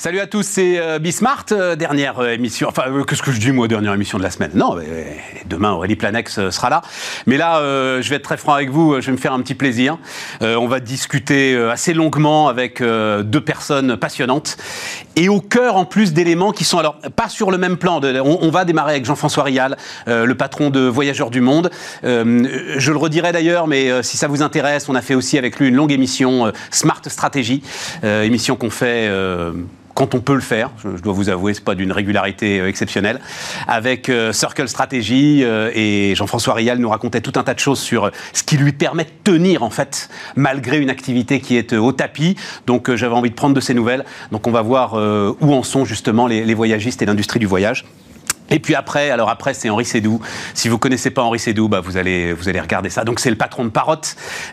Salut 0.00 0.20
à 0.20 0.26
tous, 0.26 0.44
c'est 0.44 0.78
euh, 0.78 0.98
Bismart, 0.98 1.44
euh, 1.52 1.76
dernière 1.76 2.20
euh, 2.20 2.32
émission, 2.32 2.68
enfin 2.70 2.84
qu'est-ce 3.06 3.20
que 3.20 3.32
je 3.32 3.38
dis 3.38 3.52
moi, 3.52 3.68
dernière 3.68 3.92
émission 3.92 4.16
de 4.16 4.22
la 4.22 4.30
semaine? 4.30 4.50
Non, 4.54 4.78
demain 5.44 5.72
Aurélie 5.72 5.94
Planex 5.94 6.48
sera 6.48 6.70
là. 6.70 6.80
Mais 7.26 7.36
là, 7.36 7.60
je 8.00 8.08
vais 8.08 8.16
être 8.16 8.22
très 8.22 8.38
franc 8.38 8.54
avec 8.54 8.70
vous, 8.70 8.98
je 8.98 9.04
vais 9.04 9.12
me 9.12 9.18
faire 9.18 9.34
un 9.34 9.42
petit 9.42 9.54
plaisir. 9.54 9.98
on 10.40 10.66
va 10.68 10.80
discuter 10.80 11.54
assez 11.70 11.92
longuement 11.92 12.48
avec 12.48 12.82
deux 12.82 13.40
personnes 13.42 13.98
passionnantes 13.98 14.56
et 15.16 15.28
au 15.28 15.42
cœur 15.42 15.76
en 15.76 15.84
plus 15.84 16.14
d'éléments 16.14 16.52
qui 16.52 16.64
sont 16.64 16.78
alors 16.78 16.96
pas 17.14 17.28
sur 17.28 17.50
le 17.50 17.58
même 17.58 17.76
plan. 17.76 18.00
on, 18.00 18.50
va 18.50 18.64
démarrer 18.64 18.92
avec 18.92 19.04
Jean-François 19.04 19.44
Rial, 19.44 19.76
le 20.06 20.32
patron 20.32 20.70
de 20.70 20.80
Voyageurs 20.80 21.30
du 21.30 21.42
Monde. 21.42 21.70
je 22.02 22.90
le 22.90 22.96
redirai 22.96 23.32
d'ailleurs, 23.32 23.66
mais 23.66 24.02
si 24.02 24.16
ça 24.16 24.28
vous 24.28 24.40
intéresse, 24.40 24.88
on 24.88 24.94
a 24.94 25.02
fait 25.02 25.14
aussi 25.14 25.36
avec 25.36 25.58
lui 25.58 25.68
une 25.68 25.76
longue 25.76 25.92
émission 25.92 26.50
Smart 26.70 27.02
Stratégie, 27.06 27.62
émission 28.02 28.56
qu'on 28.56 28.70
fait 28.70 29.10
quand 29.94 30.14
on 30.14 30.20
peut 30.20 30.34
le 30.34 30.40
faire, 30.40 30.70
je, 30.82 31.02
dois 31.02 31.12
vous 31.12 31.28
avouer, 31.28 31.54
c'est 31.54 31.64
pas 31.64 31.74
d'une 31.74 31.92
régularité 31.92 32.60
euh, 32.60 32.68
exceptionnelle, 32.68 33.20
avec 33.66 34.08
euh, 34.08 34.32
Circle 34.32 34.68
Strategy 34.68 35.42
euh, 35.42 35.70
et 35.74 36.14
Jean-François 36.14 36.54
Rial 36.54 36.78
nous 36.78 36.88
racontait 36.88 37.20
tout 37.20 37.32
un 37.36 37.42
tas 37.42 37.54
de 37.54 37.58
choses 37.58 37.80
sur 37.80 38.10
ce 38.32 38.42
qui 38.42 38.56
lui 38.56 38.72
permet 38.72 39.04
de 39.04 39.10
tenir 39.24 39.62
en 39.62 39.70
fait 39.70 40.08
malgré 40.36 40.78
une 40.78 40.90
activité 40.90 41.40
qui 41.40 41.56
est 41.56 41.72
au 41.72 41.92
tapis. 41.92 42.36
Donc 42.66 42.94
j'avais 42.94 43.14
envie 43.14 43.30
de 43.30 43.34
prendre 43.34 43.54
de 43.54 43.60
ces 43.60 43.74
nouvelles. 43.74 44.04
Donc 44.32 44.46
on 44.46 44.50
va 44.50 44.62
voir 44.62 44.94
où 44.94 45.52
en 45.52 45.62
sont 45.62 45.84
justement 45.84 46.26
les 46.26 46.54
voyagistes 46.54 47.02
et 47.02 47.06
l'industrie 47.06 47.38
du 47.38 47.46
voyage. 47.46 47.84
Et 48.50 48.58
puis 48.58 48.74
après, 48.74 49.10
alors 49.10 49.30
après, 49.30 49.54
c'est 49.54 49.70
Henri 49.70 49.84
Sédou. 49.84 50.20
Si 50.54 50.68
vous 50.68 50.78
connaissez 50.78 51.10
pas 51.10 51.22
Henri 51.22 51.38
Sédou, 51.38 51.68
bah 51.68 51.80
vous 51.80 51.96
allez 51.96 52.32
vous 52.32 52.48
allez 52.48 52.60
regarder 52.60 52.90
ça. 52.90 53.04
Donc 53.04 53.20
c'est 53.20 53.30
le 53.30 53.36
patron 53.36 53.64
de 53.64 53.70
Parrot. 53.70 54.00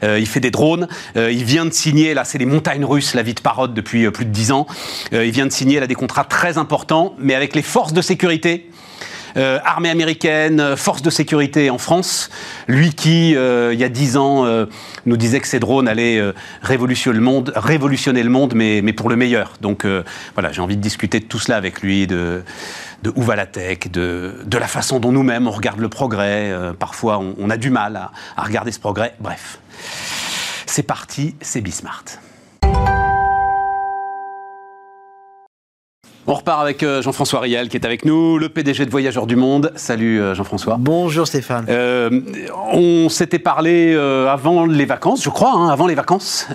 Euh, 0.04 0.20
il 0.20 0.28
fait 0.28 0.40
des 0.40 0.52
drones. 0.52 0.88
Euh, 1.16 1.32
il 1.32 1.44
vient 1.44 1.66
de 1.66 1.74
signer 1.74 2.14
là, 2.14 2.24
c'est 2.24 2.38
les 2.38 2.46
montagnes 2.46 2.86
russes, 2.86 3.16
la 3.16 3.24
vie 3.24 3.34
de 3.34 3.42
Parrot 3.42 3.68
depuis 3.68 4.06
euh, 4.06 4.12
plus 4.12 4.26
de 4.26 4.32
dix 4.32 4.52
ans. 4.52 4.68
il 5.12 5.32
vient 5.32 5.48
de 5.48 5.52
signer 5.52 5.80
là 5.80 5.88
des 5.88 5.96
contrats 5.96 6.24
très 6.24 6.58
importants, 6.58 7.16
mais 7.18 7.34
avec 7.34 7.56
les 7.56 7.62
forces 7.62 7.94
de 7.94 8.02
sécurité. 8.02 8.70
armée 9.36 9.90
américaine, 9.90 10.76
forces 10.76 11.02
de 11.02 11.10
sécurité 11.10 11.70
en 11.70 11.78
France. 11.78 12.30
Lui 12.68 12.94
qui, 12.94 13.32
il 13.32 13.80
y 13.80 13.84
a 13.84 13.90
dix 13.90 14.18
ans, 14.18 14.46
nous 15.06 15.18
disait 15.18 15.40
que 15.40 15.48
ces 15.48 15.60
drones 15.60 15.88
allaient 15.88 16.22
révolutionner 16.62 17.18
le 17.18 17.24
monde, 17.24 17.54
révolutionner 17.56 18.24
le 18.24 18.30
monde, 18.30 18.54
mais, 18.56 18.82
mais 18.84 18.94
pour 18.94 19.10
le 19.10 19.16
meilleur. 19.16 19.54
Donc 19.62 19.86
voilà, 20.34 20.52
j'ai 20.52 20.62
envie 20.62 20.78
de 20.78 20.82
discuter 20.82 21.20
de 21.20 21.26
tout 21.26 21.40
cela 21.40 21.58
avec 21.58 21.82
lui, 21.82 22.08
de 22.08 22.44
de 23.04 23.12
où 23.16 23.22
va 23.22 23.36
la 23.36 23.46
tech, 23.46 23.92
de, 23.92 24.42
de 24.46 24.58
la 24.58 24.68
façon 24.68 25.00
dont 25.00 25.12
nous-mêmes 25.12 25.48
on 25.48 25.52
regarde 25.52 25.80
le 25.80 25.90
progrès. 25.90 26.52
Euh, 26.52 26.74
parfois, 26.74 27.20
on, 27.20 27.50
a 27.50 27.58
du 27.58 27.70
mal 27.70 27.96
à, 27.96 28.12
à 28.36 28.44
regarder 28.44 28.72
ce 28.72 28.80
progrès. 28.80 29.14
Bref, 29.20 29.60
c'est 30.66 30.84
parti, 30.84 31.36
c'est 31.42 31.62
Bismart. 31.62 32.04
On 36.30 36.34
repart 36.34 36.62
avec 36.62 36.84
euh, 36.84 37.02
Jean-François 37.02 37.40
Riel 37.40 37.70
qui 37.70 37.78
est 37.78 37.86
avec 37.86 38.04
nous, 38.04 38.38
le 38.38 38.50
PDG 38.50 38.86
de 38.86 38.92
Voyageurs 38.92 39.28
du 39.28 39.38
Monde. 39.38 39.72
Salut 39.78 40.20
euh, 40.20 40.36
Jean-François. 40.36 40.76
Bonjour 40.78 41.26
Stéphane. 41.26 41.66
Euh, 41.70 42.20
on 42.74 43.08
s'était 43.08 43.40
parlé 43.40 43.96
avant 43.96 44.66
les 44.66 44.84
vacances, 44.84 45.24
je 45.24 45.30
crois, 45.30 45.54
hein, 45.54 45.70
avant 45.70 45.88
les 45.88 45.96
vacances, 45.96 46.48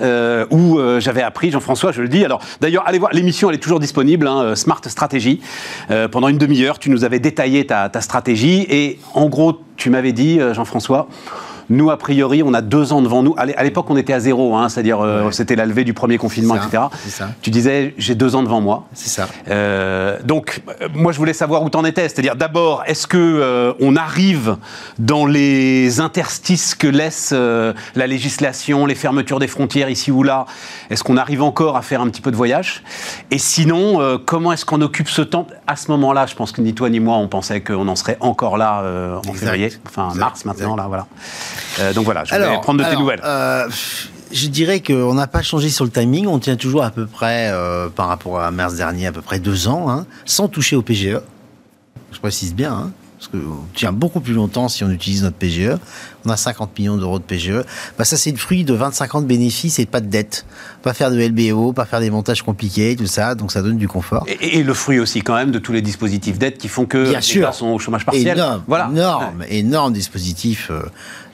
où 0.50 0.78
j'avais 0.98 1.22
appris, 1.22 1.50
Jean-François, 1.50 1.90
je 1.90 2.02
le 2.02 2.08
dis. 2.08 2.22
Alors 2.22 2.42
d'ailleurs, 2.60 2.84
allez 2.86 2.98
voir, 2.98 3.12
l'émission 3.14 3.48
elle 3.48 3.56
est 3.56 3.60
toujours 3.60 3.80
disponible, 3.80 4.26
hein, 4.26 4.54
Smart 4.56 4.80
Stratégie. 4.86 5.40
pendant 6.10 6.28
une 6.28 6.38
demi-heure, 6.38 6.78
tu 6.78 6.90
nous 6.90 7.04
avais 7.04 7.18
détaillé 7.18 7.66
ta, 7.66 7.88
ta 7.88 8.02
stratégie 8.02 8.66
et 8.68 8.98
en 9.14 9.30
gros, 9.30 9.58
tu 9.76 9.88
m'avais 9.88 10.12
dit, 10.12 10.38
Jean-François, 10.52 11.08
nous, 11.72 11.90
a 11.90 11.96
priori, 11.96 12.42
on 12.42 12.52
a 12.52 12.60
deux 12.60 12.92
ans 12.92 13.00
devant 13.00 13.22
nous. 13.22 13.34
À 13.38 13.64
l'époque, 13.64 13.86
on 13.88 13.96
était 13.96 14.12
à 14.12 14.20
zéro, 14.20 14.54
hein, 14.54 14.68
c'est-à-dire 14.68 15.00
euh, 15.00 15.30
c'était 15.30 15.56
la 15.56 15.64
levée 15.64 15.84
du 15.84 15.94
premier 15.94 16.18
confinement, 16.18 16.54
etc. 16.54 16.84
Tu 17.40 17.50
disais, 17.50 17.94
j'ai 17.96 18.14
deux 18.14 18.36
ans 18.36 18.42
devant 18.42 18.60
moi. 18.60 18.86
C'est 18.92 19.08
ça. 19.08 19.26
Euh, 19.48 20.18
donc, 20.22 20.60
euh, 20.82 20.88
moi, 20.94 21.12
je 21.12 21.18
voulais 21.18 21.32
savoir 21.32 21.62
où 21.62 21.70
t'en 21.70 21.84
étais. 21.86 22.08
C'est-à-dire, 22.10 22.36
d'abord, 22.36 22.82
est-ce 22.86 23.06
que 23.06 23.74
on 23.80 23.96
arrive 23.96 24.56
dans 24.98 25.24
les 25.24 26.00
interstices 26.00 26.74
que 26.74 26.86
laisse 26.86 27.32
la 27.32 28.06
législation, 28.06 28.84
les 28.84 28.94
fermetures 28.94 29.38
des 29.38 29.48
frontières 29.48 29.88
ici 29.88 30.10
ou 30.10 30.22
là? 30.22 30.44
Est-ce 30.90 31.02
qu'on 31.02 31.16
arrive 31.16 31.42
encore 31.42 31.76
à 31.78 31.82
faire 31.82 32.02
un 32.02 32.08
petit 32.08 32.20
peu 32.20 32.30
de 32.30 32.36
voyage? 32.36 32.82
Et 33.30 33.38
sinon, 33.38 34.18
comment 34.26 34.52
est-ce 34.52 34.66
qu'on 34.66 34.82
occupe 34.82 35.08
ce 35.08 35.22
temps 35.22 35.46
À 35.66 35.76
ce 35.76 35.90
moment-là, 35.90 36.26
je 36.26 36.34
pense 36.34 36.52
que 36.52 36.60
ni 36.60 36.74
toi 36.74 36.90
ni 36.90 37.00
moi, 37.00 37.16
on 37.16 37.28
pensait 37.28 37.62
qu'on 37.62 37.88
en 37.88 37.96
serait 37.96 38.18
encore 38.20 38.58
là 38.58 38.82
en 39.26 39.32
février, 39.32 39.72
enfin 39.86 40.12
mars 40.14 40.44
maintenant, 40.44 40.76
là, 40.76 40.86
voilà. 40.86 41.06
Euh, 41.80 41.92
donc 41.92 42.04
voilà, 42.04 42.24
je 42.24 42.34
vais 42.34 42.60
prendre 42.60 42.84
de 42.84 42.88
tes 42.88 42.96
nouvelles. 42.96 43.20
Euh, 43.24 43.68
je 44.32 44.46
dirais 44.48 44.80
qu'on 44.80 45.14
n'a 45.14 45.26
pas 45.26 45.42
changé 45.42 45.68
sur 45.68 45.84
le 45.84 45.90
timing. 45.90 46.26
On 46.26 46.38
tient 46.38 46.56
toujours 46.56 46.82
à 46.84 46.90
peu 46.90 47.06
près, 47.06 47.50
euh, 47.50 47.88
par 47.88 48.08
rapport 48.08 48.40
à 48.40 48.50
mars 48.50 48.74
dernier, 48.74 49.06
à 49.06 49.12
peu 49.12 49.22
près 49.22 49.38
deux 49.38 49.68
ans, 49.68 49.90
hein, 49.90 50.06
sans 50.24 50.48
toucher 50.48 50.76
au 50.76 50.82
PGE. 50.82 51.20
Je 52.12 52.18
précise 52.18 52.54
bien. 52.54 52.72
Hein 52.72 52.92
parce 53.22 53.42
qu'on 53.42 53.64
tient 53.74 53.92
beaucoup 53.92 54.20
plus 54.20 54.34
longtemps 54.34 54.68
si 54.68 54.82
on 54.82 54.90
utilise 54.90 55.22
notre 55.22 55.36
PGE. 55.36 55.76
On 56.24 56.30
a 56.30 56.36
50 56.36 56.76
millions 56.78 56.96
d'euros 56.96 57.18
de 57.18 57.24
PGE. 57.24 57.62
Bah, 57.98 58.04
ça, 58.04 58.16
c'est 58.16 58.30
le 58.30 58.36
fruit 58.36 58.64
de 58.64 58.74
25 58.74 59.14
ans 59.14 59.22
de 59.22 59.26
bénéfices 59.26 59.78
et 59.78 59.86
pas 59.86 60.00
de 60.00 60.06
dette. 60.06 60.44
Pas 60.82 60.92
faire 60.92 61.10
de 61.10 61.20
LBO, 61.20 61.72
pas 61.72 61.84
faire 61.84 62.00
des 62.00 62.10
montages 62.10 62.42
compliqués, 62.42 62.96
tout 62.96 63.06
ça, 63.06 63.34
donc 63.34 63.52
ça 63.52 63.62
donne 63.62 63.78
du 63.78 63.88
confort. 63.88 64.26
Et, 64.40 64.62
le 64.62 64.74
fruit 64.74 64.98
aussi, 64.98 65.22
quand 65.22 65.34
même, 65.34 65.50
de 65.50 65.58
tous 65.58 65.72
les 65.72 65.82
dispositifs 65.82 66.38
d'aide 66.38 66.56
qui 66.56 66.68
font 66.68 66.86
que 66.86 67.10
Bien 67.10 67.18
les 67.18 67.22
sûr. 67.22 67.54
sont 67.54 67.68
au 67.68 67.78
chômage 67.78 68.04
partiel. 68.04 68.36
Énorme, 68.36 68.62
voilà. 68.66 68.88
énorme, 68.90 69.44
énorme 69.48 69.92
dispositif 69.92 70.70
euh, 70.70 70.82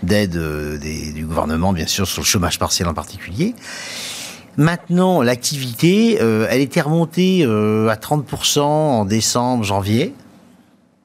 d'aide 0.02 0.36
euh, 0.36 0.78
du 0.78 1.24
gouvernement, 1.24 1.72
bien 1.72 1.86
sûr, 1.86 2.06
sur 2.06 2.22
le 2.22 2.26
chômage 2.26 2.58
partiel 2.58 2.88
en 2.88 2.94
particulier. 2.94 3.54
Maintenant, 4.56 5.22
l'activité, 5.22 6.18
euh, 6.20 6.48
elle 6.50 6.60
était 6.60 6.80
remontée 6.80 7.44
à 7.44 7.94
30% 7.94 8.60
en 8.60 9.04
décembre, 9.04 9.64
janvier. 9.64 10.14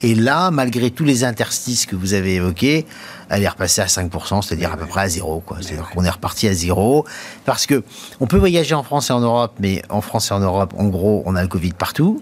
Et 0.03 0.15
là, 0.15 0.51
malgré 0.51 0.91
tous 0.91 1.05
les 1.05 1.23
interstices 1.23 1.85
que 1.85 1.95
vous 1.95 2.13
avez 2.13 2.35
évoqués, 2.35 2.85
elle 3.29 3.41
est 3.41 3.47
repassée 3.47 3.81
à 3.81 3.85
5%, 3.85 4.41
c'est-à-dire 4.41 4.73
à 4.73 4.77
peu 4.77 4.85
près 4.85 5.01
à 5.01 5.09
zéro. 5.09 5.41
C'est-à-dire 5.61 5.89
qu'on 5.89 6.03
est 6.03 6.09
reparti 6.09 6.49
à 6.49 6.53
zéro. 6.53 7.05
Parce 7.45 7.65
que 7.65 7.83
on 8.19 8.27
peut 8.27 8.37
voyager 8.37 8.75
en 8.75 8.83
France 8.83 9.09
et 9.09 9.13
en 9.13 9.21
Europe, 9.21 9.53
mais 9.59 9.81
en 9.89 10.01
France 10.01 10.29
et 10.29 10.33
en 10.33 10.41
Europe, 10.41 10.73
en 10.77 10.89
gros, 10.89 11.23
on 11.25 11.37
a 11.37 11.41
le 11.41 11.47
Covid 11.47 11.71
partout. 11.71 12.21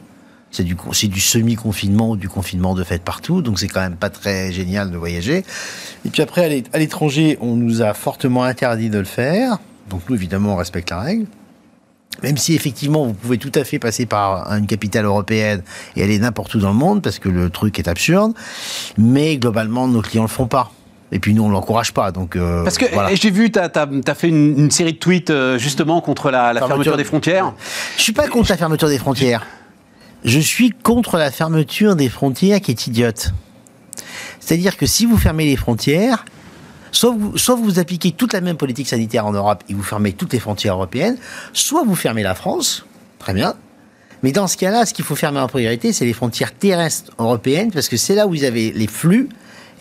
C'est 0.51 0.63
du, 0.63 0.75
du 0.75 1.19
semi-confinement 1.19 2.11
ou 2.11 2.17
du 2.17 2.29
confinement 2.29 2.75
de 2.75 2.83
fait 2.83 3.01
partout, 3.01 3.41
donc 3.41 3.57
c'est 3.57 3.69
quand 3.69 3.79
même 3.79 3.95
pas 3.95 4.09
très 4.09 4.51
génial 4.51 4.91
de 4.91 4.97
voyager. 4.97 5.45
Et 6.05 6.09
puis 6.09 6.21
après, 6.21 6.63
à 6.73 6.77
l'étranger, 6.77 7.37
on 7.39 7.55
nous 7.55 7.81
a 7.81 7.93
fortement 7.93 8.43
interdit 8.43 8.89
de 8.89 8.99
le 8.99 9.05
faire. 9.05 9.59
Donc 9.89 10.01
nous, 10.09 10.15
évidemment, 10.15 10.53
on 10.53 10.57
respecte 10.57 10.89
la 10.89 10.99
règle. 10.99 11.25
Même 12.23 12.37
si 12.37 12.53
effectivement 12.53 13.05
vous 13.05 13.13
pouvez 13.13 13.37
tout 13.37 13.51
à 13.55 13.63
fait 13.63 13.79
passer 13.79 14.05
par 14.05 14.51
une 14.51 14.67
capitale 14.67 15.05
européenne 15.05 15.63
et 15.95 16.03
aller 16.03 16.19
n'importe 16.19 16.53
où 16.55 16.59
dans 16.59 16.69
le 16.69 16.75
monde 16.75 17.01
parce 17.01 17.19
que 17.19 17.29
le 17.29 17.49
truc 17.49 17.79
est 17.79 17.87
absurde, 17.87 18.33
mais 18.97 19.37
globalement 19.37 19.87
nos 19.87 20.01
clients 20.01 20.23
le 20.23 20.27
font 20.27 20.47
pas. 20.47 20.71
Et 21.11 21.19
puis 21.19 21.33
nous, 21.33 21.43
on 21.43 21.49
ne 21.49 21.53
l'encourage 21.53 21.91
pas. 21.91 22.11
Donc, 22.11 22.35
euh, 22.35 22.63
Parce 22.63 22.77
que 22.77 22.85
j'ai 23.13 23.31
vu, 23.31 23.51
tu 23.51 23.59
as, 23.59 24.15
fait 24.15 24.29
une, 24.29 24.71
série 24.71 24.93
de 24.93 24.97
tweets 24.97 25.29
euh, 25.29 25.57
justement 25.57 25.99
contre 25.99 26.31
la, 26.31 26.53
fermeture, 26.53 26.95
des 26.95 27.03
frontières. 27.03 27.53
Je 27.97 28.01
suis 28.01 28.13
pas 28.13 28.27
contre 28.27 28.49
la 28.49 28.57
fermeture 28.57 28.87
des 28.87 28.97
frontières. 28.97 29.45
Je 30.23 30.39
suis 30.39 30.71
contre 30.71 31.17
la 31.17 31.31
fermeture 31.31 31.95
des 31.95 32.07
frontières 32.07 32.61
qui 32.61 32.71
est 32.71 32.87
idiote. 32.87 33.33
C'est-à-dire 34.39 34.77
que 34.77 34.85
si 34.85 35.05
vous 35.05 35.17
fermez 35.17 35.45
les 35.45 35.55
frontières, 35.57 36.25
Soit 36.91 37.11
vous, 37.55 37.79
appliquez 37.79 38.11
toute 38.11 38.33
la 38.33 38.41
même 38.41 38.57
politique 38.57 38.87
sanitaire 38.87 39.25
en 39.25 39.31
Europe 39.31 39.63
et 39.69 39.73
vous 39.73 39.83
fermez 39.83 40.13
toutes 40.13 40.33
les 40.33 40.39
frontières 40.39 40.75
européennes, 40.75 41.17
soit 41.53 41.83
vous 41.83 41.95
fermez 41.95 42.23
la 42.23 42.35
France, 42.35 42.85
très 43.19 43.33
bien. 43.33 43.55
Mais 44.23 44.31
dans 44.31 44.47
ce 44.47 44.57
cas-là, 44.57 44.85
ce 44.85 44.93
qu'il 44.93 45.05
faut 45.05 45.15
fermer 45.15 45.39
en 45.39 45.47
priorité, 45.47 45.93
c'est 45.93 46.05
les 46.05 46.13
frontières 46.13 46.53
terrestres 46.53 47.11
européennes, 47.17 47.71
parce 47.71 47.87
que 47.87 47.97
c'est 47.97 48.13
là 48.13 48.27
où 48.27 48.31
vous 48.31 48.43
avez 48.43 48.71
les 48.71 48.87
flux 48.87 49.29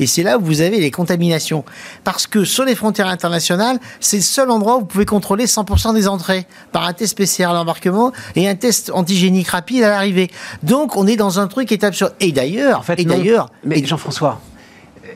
et 0.01 0.07
c'est 0.07 0.23
là 0.23 0.39
où 0.39 0.41
vous 0.41 0.63
avez 0.63 0.81
les 0.81 0.91
contaminations. 0.91 1.63
Parce 2.05 2.27
que 2.27 2.45
sur 2.45 2.65
les 2.65 2.75
frontières 2.75 3.07
internationales, 3.07 3.79
c'est 4.01 4.17
le 4.17 4.23
seul 4.23 4.51
endroit 4.51 4.77
où 4.77 4.81
vous 4.81 4.87
pouvez 4.87 5.05
contrôler 5.05 5.45
100% 5.45 5.95
des 5.95 6.09
entrées 6.09 6.47
par 6.73 6.85
un 6.85 6.95
test 6.95 7.17
PCR 7.17 7.45
à 7.45 7.53
l'embarquement 7.53 8.11
et 8.35 8.49
un 8.49 8.55
test 8.55 8.91
antigénique 8.95 9.49
rapide 9.49 9.83
à 9.83 9.91
l'arrivée. 9.91 10.31
Donc 10.63 10.97
on 10.97 11.07
est 11.07 11.17
dans 11.17 11.39
un 11.39 11.47
truc 11.47 11.69
qui 11.69 11.75
est 11.75 11.85
absurde. 11.85 12.15
Et 12.19 12.33
d'ailleurs, 12.33 12.81
en 12.81 12.83
fait, 12.83 12.99
et 12.99 13.05
d'ailleurs, 13.05 13.51
mais 13.63 13.85
Jean-François, 13.85 14.41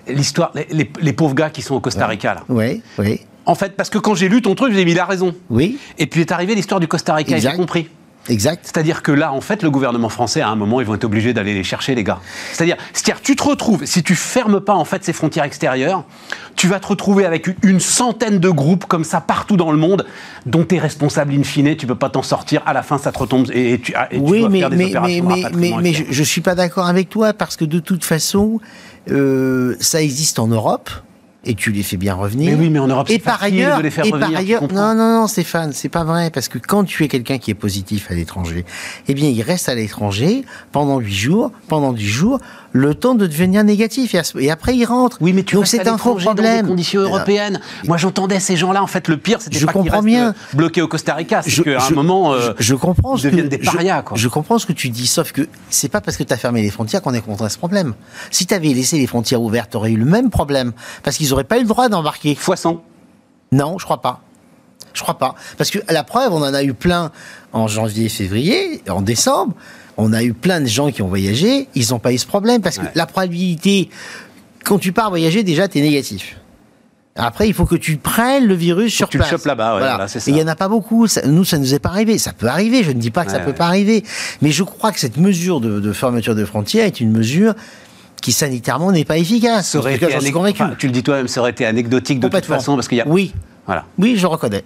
l'histoire, 0.08 0.52
les, 0.54 1.12
pauvres 1.12 1.34
gars 1.34 1.50
qui 1.50 1.62
sont 1.62 1.74
au 1.74 1.80
Costa 1.80 2.06
Rica, 2.06 2.34
là. 2.34 2.44
Oui, 2.48 2.82
oui. 2.98 3.20
En 3.46 3.54
fait, 3.54 3.76
parce 3.76 3.90
que 3.90 3.98
quand 3.98 4.14
j'ai 4.14 4.28
lu 4.28 4.40
ton 4.40 4.54
truc, 4.54 4.72
j'ai 4.72 4.84
dit, 4.84 4.92
il 4.92 4.98
a 4.98 5.04
raison. 5.04 5.34
Oui. 5.50 5.78
Et 5.98 6.06
puis 6.06 6.22
est 6.22 6.32
arrivé 6.32 6.54
l'histoire 6.54 6.80
du 6.80 6.88
Costa 6.88 7.14
Rica, 7.14 7.38
j'ai 7.38 7.52
compris. 7.52 7.88
Exact. 8.28 8.60
C'est-à-dire 8.64 9.02
que 9.02 9.12
là, 9.12 9.32
en 9.32 9.40
fait, 9.40 9.62
le 9.62 9.70
gouvernement 9.70 10.08
français, 10.08 10.40
à 10.40 10.48
un 10.48 10.56
moment, 10.56 10.80
ils 10.80 10.86
vont 10.86 10.94
être 10.94 11.04
obligés 11.04 11.34
d'aller 11.34 11.52
les 11.52 11.64
chercher, 11.64 11.94
les 11.94 12.04
gars. 12.04 12.20
C'est-à-dire, 12.52 12.76
c'est-à-dire, 12.92 13.20
tu 13.22 13.36
te 13.36 13.42
retrouves, 13.42 13.84
si 13.84 14.02
tu 14.02 14.14
fermes 14.14 14.60
pas, 14.60 14.74
en 14.74 14.84
fait, 14.84 15.04
ces 15.04 15.12
frontières 15.12 15.44
extérieures, 15.44 16.04
tu 16.56 16.68
vas 16.68 16.80
te 16.80 16.86
retrouver 16.86 17.26
avec 17.26 17.48
une 17.62 17.80
centaine 17.80 18.38
de 18.38 18.48
groupes 18.48 18.86
comme 18.86 19.04
ça 19.04 19.20
partout 19.20 19.56
dans 19.56 19.72
le 19.72 19.78
monde, 19.78 20.06
dont 20.46 20.64
tu 20.64 20.76
es 20.76 20.78
responsable 20.78 21.34
in 21.34 21.42
fine, 21.42 21.76
tu 21.76 21.86
peux 21.86 21.94
pas 21.94 22.08
t'en 22.08 22.22
sortir, 22.22 22.62
à 22.64 22.72
la 22.72 22.82
fin, 22.82 22.96
ça 22.96 23.12
te 23.12 23.18
retombe 23.18 23.50
et, 23.52 23.80
tu, 23.80 23.92
et 24.10 24.18
oui, 24.18 24.40
dois 24.40 24.48
mais, 24.48 24.60
faire 24.60 24.70
des 24.70 24.76
mais, 24.76 24.86
opérations 24.86 25.24
mais, 25.24 25.44
mais, 25.54 25.72
mais, 25.82 25.92
je, 25.92 26.04
je 26.08 26.22
suis 26.22 26.40
pas 26.40 26.54
d'accord 26.54 26.86
avec 26.86 27.10
toi, 27.10 27.34
parce 27.34 27.56
que 27.56 27.64
de 27.64 27.78
toute 27.78 28.04
façon, 28.04 28.60
euh, 29.10 29.76
ça 29.80 30.00
existe 30.00 30.38
en 30.38 30.46
Europe. 30.46 30.90
Et 31.46 31.54
tu 31.54 31.72
les 31.72 31.82
fais 31.82 31.96
bien 31.96 32.14
revenir. 32.14 32.52
Mais 32.52 32.62
oui, 32.64 32.70
mais 32.70 32.78
en 32.78 32.88
Europe, 32.88 33.08
et 33.10 33.14
c'est 33.14 33.18
par 33.18 33.42
ailleurs, 33.42 33.78
de 33.78 33.82
les 33.82 33.90
faire 33.90 34.04
et 34.04 34.10
revenir, 34.10 34.30
par 34.30 34.38
ailleurs, 34.38 34.62
non, 34.72 34.94
non, 34.94 35.20
non, 35.20 35.26
Stéphane, 35.26 35.72
c'est 35.72 35.88
pas 35.88 36.04
vrai, 36.04 36.30
parce 36.30 36.48
que 36.48 36.58
quand 36.58 36.84
tu 36.84 37.04
es 37.04 37.08
quelqu'un 37.08 37.38
qui 37.38 37.50
est 37.50 37.54
positif 37.54 38.10
à 38.10 38.14
l'étranger, 38.14 38.64
eh 39.08 39.14
bien, 39.14 39.28
il 39.28 39.42
reste 39.42 39.68
à 39.68 39.74
l'étranger 39.74 40.44
pendant 40.72 40.98
8 40.98 41.14
jours, 41.14 41.52
pendant 41.68 41.92
10 41.92 42.06
jours, 42.06 42.38
le 42.76 42.92
temps 42.96 43.14
de 43.14 43.28
devenir 43.28 43.62
négatif, 43.62 44.16
et, 44.36 44.50
après 44.50 44.74
il 44.76 44.84
rentre. 44.84 45.16
Oui, 45.20 45.32
mais 45.32 45.44
tu 45.44 45.54
Donc 45.54 45.68
c'est 45.68 45.86
un 45.86 45.96
faux 45.96 46.18
l'étranger 46.18 46.24
dans 46.24 46.34
des 46.34 46.42
problème. 46.42 46.66
conditions 46.66 47.00
européennes. 47.02 47.60
Moi, 47.84 47.96
j'entendais 47.98 48.40
ces 48.40 48.56
gens-là. 48.56 48.82
En 48.82 48.88
fait, 48.88 49.06
le 49.06 49.16
pire, 49.16 49.40
c'était 49.40 49.60
Je 49.60 49.64
pas 49.64 49.72
qu'ils 49.72 49.82
comprends 49.82 49.98
restent 49.98 50.06
bien. 50.06 50.34
bloqués 50.54 50.82
au 50.82 50.88
Costa 50.88 51.14
Rica. 51.14 51.40
C'est 51.42 51.50
Je- 51.50 51.62
qu'à 51.62 51.76
un 51.80 51.88
je- 51.88 51.94
moment, 51.94 52.32
euh, 52.32 52.52
je, 52.58 52.64
je 52.64 52.74
comprends 52.74 53.14
ils 53.14 53.20
ce 53.20 53.22
que 53.28 53.30
deviennent 53.30 53.48
des 53.48 53.58
parias, 53.58 54.02
quoi. 54.02 54.16
Je, 54.18 54.26
comprends 54.26 54.58
ce 54.58 54.66
que 54.66 54.72
tu 54.72 54.88
dis, 54.88 55.06
sauf 55.06 55.30
que 55.30 55.46
c'est 55.70 55.88
pas 55.88 56.00
parce 56.00 56.16
que 56.16 56.24
tu 56.24 56.32
as 56.32 56.36
fermé 56.36 56.62
les 56.62 56.70
frontières 56.70 57.00
qu'on 57.00 57.14
est 57.14 57.20
contre 57.20 57.48
ce 57.48 57.58
problème. 57.58 57.94
Si 58.32 58.44
tu 58.44 58.52
avais 58.54 58.68
laissé 58.74 58.98
les 58.98 59.06
frontières 59.06 59.40
ouvertes, 59.40 59.70
tu 59.70 59.76
aurais 59.76 59.92
eu 59.92 59.96
le 59.96 60.04
même 60.04 60.30
problème, 60.30 60.72
parce 61.04 61.16
qu'ils 61.16 61.28
n'auraient 61.30 61.44
pas 61.44 61.58
eu 61.58 61.62
le 61.62 61.68
droit 61.68 61.88
d'embarquer. 61.88 62.34
fois 62.34 62.56
100. 62.56 62.82
Non, 63.52 63.78
je 63.78 63.84
crois 63.84 64.00
pas. 64.02 64.20
Je 64.94 65.02
crois 65.02 65.18
pas. 65.18 65.36
Parce 65.58 65.70
que, 65.70 65.78
la 65.88 66.02
preuve, 66.02 66.32
on 66.32 66.42
en 66.42 66.54
a 66.54 66.64
eu 66.64 66.74
plein 66.74 67.12
en 67.52 67.68
janvier, 67.68 68.08
février, 68.08 68.82
en 68.88 69.00
décembre. 69.00 69.54
On 69.96 70.12
a 70.12 70.22
eu 70.22 70.32
plein 70.32 70.60
de 70.60 70.66
gens 70.66 70.90
qui 70.90 71.02
ont 71.02 71.08
voyagé, 71.08 71.68
ils 71.74 71.90
n'ont 71.90 71.98
pas 71.98 72.12
eu 72.12 72.18
ce 72.18 72.26
problème. 72.26 72.60
Parce 72.62 72.78
que 72.78 72.84
Ouais. 72.84 72.90
la 72.94 73.06
probabilité, 73.06 73.88
quand 74.64 74.78
tu 74.78 74.92
pars 74.92 75.10
voyager, 75.10 75.42
déjà, 75.42 75.68
tu 75.68 75.78
es 75.78 75.82
négatif. 75.82 76.36
Après, 77.16 77.46
il 77.46 77.54
faut 77.54 77.64
que 77.64 77.76
tu 77.76 77.96
prennes 77.96 78.44
le 78.46 78.54
virus 78.54 78.92
sur 78.92 79.06
que 79.06 79.12
tu 79.12 79.18
le 79.18 79.22
place. 79.22 79.30
chopes 79.30 79.46
là-bas, 79.46 79.74
ouais, 79.74 79.78
voilà, 79.80 80.06
il 80.26 80.34
n'y 80.34 80.42
en 80.42 80.48
a 80.48 80.56
pas 80.56 80.66
beaucoup. 80.66 81.06
Ça- 81.06 81.24
nous, 81.26 81.44
ça 81.44 81.58
nous 81.58 81.72
est 81.72 81.78
pas 81.78 81.90
arrivé. 81.90 82.18
Ça 82.18 82.32
peut 82.32 82.48
arriver. 82.48 82.82
Je 82.82 82.90
ne 82.90 82.98
dis 82.98 83.12
pas 83.12 83.24
que 83.24 83.30
ça 83.30 83.38
Ouais, 83.38 83.44
peut 83.44 83.52
pas 83.52 83.66
arriver. 83.66 84.02
Mais 84.42 84.50
je 84.50 84.64
crois 84.64 84.90
que 84.90 84.98
cette 84.98 85.16
mesure 85.16 85.60
de, 85.60 85.78
de 85.78 85.92
fermeture 85.92 86.34
de 86.34 86.44
frontières 86.44 86.86
est 86.86 87.00
une 87.00 87.12
mesure 87.12 87.54
qui 88.20 88.32
sanitairement 88.32 88.90
n'est 88.90 89.04
pas 89.04 89.16
efficace. 89.18 89.68
Ça 89.70 89.78
aurait 89.78 89.92
En 89.92 89.94
tout 89.94 90.00
cas, 90.00 90.06
été 90.06 90.14
j'en 90.14 90.20
suis 90.22 90.30
anec- 90.30 90.32
convaincu. 90.32 90.62
enfin, 90.64 90.74
tu 90.76 90.86
le 90.88 90.92
dis 90.92 91.04
toi-même, 91.04 91.28
ça 91.28 91.38
aurait 91.40 91.52
été 91.52 91.64
anecdotique 91.66 92.18
de 92.18 92.26
toute 92.26 92.44
façon 92.46 92.74
parce 92.74 92.88
qu'il 92.88 92.98
y 92.98 93.00
a. 93.00 93.06
Oui, 93.06 93.32
Voilà. 93.66 93.84
oui, 93.98 94.16
je 94.16 94.26
reconnais. 94.26 94.64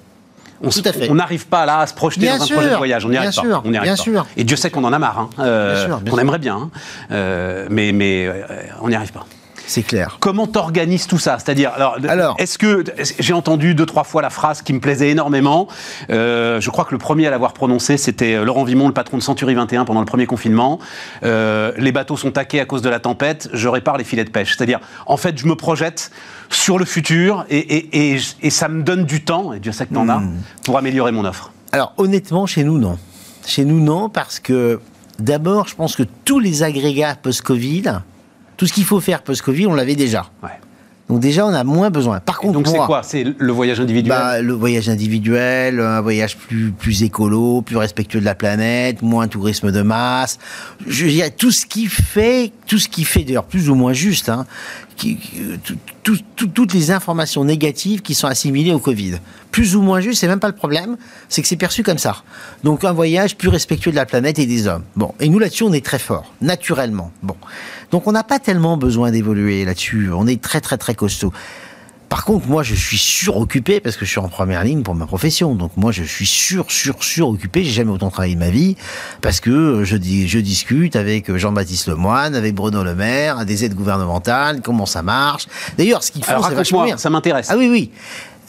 On 1.10 1.14
n'arrive 1.14 1.46
pas 1.46 1.66
là 1.66 1.80
à 1.80 1.86
se 1.86 1.94
projeter 1.94 2.22
Bien 2.22 2.36
dans 2.36 2.42
un 2.42 2.46
sûr, 2.46 2.56
projet 2.56 2.70
de 2.70 2.76
voyage. 2.76 3.04
On 3.04 3.08
n'y 3.08 3.12
bien 3.12 3.20
arrive 3.22 3.34
pas. 3.34 3.40
sûr, 3.42 3.62
On 3.64 3.68
arrive 3.74 3.82
bien 3.82 3.96
pas. 3.96 4.02
sûr. 4.02 4.26
Et 4.36 4.44
Dieu 4.44 4.56
sait 4.56 4.70
qu'on 4.70 4.84
en 4.84 4.92
a 4.92 4.98
marre. 4.98 5.18
Hein, 5.18 5.30
euh, 5.38 5.74
Bien 5.74 5.86
sûr, 5.86 6.00
bien 6.00 6.10
qu'on 6.12 6.18
aimerait 6.18 6.38
bien. 6.38 6.56
hein. 6.56 6.70
Euh, 7.12 7.66
mais 7.70 7.92
mais 7.92 8.26
euh, 8.26 8.42
on 8.80 8.88
n'y 8.88 8.94
arrive 8.94 9.12
pas. 9.12 9.24
C'est 9.70 9.82
clair. 9.82 10.16
Comment 10.18 10.46
t'organises 10.46 11.06
tout 11.06 11.18
ça? 11.18 11.38
C'est-à-dire, 11.38 11.70
alors, 11.74 11.98
Alors- 12.08 12.36
est-ce 12.38 12.56
que 12.56 12.84
j'ai 13.18 13.34
entendu 13.34 13.74
deux 13.74 13.84
trois 13.84 14.02
fois 14.04 14.22
la 14.22 14.30
phrase 14.30 14.62
qui 14.62 14.72
me 14.72 14.80
plaisait 14.80 15.10
énormément 15.10 15.68
Euh, 16.10 16.58
Je 16.60 16.70
crois 16.70 16.84
que 16.86 16.92
le 16.92 16.98
premier 16.98 17.26
à 17.26 17.30
l'avoir 17.30 17.52
prononcé, 17.52 17.98
c'était 17.98 18.34
euh, 18.34 18.44
Laurent 18.44 18.64
Vimon, 18.64 18.88
le 18.88 18.94
patron 18.94 19.18
de 19.18 19.22
Century 19.22 19.54
21 19.54 19.84
pendant 19.84 20.00
le 20.00 20.06
premier 20.06 20.24
confinement. 20.26 20.78
Euh, 21.22 21.72
les 21.76 21.92
bateaux 21.92 22.16
sont 22.16 22.30
taqués 22.30 22.60
à 22.60 22.64
cause 22.64 22.80
de 22.80 22.88
la 22.88 22.98
tempête. 22.98 23.50
Je 23.52 23.68
répare 23.68 23.98
les 23.98 24.04
filets 24.04 24.24
de 24.24 24.30
pêche. 24.30 24.56
C'est-à-dire, 24.56 24.80
en 25.06 25.18
fait, 25.18 25.36
je 25.38 25.46
me 25.46 25.54
projette 25.54 26.10
sur 26.48 26.78
le 26.78 26.86
futur 26.86 27.44
et, 27.50 27.58
et, 27.58 28.14
et, 28.14 28.20
et 28.42 28.50
ça 28.50 28.68
me 28.68 28.82
donne 28.82 29.04
du 29.04 29.22
temps. 29.22 29.52
Et 29.52 29.60
Dieu 29.60 29.72
sait 29.72 29.84
que 29.86 29.92
t'en 29.94 30.08
as 30.08 30.18
Hmm. 30.20 30.38
pour 30.64 30.78
améliorer 30.78 31.12
mon 31.12 31.24
offre. 31.26 31.52
Alors 31.72 31.92
honnêtement, 31.98 32.46
chez 32.46 32.64
nous, 32.64 32.78
non. 32.78 32.98
Chez 33.46 33.66
nous, 33.66 33.80
non, 33.80 34.08
parce 34.08 34.40
que 34.40 34.80
d'abord, 35.18 35.68
je 35.68 35.74
pense 35.74 35.94
que 35.94 36.04
tous 36.24 36.38
les 36.38 36.62
agrégats 36.62 37.14
post-Covid, 37.22 37.82
tout 38.58 38.66
ce 38.66 38.72
qu'il 38.74 38.84
faut 38.84 39.00
faire 39.00 39.22
post-Covid, 39.22 39.66
on 39.68 39.74
l'avait 39.74 39.94
déjà. 39.94 40.26
Ouais. 40.42 40.50
Donc 41.08 41.20
déjà, 41.20 41.46
on 41.46 41.54
a 41.54 41.64
moins 41.64 41.88
besoin. 41.88 42.20
Par 42.20 42.38
contre, 42.38 42.52
Donc 42.52 42.68
c'est 42.68 42.76
quoi? 42.76 43.02
C'est 43.02 43.24
le 43.24 43.52
voyage 43.52 43.80
individuel? 43.80 44.10
Bah, 44.10 44.42
le 44.42 44.52
voyage 44.52 44.90
individuel, 44.90 45.80
un 45.80 46.02
voyage 46.02 46.36
plus, 46.36 46.70
plus 46.70 47.02
écolo, 47.02 47.62
plus 47.62 47.78
respectueux 47.78 48.20
de 48.20 48.26
la 48.26 48.34
planète, 48.34 49.00
moins 49.00 49.26
tourisme 49.26 49.72
de 49.72 49.80
masse. 49.80 50.38
Je 50.86 51.06
dirais 51.06 51.30
tout 51.30 51.50
ce 51.50 51.64
qui 51.64 51.86
fait, 51.86 52.52
tout 52.66 52.78
ce 52.78 52.90
qui 52.90 53.04
fait 53.04 53.22
d'ailleurs 53.22 53.46
plus 53.46 53.70
ou 53.70 53.74
moins 53.74 53.94
juste, 53.94 54.28
hein, 54.28 54.44
tout- 56.02 56.46
toutes 56.48 56.72
les 56.74 56.90
informations 56.90 57.44
négatives 57.44 58.02
qui 58.02 58.14
sont 58.14 58.26
assimilées 58.26 58.72
au 58.72 58.78
Covid. 58.78 59.18
Plus 59.50 59.76
ou 59.76 59.82
moins 59.82 60.00
juste, 60.00 60.20
c'est 60.20 60.28
même 60.28 60.40
pas 60.40 60.48
le 60.48 60.54
problème, 60.54 60.96
c'est 61.28 61.42
que 61.42 61.48
c'est 61.48 61.56
perçu 61.56 61.82
comme 61.82 61.98
ça. 61.98 62.22
Donc 62.64 62.84
un 62.84 62.92
voyage 62.92 63.36
plus 63.36 63.48
respectueux 63.48 63.90
de 63.90 63.96
la 63.96 64.06
planète 64.06 64.38
et 64.38 64.46
des 64.46 64.66
hommes. 64.66 64.84
Bon, 64.96 65.14
et 65.20 65.28
nous 65.28 65.38
là-dessus, 65.38 65.64
on 65.64 65.72
est 65.72 65.84
très 65.84 65.98
fort, 65.98 66.32
naturellement. 66.40 67.10
Bon, 67.22 67.36
donc 67.90 68.06
on 68.06 68.12
n'a 68.12 68.24
pas 68.24 68.38
tellement 68.38 68.76
besoin 68.76 69.10
d'évoluer 69.10 69.64
là-dessus. 69.64 70.10
On 70.12 70.26
est 70.26 70.40
très 70.40 70.60
très 70.60 70.76
très 70.78 70.94
costaud. 70.94 71.32
Par 72.08 72.24
contre, 72.24 72.46
moi, 72.48 72.62
je 72.62 72.74
suis 72.74 72.96
suroccupé 72.96 73.80
parce 73.80 73.96
que 73.96 74.06
je 74.06 74.10
suis 74.10 74.20
en 74.20 74.28
première 74.28 74.64
ligne 74.64 74.82
pour 74.82 74.94
ma 74.94 75.06
profession. 75.06 75.54
Donc, 75.54 75.72
moi, 75.76 75.92
je 75.92 76.02
suis 76.02 76.24
sur, 76.26 76.70
sur, 76.70 77.04
suroccupé. 77.04 77.64
J'ai 77.64 77.70
jamais 77.70 77.90
autant 77.90 78.10
travaillé 78.10 78.34
de 78.34 78.40
ma 78.40 78.48
vie 78.48 78.76
parce 79.20 79.40
que 79.40 79.84
je, 79.84 79.96
dis, 79.96 80.26
je 80.26 80.38
discute 80.38 80.96
avec 80.96 81.34
Jean-Baptiste 81.36 81.88
Lemoine, 81.88 82.34
avec 82.34 82.54
Bruno 82.54 82.82
Le 82.82 82.94
Maire, 82.94 83.44
des 83.44 83.64
aides 83.64 83.74
gouvernementales, 83.74 84.62
comment 84.62 84.86
ça 84.86 85.02
marche. 85.02 85.46
D'ailleurs, 85.76 86.02
ce 86.02 86.10
qu'ils 86.10 86.24
font, 86.24 86.30
Alors 86.32 86.48
c'est 86.48 86.54
vachement 86.54 86.78
raconte-moi, 86.78 86.86
bien. 86.86 86.96
ça 86.96 87.10
m'intéresse. 87.10 87.48
Ah 87.50 87.56
oui, 87.58 87.68
oui. 87.70 87.90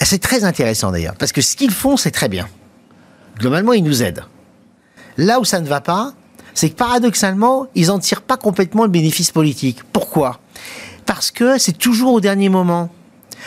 C'est 0.02 0.22
très 0.22 0.46
intéressant 0.46 0.92
d'ailleurs, 0.92 1.16
parce 1.16 1.34
que 1.34 1.42
ce 1.42 1.58
qu'ils 1.58 1.72
font, 1.72 1.98
c'est 1.98 2.12
très 2.12 2.30
bien. 2.30 2.48
Globalement, 3.38 3.74
ils 3.74 3.84
nous 3.84 4.02
aident. 4.04 4.24
Là 5.18 5.42
où 5.42 5.46
ça 5.46 5.60
ne 5.60 5.68
va 5.68 5.82
pas, 5.82 6.14
c'est 6.54 6.70
que 6.70 6.76
paradoxalement, 6.76 7.68
ils 7.76 7.88
n'en 7.88 8.00
tirent 8.00 8.22
pas 8.22 8.38
complètement 8.38 8.84
le 8.84 8.90
bénéfice 8.90 9.32
politique. 9.32 9.80
Pourquoi? 9.92 10.40
Parce 11.06 11.32
que 11.32 11.58
c'est 11.58 11.78
toujours 11.78 12.14
au 12.14 12.22
dernier 12.22 12.48
moment. 12.48 12.90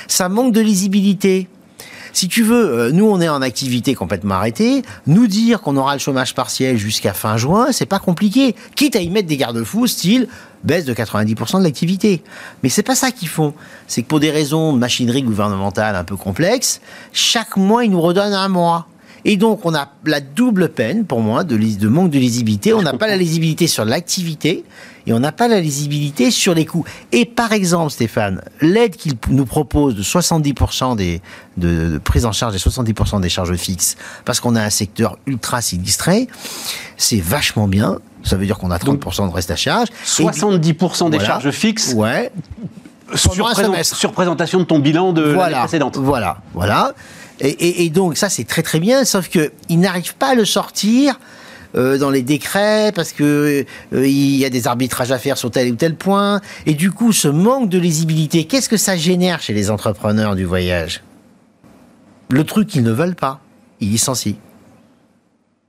Ça 0.08 0.28
manque 0.28 0.52
de 0.52 0.60
lisibilité. 0.60 1.48
Si 2.12 2.28
tu 2.28 2.42
veux, 2.42 2.78
euh, 2.78 2.92
nous 2.92 3.06
on 3.06 3.20
est 3.20 3.28
en 3.28 3.40
activité 3.40 3.94
complètement 3.94 4.34
arrêtée. 4.34 4.82
Nous 5.06 5.26
dire 5.26 5.62
qu'on 5.62 5.76
aura 5.76 5.94
le 5.94 5.98
chômage 5.98 6.34
partiel 6.34 6.76
jusqu'à 6.76 7.14
fin 7.14 7.36
juin, 7.36 7.72
c'est 7.72 7.86
pas 7.86 7.98
compliqué. 7.98 8.54
Quitte 8.76 8.96
à 8.96 9.00
y 9.00 9.08
mettre 9.08 9.28
des 9.28 9.36
garde-fous, 9.36 9.86
style 9.86 10.28
baisse 10.62 10.84
de 10.84 10.94
90% 10.94 11.58
de 11.58 11.64
l'activité. 11.64 12.22
Mais 12.62 12.68
c'est 12.68 12.82
pas 12.82 12.94
ça 12.94 13.10
qu'ils 13.10 13.28
font. 13.28 13.54
C'est 13.88 14.02
que 14.02 14.08
pour 14.08 14.20
des 14.20 14.30
raisons 14.30 14.72
de 14.72 14.78
machinerie 14.78 15.22
gouvernementale 15.22 15.96
un 15.96 16.04
peu 16.04 16.16
complexes, 16.16 16.80
chaque 17.12 17.56
mois 17.56 17.84
ils 17.84 17.90
nous 17.90 18.00
redonnent 18.00 18.34
un 18.34 18.48
mois. 18.48 18.86
Et 19.24 19.36
donc 19.36 19.64
on 19.64 19.74
a 19.74 19.88
la 20.04 20.20
double 20.20 20.68
peine 20.68 21.06
pour 21.06 21.20
moi 21.20 21.44
de, 21.44 21.56
de 21.56 21.88
manque 21.88 22.10
de 22.10 22.18
lisibilité. 22.18 22.74
On 22.74 22.82
n'a 22.82 22.92
pas 22.92 23.06
la 23.06 23.16
lisibilité 23.16 23.66
sur 23.66 23.84
l'activité 23.84 24.64
et 25.06 25.12
on 25.12 25.20
n'a 25.20 25.32
pas 25.32 25.48
la 25.48 25.60
lisibilité 25.60 26.30
sur 26.30 26.54
les 26.54 26.64
coûts. 26.66 26.84
Et 27.12 27.24
par 27.24 27.52
exemple, 27.52 27.90
Stéphane, 27.90 28.40
l'aide 28.60 28.96
qu'il 28.96 29.14
nous 29.28 29.44
propose 29.46 29.94
de 29.94 30.02
70% 30.02 30.96
des, 30.96 31.20
de, 31.56 31.90
de 31.92 31.98
prise 31.98 32.24
en 32.26 32.32
charge 32.32 32.52
des 32.52 32.58
70% 32.58 33.20
des 33.20 33.28
charges 33.28 33.54
fixes, 33.56 33.96
parce 34.24 34.40
qu'on 34.40 34.54
a 34.56 34.62
un 34.62 34.70
secteur 34.70 35.18
ultra 35.26 35.60
sinistré, 35.60 36.28
c'est 36.96 37.20
vachement 37.20 37.68
bien. 37.68 37.98
Ça 38.24 38.36
veut 38.36 38.46
dire 38.46 38.58
qu'on 38.58 38.70
a 38.70 38.78
30% 38.78 39.28
de 39.28 39.34
reste 39.34 39.50
à 39.50 39.56
charge. 39.56 39.88
Et- 39.88 40.22
70% 40.22 41.10
des 41.10 41.18
Voilà. 41.18 41.26
charges 41.26 41.50
fixes 41.50 41.92
Ouais. 41.94 42.30
sur, 43.14 43.44
présent- 43.50 44.12
présentation 44.12 44.58
de 44.60 44.64
ton 44.64 44.78
bilan 44.78 45.12
de 45.12 45.22
l'année 45.22 45.34
voilà, 45.34 45.58
précédente. 45.60 45.96
Voilà, 45.98 46.38
voilà. 46.54 46.92
Et, 47.40 47.48
et- 47.48 47.84
et 47.84 47.90
donc 47.90 48.16
ça 48.16 48.28
c'est 48.28 48.44
très 48.44 48.62
très 48.62 48.78
bien, 48.78 49.04
sauf 49.04 49.28
que 49.28 49.52
ils 49.68 49.80
n'arrivent 49.80 50.14
pas 50.14 50.28
à 50.30 50.34
le 50.34 50.44
sortir 50.44 51.18
euh, 51.74 51.98
dans 51.98 52.10
les 52.10 52.22
décrets 52.22 52.92
parce 52.94 53.12
que 53.12 53.64
euh, 53.92 54.06
il 54.06 54.36
y 54.36 54.44
a 54.44 54.50
des 54.50 54.66
arbitrages 54.66 55.12
à 55.12 55.18
faire 55.18 55.38
sur 55.38 55.50
tel 55.50 55.72
ou 55.72 55.76
tel 55.76 55.96
point. 55.96 56.40
Et 56.66 56.74
du 56.74 56.90
coup, 56.90 57.12
ce 57.12 57.28
manque 57.28 57.68
de 57.68 57.78
lisibilité, 57.78 58.44
qu'est-ce 58.44 58.68
que 58.68 58.76
ça 58.76 58.96
génère 58.96 59.40
chez 59.40 59.54
les 59.54 59.70
entrepreneurs 59.70 60.36
du 60.36 60.44
voyage? 60.44 61.02
Le 62.30 62.44
truc 62.44 62.68
qu'ils 62.68 62.82
ne 62.82 62.92
veulent 62.92 63.14
pas, 63.14 63.40
ils 63.80 63.90
licencient. 63.90 64.36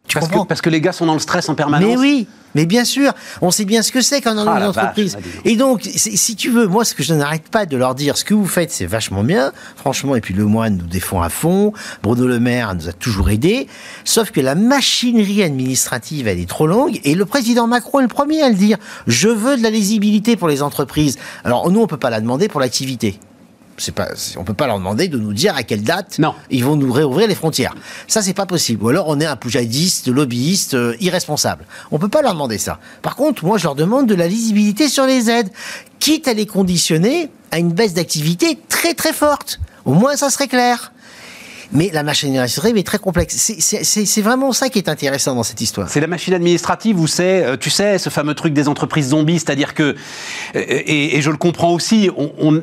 Tu 0.08 0.20
Parce 0.20 0.30
que, 0.30 0.46
parce 0.48 0.62
que 0.62 0.70
les 0.70 0.82
gars 0.82 0.92
sont 0.92 1.06
dans 1.06 1.14
le 1.14 1.20
stress 1.20 1.48
en 1.48 1.56
permanence. 1.56 1.88
mais 1.88 1.96
oui, 1.98 2.28
mais 2.56 2.66
bien 2.66 2.84
sûr, 2.84 3.14
on 3.42 3.52
sait 3.52 3.64
bien 3.64 3.82
ce 3.82 3.92
que 3.92 4.02
c'est 4.02 4.20
quand 4.20 4.36
on 4.38 4.46
Ah, 4.48 4.52
a 4.56 4.60
la 4.60 4.66
une 4.66 4.70
entreprise. 4.72 5.14
vache, 5.14 5.24
ah, 5.26 5.36
donc. 5.38 5.46
et 5.46 5.56
donc, 5.56 5.82
si 5.96 6.18
si 6.18 6.36
tu 6.36 6.50
veux, 6.52 6.68
moi, 6.68 6.84
ce 6.84 6.94
que 6.94 7.04
je 7.04 7.14
n'arrête 7.14 7.48
pas 7.48 7.66
de 7.66 7.78
leur 7.78 7.96
dire, 7.96 8.18
ce 8.18 8.26
que 8.26 8.34
vous 8.34 8.46
faites, 8.46 8.70
c'est 8.70 8.86
vachement 8.86 9.24
bien, 9.24 9.54
franchement. 9.78 10.16
Et 10.16 10.22
puis 10.22 10.34
le 10.34 10.44
moine 10.46 10.78
nous 10.78 10.88
défend 10.88 11.22
à 11.22 11.30
fond. 11.30 11.72
Bruno 12.04 12.28
Le 12.28 12.40
Maire 12.40 12.76
nous 12.76 12.90
a 12.90 12.94
toujours 12.94 13.30
aidés. 13.30 13.68
Sauf 14.04 14.30
que 14.32 14.42
la 14.42 14.56
machinerie 14.56 15.42
administrative, 15.42 16.28
elle 16.28 16.40
est 16.40 16.50
trop 16.50 16.68
longue. 16.68 17.00
Et 17.06 17.16
le 17.16 17.26
président 17.26 17.66
Macron 17.66 18.00
est 18.00 18.04
le 18.04 18.08
premier 18.10 18.42
à 18.44 18.50
le 18.50 18.56
dire. 18.56 18.78
Je 19.08 19.30
veux 19.30 19.56
de 19.58 19.64
la 19.64 19.70
lisibilité 19.70 20.36
pour 20.36 20.50
les 20.50 20.62
entreprises. 20.62 21.18
Alors 21.46 21.72
nous, 21.72 21.80
on 21.82 21.88
peut 21.88 21.98
pas 21.98 22.10
la 22.10 22.20
demander 22.20 22.50
pour 22.50 22.60
l'activité. 22.60 23.20
C'est 23.78 23.94
pas, 23.94 24.10
c'est- 24.16 24.38
on 24.38 24.44
peut 24.44 24.54
pas 24.54 24.68
leur 24.68 24.78
demander 24.78 25.08
de 25.08 25.18
nous 25.18 25.34
dire 25.34 25.56
à 25.56 25.64
quelle 25.64 25.82
date 25.84 26.20
Non. 26.20 26.36
ils 26.52 26.64
vont 26.64 26.76
nous 26.76 26.92
réouvrir 26.92 27.28
les 27.28 27.36
frontières. 27.36 27.74
Ça, 28.08 28.22
c'est 28.22 28.34
pas 28.36 28.46
possible. 28.46 28.84
Ou 28.84 28.90
alors, 28.90 29.08
on 29.10 29.20
est 29.20 29.26
un 29.26 29.36
poujadiste, 29.36 30.08
lobbyiste, 30.08 30.76
euh, 30.76 30.96
irresponsable. 31.00 31.66
On 31.92 31.98
peut 32.00 32.08
pas 32.10 32.22
leur 32.22 32.34
demander 32.34 32.58
ça. 32.60 32.80
Par 33.02 33.16
contre, 33.16 33.44
moi, 33.46 33.58
je 33.58 33.64
leur 33.64 33.76
demande 33.76 34.08
de 34.08 34.16
la 34.16 34.28
lisibilité 34.28 34.88
sur 34.88 35.06
les 35.06 35.30
aides, 35.30 35.50
quitte 36.00 36.28
à 36.28 36.34
les 36.34 36.46
conditionner 36.46 37.30
à 37.52 37.58
une 37.60 37.72
baisse 37.74 37.94
d'activité 37.94 38.60
très 38.70 38.94
très 38.94 39.14
forte. 39.14 39.60
Au 39.86 39.94
moins, 39.94 40.16
ça 40.16 40.30
serait 40.30 40.48
clair. 40.48 40.93
Mais 41.74 41.90
la 41.92 42.04
machine 42.04 42.30
administrative 42.30 42.78
est 42.78 42.84
très 42.84 43.00
complexe. 43.00 43.36
C'est- 43.38 44.22
vraiment 44.22 44.52
ça 44.54 44.70
qui 44.70 44.78
est 44.80 44.88
intéressant 44.90 45.36
dans 45.36 45.44
cette 45.44 45.60
histoire. 45.60 45.90
C'est 45.90 46.00
la 46.00 46.08
machine 46.08 46.34
administrative 46.34 47.00
où 47.00 47.08
c'est, 47.08 47.44
euh, 47.44 47.58
tu 47.58 47.70
sais, 47.70 47.98
ce 47.98 48.10
fameux 48.10 48.36
truc 48.36 48.54
des 48.54 48.68
entreprises 48.68 49.10
zombies, 49.10 49.40
c'est-à-dire 49.40 49.74
que, 49.74 49.84
euh, 49.84 49.96
et, 50.56 51.18
et 51.18 51.22
je 51.22 51.30
le 51.30 51.38
comprends 51.38 51.72
aussi, 51.74 52.10
on, 52.16 52.32
on, 52.40 52.62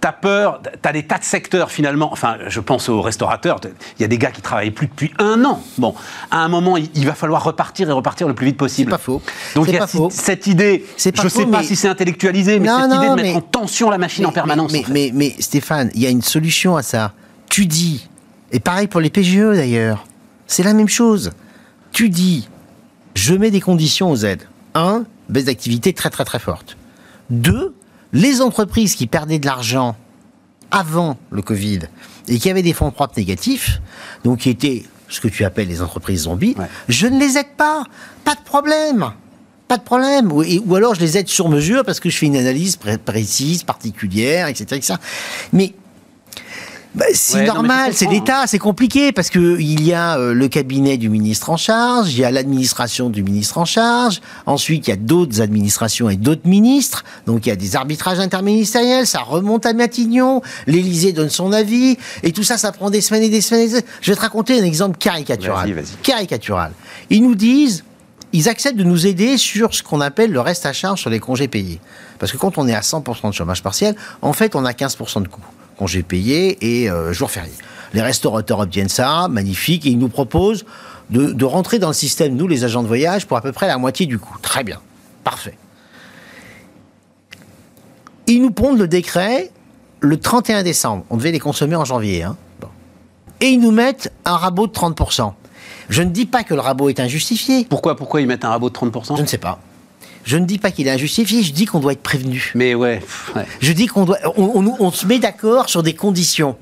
t'as 0.00 0.12
peur, 0.12 0.60
t'as 0.82 0.92
des 0.92 1.04
tas 1.04 1.18
de 1.18 1.24
secteurs 1.24 1.70
finalement, 1.70 2.12
enfin, 2.12 2.36
je 2.48 2.60
pense 2.60 2.88
aux 2.88 3.00
restaurateurs, 3.00 3.60
il 3.98 4.02
y 4.02 4.04
a 4.04 4.08
des 4.08 4.18
gars 4.18 4.30
qui 4.30 4.42
travaillent 4.42 4.70
plus 4.70 4.86
depuis 4.88 5.12
un 5.18 5.44
an. 5.44 5.62
Bon, 5.78 5.94
à 6.30 6.38
un 6.44 6.48
moment, 6.48 6.76
il, 6.76 6.88
il 6.94 7.06
va 7.06 7.14
falloir 7.14 7.44
repartir 7.44 7.88
et 7.88 7.92
repartir 7.92 8.28
le 8.28 8.34
plus 8.34 8.46
vite 8.46 8.56
possible. 8.56 8.90
C'est 8.90 8.96
pas 8.98 9.02
faux. 9.02 9.22
Donc 9.54 9.66
il 9.68 9.74
y 9.74 9.78
a 9.78 9.86
faux. 9.86 10.08
cette 10.12 10.46
idée, 10.46 10.78
pas 10.80 11.10
je 11.22 11.28
faux, 11.28 11.28
sais 11.40 11.46
pas 11.46 11.60
mais- 11.60 11.64
si 11.64 11.76
c'est 11.76 11.88
intellectualisé, 11.88 12.58
mais 12.58 12.68
Non, 12.68 12.80
cette 12.80 12.90
non, 12.90 12.96
idée 13.02 13.08
de 13.10 13.14
mettre 13.26 13.36
en 13.36 13.40
tension 13.40 13.88
la 13.90 13.98
machine 13.98 14.26
en 14.26 14.32
permanence. 14.32 14.72
Mais, 14.72 14.80
en 14.80 14.82
fait. 14.82 14.92
mais, 14.92 15.10
mais, 15.14 15.34
mais, 15.36 15.42
Stéphane, 15.42 15.90
il 15.94 16.02
y 16.02 16.06
a 16.06 16.10
une 16.10 16.22
solution 16.22 16.76
à 16.76 16.82
ça. 16.82 17.12
Tu 17.48 17.64
dis, 17.66 18.07
et 18.52 18.60
pareil 18.60 18.86
pour 18.86 19.00
les 19.00 19.10
PGE 19.10 19.54
d'ailleurs, 19.56 20.06
c'est 20.46 20.62
la 20.62 20.74
même 20.74 20.88
chose. 20.88 21.30
Tu 21.92 22.08
dis, 22.08 22.48
je 23.14 23.34
mets 23.34 23.50
des 23.50 23.60
conditions 23.60 24.10
aux 24.10 24.24
aides. 24.24 24.42
Un, 24.74 25.04
baisse 25.28 25.44
d'activité 25.46 25.92
très 25.92 26.10
très 26.10 26.24
très 26.24 26.38
forte. 26.38 26.76
Deux, 27.30 27.74
les 28.12 28.40
entreprises 28.40 28.94
qui 28.94 29.06
perdaient 29.06 29.38
de 29.38 29.46
l'argent 29.46 29.96
avant 30.70 31.18
le 31.30 31.42
Covid 31.42 31.80
et 32.28 32.38
qui 32.38 32.50
avaient 32.50 32.62
des 32.62 32.72
fonds 32.74 32.90
propres 32.90 33.14
négatifs, 33.18 33.80
donc 34.24 34.40
qui 34.40 34.50
étaient 34.50 34.84
ce 35.08 35.20
que 35.20 35.28
tu 35.28 35.44
appelles 35.44 35.68
les 35.68 35.80
entreprises 35.80 36.22
zombies, 36.22 36.54
Ouais. 36.58 36.66
je 36.88 37.06
ne 37.06 37.18
les 37.18 37.38
aide 37.38 37.54
pas. 37.56 37.84
Pas 38.24 38.34
de 38.34 38.40
problème. 38.42 39.10
Pas 39.66 39.78
de 39.78 39.82
problème. 39.82 40.30
Ou, 40.32 40.42
et- 40.42 40.58
ou 40.64 40.74
alors 40.76 40.94
je 40.94 41.00
les 41.00 41.16
aide 41.16 41.28
sur 41.28 41.48
mesure 41.48 41.84
parce 41.84 42.00
que 42.00 42.10
je 42.10 42.16
fais 42.18 42.26
une 42.26 42.36
analyse 42.36 42.76
pré- 42.76 42.98
précise, 42.98 43.62
particulière, 43.62 44.48
etc. 44.48 44.64
etc. 44.76 44.94
Mais 45.54 45.72
bah, 46.94 47.04
c'est 47.12 47.40
Ouais, 47.40 47.46
normal, 47.46 47.92
c'est 47.94 48.06
l'État, 48.06 48.46
c'est 48.46 48.58
compliqué 48.58 49.12
parce 49.12 49.30
que 49.30 49.58
il 49.60 49.84
y 49.84 49.92
a 49.92 50.18
euh, 50.18 50.32
le 50.32 50.48
cabinet 50.48 50.96
du 50.96 51.08
ministre 51.08 51.50
en 51.50 51.56
charge, 51.56 52.12
il 52.14 52.20
y 52.20 52.24
a 52.24 52.30
l'administration 52.30 53.10
du 53.10 53.22
ministre 53.22 53.58
en 53.58 53.64
charge, 53.64 54.20
ensuite 54.46 54.86
il 54.86 54.90
y 54.90 54.92
a 54.94 54.96
d'autres 54.96 55.40
administrations 55.40 56.08
et 56.08 56.16
d'autres 56.16 56.48
ministres, 56.48 57.04
donc 57.26 57.46
il 57.46 57.50
y 57.50 57.52
a 57.52 57.56
des 57.56 57.76
arbitrages 57.76 58.18
interministériels, 58.18 59.06
ça 59.06 59.20
remonte 59.20 59.66
à 59.66 59.74
Matignon, 59.74 60.42
l'Élysée 60.66 61.12
donne 61.12 61.30
son 61.30 61.52
avis, 61.52 61.98
et 62.22 62.32
tout 62.32 62.42
ça, 62.42 62.56
ça 62.56 62.72
prend 62.72 62.90
des 62.90 63.00
semaines 63.00 63.22
et 63.22 63.28
des 63.28 63.40
semaines. 63.40 63.60
Et 63.60 63.64
des 63.64 63.70
semaines. 63.70 63.84
Je 64.00 64.10
vais 64.10 64.16
te 64.16 64.20
raconter 64.22 64.58
un 64.58 64.64
exemple 64.64 64.98
caricatural. 64.98 65.72
Vas-y, 65.72 65.72
vas-y. 65.72 66.02
Caricatural. 66.02 66.72
Ils 67.10 67.22
nous 67.22 67.34
disent, 67.34 67.84
ils 68.32 68.48
acceptent 68.48 68.76
de 68.76 68.84
nous 68.84 69.06
aider 69.06 69.36
sur 69.38 69.74
ce 69.74 69.82
qu'on 69.82 70.00
appelle 70.00 70.30
le 70.30 70.40
reste 70.40 70.66
à 70.66 70.72
charge 70.72 71.00
sur 71.00 71.10
les 71.10 71.20
congés 71.20 71.48
payés. 71.48 71.80
Parce 72.18 72.32
que 72.32 72.36
quand 72.36 72.58
on 72.58 72.68
est 72.68 72.74
à 72.74 72.80
100% 72.80 73.28
de 73.28 73.34
chômage 73.34 73.62
partiel, 73.62 73.94
en 74.22 74.32
fait, 74.32 74.54
on 74.54 74.64
a 74.64 74.72
15% 74.72 75.22
de 75.22 75.28
coûts. 75.28 75.40
Congés 75.78 76.02
payés 76.02 76.58
et 76.60 76.90
euh, 76.90 77.12
jours 77.12 77.30
fériés. 77.30 77.52
Les 77.94 78.02
restaurateurs 78.02 78.58
obtiennent 78.58 78.88
ça, 78.88 79.28
magnifique, 79.28 79.86
et 79.86 79.90
ils 79.90 79.98
nous 79.98 80.08
proposent 80.08 80.66
de, 81.10 81.32
de 81.32 81.44
rentrer 81.44 81.78
dans 81.78 81.88
le 81.88 81.94
système, 81.94 82.34
nous, 82.34 82.46
les 82.46 82.64
agents 82.64 82.82
de 82.82 82.88
voyage, 82.88 83.26
pour 83.26 83.36
à 83.36 83.40
peu 83.40 83.52
près 83.52 83.66
la 83.66 83.78
moitié 83.78 84.04
du 84.06 84.18
coût. 84.18 84.36
Très 84.42 84.64
bien. 84.64 84.80
Parfait. 85.24 85.56
Ils 88.26 88.42
nous 88.42 88.50
pondent 88.50 88.78
le 88.78 88.88
décret 88.88 89.50
le 90.00 90.18
31 90.18 90.62
décembre. 90.62 91.04
On 91.10 91.16
devait 91.16 91.32
les 91.32 91.40
consommer 91.40 91.76
en 91.76 91.84
janvier. 91.84 92.22
Hein. 92.22 92.36
Bon. 92.60 92.68
Et 93.40 93.46
ils 93.46 93.60
nous 93.60 93.70
mettent 93.70 94.12
un 94.24 94.36
rabot 94.36 94.66
de 94.66 94.72
30%. 94.72 95.32
Je 95.88 96.02
ne 96.02 96.10
dis 96.10 96.26
pas 96.26 96.44
que 96.44 96.54
le 96.54 96.60
rabot 96.60 96.88
est 96.88 97.00
injustifié. 97.00 97.66
Pourquoi, 97.68 97.96
pourquoi 97.96 98.20
ils 98.20 98.26
mettent 98.26 98.44
un 98.44 98.50
rabot 98.50 98.68
de 98.68 98.74
30% 98.74 99.16
Je 99.16 99.22
ne 99.22 99.26
sais 99.26 99.38
pas. 99.38 99.58
Je 100.28 100.36
ne 100.36 100.44
dis 100.44 100.58
pas 100.58 100.70
qu'il 100.70 100.86
est 100.86 100.90
injustifié, 100.90 101.42
je 101.42 101.54
dis 101.54 101.64
qu'on 101.64 101.80
doit 101.80 101.92
être 101.92 102.02
prévenu. 102.02 102.52
Mais 102.54 102.74
ouais. 102.74 103.00
Je 103.60 103.72
dis 103.72 103.86
qu'on 103.86 104.04
doit, 104.04 104.18
on, 104.36 104.62
on- 104.62 104.76
on 104.78 104.92
se 104.92 105.06
met 105.06 105.18
d'accord 105.18 105.70
sur 105.70 105.82
des 105.82 105.94
conditions. 105.94 106.54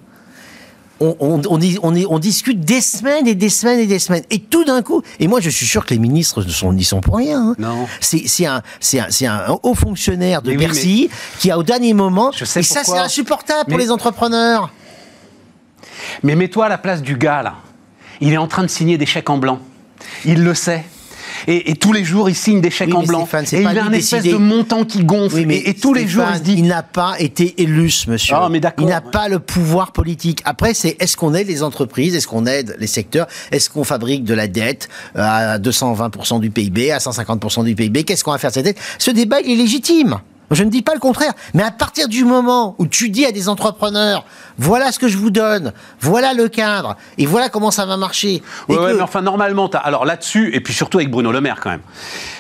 On, 1.00 2.18
discute 2.18 2.61
des 2.61 2.80
semaines 2.80 3.26
et 3.26 3.35
des 3.35 3.49
semaines 3.49 3.80
et 3.80 3.87
des 3.88 3.99
semaines. 3.99 4.23
Et 4.30 4.38
tout 4.38 4.64
d'un 4.64 4.82
coup, 4.82 5.02
et 5.18 5.26
moi 5.26 5.40
je 5.40 5.50
suis 5.50 5.66
sûr 5.66 5.85
que 5.85 5.92
les 5.92 5.99
ministres 5.99 6.44
ne 6.44 6.49
sont, 6.49 6.73
n'y 6.73 6.85
sont 6.85 7.00
pour 7.00 7.16
rien. 7.16 7.50
hein. 7.50 7.54
Non. 7.58 7.88
C'est 8.00 8.46
un, 8.46 8.62
haut 9.64 9.75
fonctionnaire 9.75 10.42
de 10.42 10.52
oui, 10.52 10.56
Bercy 10.56 11.11
qui 11.40 11.50
a 11.50 11.58
au 11.58 11.64
dernier 11.64 11.92
moment. 11.92 12.30
Je 12.32 12.44
sais 12.44 12.61
et 12.61 12.62
ça 12.62 12.85
c'est 12.85 12.96
insupportable 12.99 13.68
pour 13.68 13.78
les 13.78 13.90
entrepreneurs. 13.90 14.73
Mais 16.23 16.37
mets-toi 16.37 16.66
à 16.66 16.68
la 16.68 16.78
place 16.78 17.02
du 17.02 17.16
gars, 17.16 17.42
là. 17.42 17.56
Il 18.20 18.32
est 18.32 18.37
en 18.38 18.46
train 18.46 18.62
de 18.62 18.68
signer 18.68 18.96
des 18.96 19.06
chèques 19.06 19.28
en 19.28 19.38
blanc. 19.38 19.58
Il 20.25 20.44
le 20.44 20.54
sait. 20.54 20.85
Et, 21.46 21.70
et 21.70 21.74
tous 21.74 21.92
les 21.92 22.04
jours, 22.04 22.28
il 22.28 22.34
signe 22.34 22.60
des 22.60 22.70
chèques 22.70 22.88
Oui, 22.88 22.94
en 22.94 23.02
blanc. 23.02 23.26
Stéphane, 23.26 23.44
et 23.52 23.62
il 23.62 23.78
a 23.78 23.84
un 23.84 23.92
espèce 23.92 24.24
de 24.24 24.36
montant 24.36 24.84
qui 24.84 25.04
gonfle. 25.04 25.36
Oui, 25.36 25.46
mais 25.46 25.56
et, 25.56 25.70
et 25.70 25.74
tous 25.74 25.94
les 25.94 26.06
jours, 26.06 26.24
il 26.32 26.38
se 26.38 26.42
dit. 26.42 26.54
il 26.58 26.66
n'a 26.66 26.82
pas 26.82 27.14
été 27.18 27.54
élu, 27.62 27.90
ce 27.90 28.10
monsieur. 28.10 28.34
Ah, 28.36 28.48
mais. 28.50 28.60
Il 28.78 28.86
n'a 28.86 29.00
pas 29.00 29.28
le 29.28 29.38
pouvoir 29.38 29.92
politique. 29.92 30.42
Après, 30.44 30.74
c'est 30.74 30.96
est-ce 31.00 31.16
qu'on 31.16 31.34
aide 31.34 31.48
les 31.48 31.62
entreprises, 31.62 32.14
est-ce 32.14 32.26
qu'on 32.26 32.46
aide 32.46 32.76
les 32.78 32.86
secteurs, 32.86 33.26
est-ce 33.52 33.70
qu'on 33.70 33.84
fabrique 33.84 34.24
de 34.24 34.34
la 34.34 34.48
dette 34.48 34.88
euh, 35.16 35.20
à 35.22 35.58
220% 35.58 36.40
du 36.40 36.50
PIB, 36.50 36.90
à 36.90 36.98
150% 36.98 37.64
du 37.64 37.74
PIB, 37.74 38.04
qu'est-ce 38.04 38.24
qu'on 38.24 38.32
va 38.32 38.38
faire 38.38 38.50
de 38.50 38.54
cette 38.54 38.64
dette? 38.64 38.78
Ce 38.98 39.10
débat, 39.10 39.40
il 39.40 39.52
est 39.52 39.56
légitime. 39.56 40.18
Je 40.50 40.62
ne 40.64 40.70
dis 40.70 40.82
pas 40.82 40.94
le 40.94 41.00
contraire, 41.00 41.32
mais 41.54 41.62
à 41.62 41.70
partir 41.70 42.08
du 42.08 42.24
moment 42.24 42.74
où 42.78 42.86
tu 42.86 43.08
dis 43.10 43.24
à 43.26 43.32
des 43.32 43.48
entrepreneurs, 43.48 44.24
voilà 44.58 44.92
ce 44.92 44.98
que 44.98 45.08
je 45.08 45.18
vous 45.18 45.30
donne, 45.30 45.72
voilà 46.00 46.34
le 46.34 46.48
cadre, 46.48 46.96
et 47.18 47.26
voilà 47.26 47.48
comment 47.48 47.70
ça 47.70 47.84
va 47.84 47.96
marcher. 47.96 48.42
Ouais, 48.68 48.76
que- 48.76 48.94
mais 48.96 49.02
enfin, 49.02 49.22
normalement, 49.22 49.68
alors 49.82 50.04
là-dessus, 50.04 50.54
et 50.54 50.60
puis 50.60 50.72
surtout 50.72 50.98
avec 50.98 51.10
Bruno 51.10 51.32
Le 51.32 51.40
Maire 51.40 51.58
quand 51.62 51.70
même, 51.70 51.80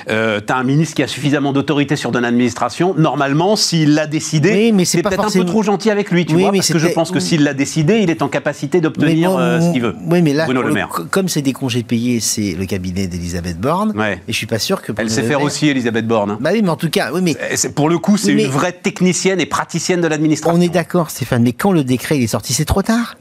euh, 0.08 0.40
tu 0.46 0.52
as 0.52 0.56
un 0.56 0.62
ministre 0.64 0.94
qui 0.94 1.02
a 1.02 1.08
suffisamment 1.08 1.52
d'autorité 1.52 1.96
sur 1.96 2.16
une 2.16 2.24
administration. 2.24 2.94
Normalement, 2.96 3.56
s'il 3.56 3.94
l'a 3.94 4.06
décidé, 4.06 4.52
Oui, 4.52 4.72
mais 4.72 4.84
c'est 4.84 5.02
peut-être 5.02 5.24
un 5.24 5.30
peu 5.30 5.44
trop 5.44 5.62
gentil 5.64 5.90
avec 5.90 6.10
lui, 6.10 6.24
tu 6.26 6.34
Oui, 6.36 6.42
vois, 6.42 6.52
mais 6.52 6.58
parce 6.58 6.72
que 6.72 6.78
je 6.78 6.88
pense 6.88 7.10
que 7.10 7.20
s'il 7.20 7.42
l'a 7.42 7.54
décidé, 7.54 7.98
il 7.98 8.10
est 8.10 8.22
en 8.22 8.28
capacité 8.28 8.80
d'obtenir 8.80 9.36
euh, 9.36 9.60
ce 9.60 9.72
qu'il 9.72 9.82
veut. 9.82 9.94
Oui, 10.08 10.22
mais 10.22 10.32
là, 10.32 10.44
Bruno 10.44 10.62
Le 10.62 10.68
le- 10.68 10.74
Maire. 10.74 10.88
co- 10.88 11.04
comme 11.10 11.28
c'est 11.28 11.42
des 11.42 11.52
congés 11.52 11.82
payés, 11.82 12.20
c'est 12.20 12.54
le 12.58 12.66
cabinet 12.66 13.08
d'Elisabeth 13.08 13.58
Borne. 13.60 13.92
Ouais. 13.96 14.20
Et 14.28 14.32
je 14.32 14.36
suis 14.36 14.46
pas 14.46 14.58
sûr 14.60 14.80
que. 14.80 14.92
Elle 14.92 14.94
Bruno 14.94 15.10
sait 15.10 15.22
Le 15.22 15.28
faire 15.28 15.38
Maire- 15.38 15.46
aussi, 15.46 15.68
Elisabeth 15.68 16.06
Borne. 16.06 16.30
hein. 16.30 16.38
Bah 16.40 16.50
oui, 16.52 16.62
mais 16.62 16.68
en 16.70 16.76
tout 16.76 16.88
cas, 16.90 17.10
oui, 17.12 17.20
mais 17.22 17.36
Pour 17.74 17.88
le 17.88 17.95
coup, 17.98 18.16
c'est 18.16 18.32
une 18.32 18.46
vraie 18.46 18.72
technicienne 18.72 19.40
et 19.40 19.46
praticienne 19.46 20.00
de 20.00 20.06
l'administration. 20.08 20.58
on 20.58 20.62
est 20.62 20.68
d'accord, 20.68 21.10
Stéphane. 21.10 21.42
Mais 21.42 21.52
quand 21.52 21.72
le 21.72 21.84
décret 21.84 22.18
il 22.18 22.22
est 22.24 22.28
sorti, 22.28 22.52
c'est 22.52 22.64
trop 22.64 22.82
tard. 22.82 23.16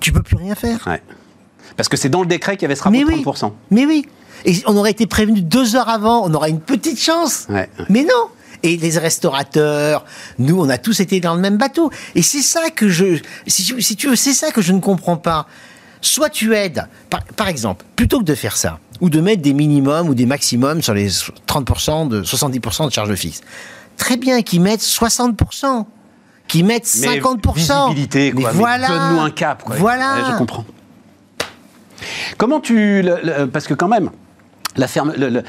Tu 0.00 0.12
peux 0.12 0.22
plus 0.22 0.36
rien 0.36 0.54
faire. 0.54 0.86
Ouais. 0.86 1.02
Parce 1.76 1.88
que 1.88 1.96
c'est 1.96 2.08
dans 2.08 2.20
le 2.20 2.26
décret 2.26 2.56
qu'il 2.56 2.62
y 2.62 2.66
avait 2.66 2.74
ce 2.76 2.82
rapport 2.82 2.92
mais 2.98 3.04
de 3.04 3.18
oui. 3.18 3.22
30%. 3.24 3.52
Mais 3.70 3.86
oui. 3.86 4.06
Et 4.44 4.54
on 4.66 4.76
aurait 4.76 4.90
été 4.92 5.06
prévenu 5.06 5.42
deux 5.42 5.76
heures 5.76 5.88
avant, 5.88 6.24
on 6.26 6.32
aurait 6.34 6.50
une 6.50 6.60
petite 6.60 7.00
chance. 7.00 7.46
Ouais, 7.48 7.68
ouais. 7.78 7.84
Mais 7.88 8.02
non. 8.04 8.28
Et 8.62 8.76
les 8.76 8.98
restaurateurs, 8.98 10.04
nous, 10.38 10.58
on 10.60 10.68
a 10.68 10.78
tous 10.78 11.00
été 11.00 11.20
dans 11.20 11.34
le 11.34 11.40
même 11.40 11.56
bateau. 11.56 11.90
Et 12.14 12.22
c'est 12.22 12.42
ça 12.42 12.70
que 12.70 12.88
je, 12.88 13.18
si, 13.46 13.64
tu- 13.64 13.80
si 13.82 13.96
tu 13.96 14.08
veux, 14.08 14.16
c'est 14.16 14.34
ça 14.34 14.50
que 14.50 14.60
je 14.62 14.72
ne 14.72 14.80
comprends 14.80 15.16
pas. 15.16 15.46
Soit 16.02 16.30
tu 16.30 16.54
aides, 16.54 16.86
par, 17.08 17.22
par 17.24 17.48
exemple, 17.48 17.84
plutôt 17.96 18.18
que 18.20 18.24
de 18.24 18.34
faire 18.34 18.56
ça, 18.56 18.78
ou 19.00 19.10
de 19.10 19.20
mettre 19.20 19.42
des 19.42 19.52
minimums 19.54 20.08
ou 20.08 20.14
des 20.14 20.26
maximums 20.26 20.82
sur 20.82 20.94
les 20.94 21.08
30%, 21.08 22.08
de 22.08 22.22
70% 22.22 22.86
de 22.88 22.92
charges 22.92 23.14
fixes. 23.14 23.40
Très 23.96 24.16
bien 24.16 24.42
qu'ils 24.42 24.60
mettent 24.60 24.80
60%, 24.82 25.84
qu'ils 26.48 26.64
mettent 26.64 26.84
50%. 26.86 27.88
visibilité, 27.88 28.32
quoi. 28.32 28.40
Mais 28.42 28.52
Mais 28.52 28.58
voilà. 28.58 28.88
Donne-nous 28.88 29.20
un 29.20 29.30
cap, 29.30 29.62
quoi. 29.62 29.76
Voilà. 29.76 30.14
Ouais, 30.16 30.32
je 30.32 30.38
comprends. 30.38 30.64
Comment 32.38 32.60
tu. 32.60 33.02
le- 33.02 33.18
le- 33.22 33.46
parce 33.46 33.66
que 33.66 33.74
quand 33.74 33.88
même, 33.88 34.10
la 34.76 34.86
ferme- 34.86 35.12
le- 35.16 35.28
le- 35.28 35.42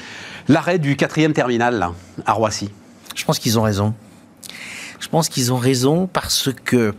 l'arrêt 0.49 0.79
du 0.79 0.95
quatrième 0.95 1.33
terminal, 1.33 1.77
là, 1.79 1.93
à 2.25 2.33
Roissy. 2.33 2.69
Je 3.15 3.23
pense 3.25 3.39
qu'ils 3.39 3.57
ont 3.57 3.61
raison. 3.61 3.93
Je 4.99 5.07
pense 5.07 5.29
qu'ils 5.29 5.51
ont 5.53 5.57
raison 5.57 6.07
parce 6.11 6.49
que 6.65 6.93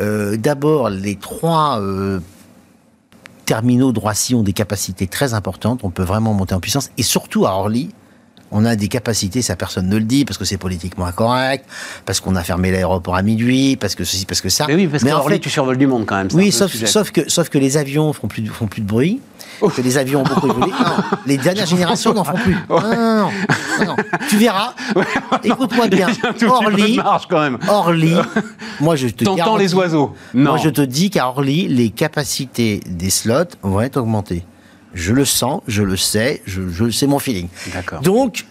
euh, 0.00 0.36
d'abord 0.36 0.90
les 0.90 1.16
trois 1.16 1.80
euh, 1.80 2.20
terminaux 3.48 3.92
de 3.92 3.98
Roissy 3.98 4.34
ont 4.34 4.42
des 4.42 4.52
capacités 4.52 5.06
très 5.06 5.32
importantes. 5.32 5.80
On 5.82 5.88
peut 5.88 6.02
vraiment 6.02 6.34
monter 6.34 6.54
en 6.54 6.60
puissance 6.60 6.90
et 6.98 7.02
surtout 7.02 7.46
à 7.46 7.52
Orly. 7.52 7.88
On 8.50 8.66
a 8.66 8.76
des 8.76 8.88
capacités, 8.88 9.40
ça 9.40 9.56
personne 9.56 9.88
ne 9.88 9.96
le 9.96 10.04
dit, 10.04 10.24
parce 10.26 10.38
que 10.38 10.44
c'est 10.44 10.56
politiquement 10.58 11.06
incorrect, 11.06 11.66
parce 12.06 12.20
qu'on 12.20 12.34
a 12.34 12.42
fermé 12.42 12.70
l'aéroport 12.70 13.14
à 13.14 13.22
minuit, 13.22 13.76
parce 13.76 13.94
que 13.94 14.04
ceci, 14.04 14.26
parce 14.26 14.40
que 14.40 14.48
ça. 14.48 14.66
Mais 14.68 14.74
oui, 14.74 14.86
parce 14.86 15.02
fait, 15.02 15.38
tu 15.38 15.50
survoles 15.50 15.76
du 15.78 15.86
monde 15.86 16.04
quand 16.06 16.16
même. 16.16 16.28
oui, 16.32 16.52
sauf, 16.52 16.74
sauf, 16.74 17.10
que, 17.10 17.28
sauf 17.28 17.48
que 17.48 17.58
les 17.58 17.76
avions 17.76 18.12
font 18.12 18.26
plus, 18.26 18.46
font 18.46 18.66
plus 18.66 18.80
de 18.80 18.86
bruit, 18.86 19.20
que 19.60 19.82
les 19.82 19.98
avions 19.98 20.20
ont 20.20 20.24
beaucoup 20.24 20.48
évolué. 20.48 20.70
Non, 20.70 21.18
les 21.26 21.36
dernières 21.36 21.66
générations 21.74 22.14
n'en 22.14 22.24
font 22.24 22.36
plus. 22.36 22.56
Non, 22.68 22.80
non, 22.80 23.30
non. 23.86 23.96
Tu 24.28 24.36
verras. 24.36 24.74
Écoute-moi 25.44 25.88
bien. 25.88 26.08
Orly, 26.46 26.96
marge 26.96 27.26
quand 27.28 27.40
même. 27.40 27.58
Orly, 27.68 28.14
moi 28.80 28.96
je 28.96 29.08
te 29.08 29.24
T'entends 29.24 29.56
les 29.56 29.74
oiseaux 29.74 30.14
Non. 30.34 30.50
Moi 30.52 30.58
je 30.58 30.68
te 30.68 30.80
dis 30.80 31.10
qu'à 31.10 31.28
Orly, 31.28 31.68
les 31.68 31.90
capacités 31.90 32.80
des 32.86 33.10
slots 33.10 33.56
vont 33.62 33.80
être 33.80 33.96
augmentées. 33.96 34.44
Je 34.94 35.12
le 35.12 35.24
sens, 35.24 35.60
je 35.68 35.82
le 35.82 35.96
sais, 35.96 36.42
je, 36.46 36.62
je 36.68 36.90
c'est 36.90 37.06
mon 37.06 37.18
feeling. 37.18 37.48
D'accord. 37.74 38.00
Donc, 38.00 38.46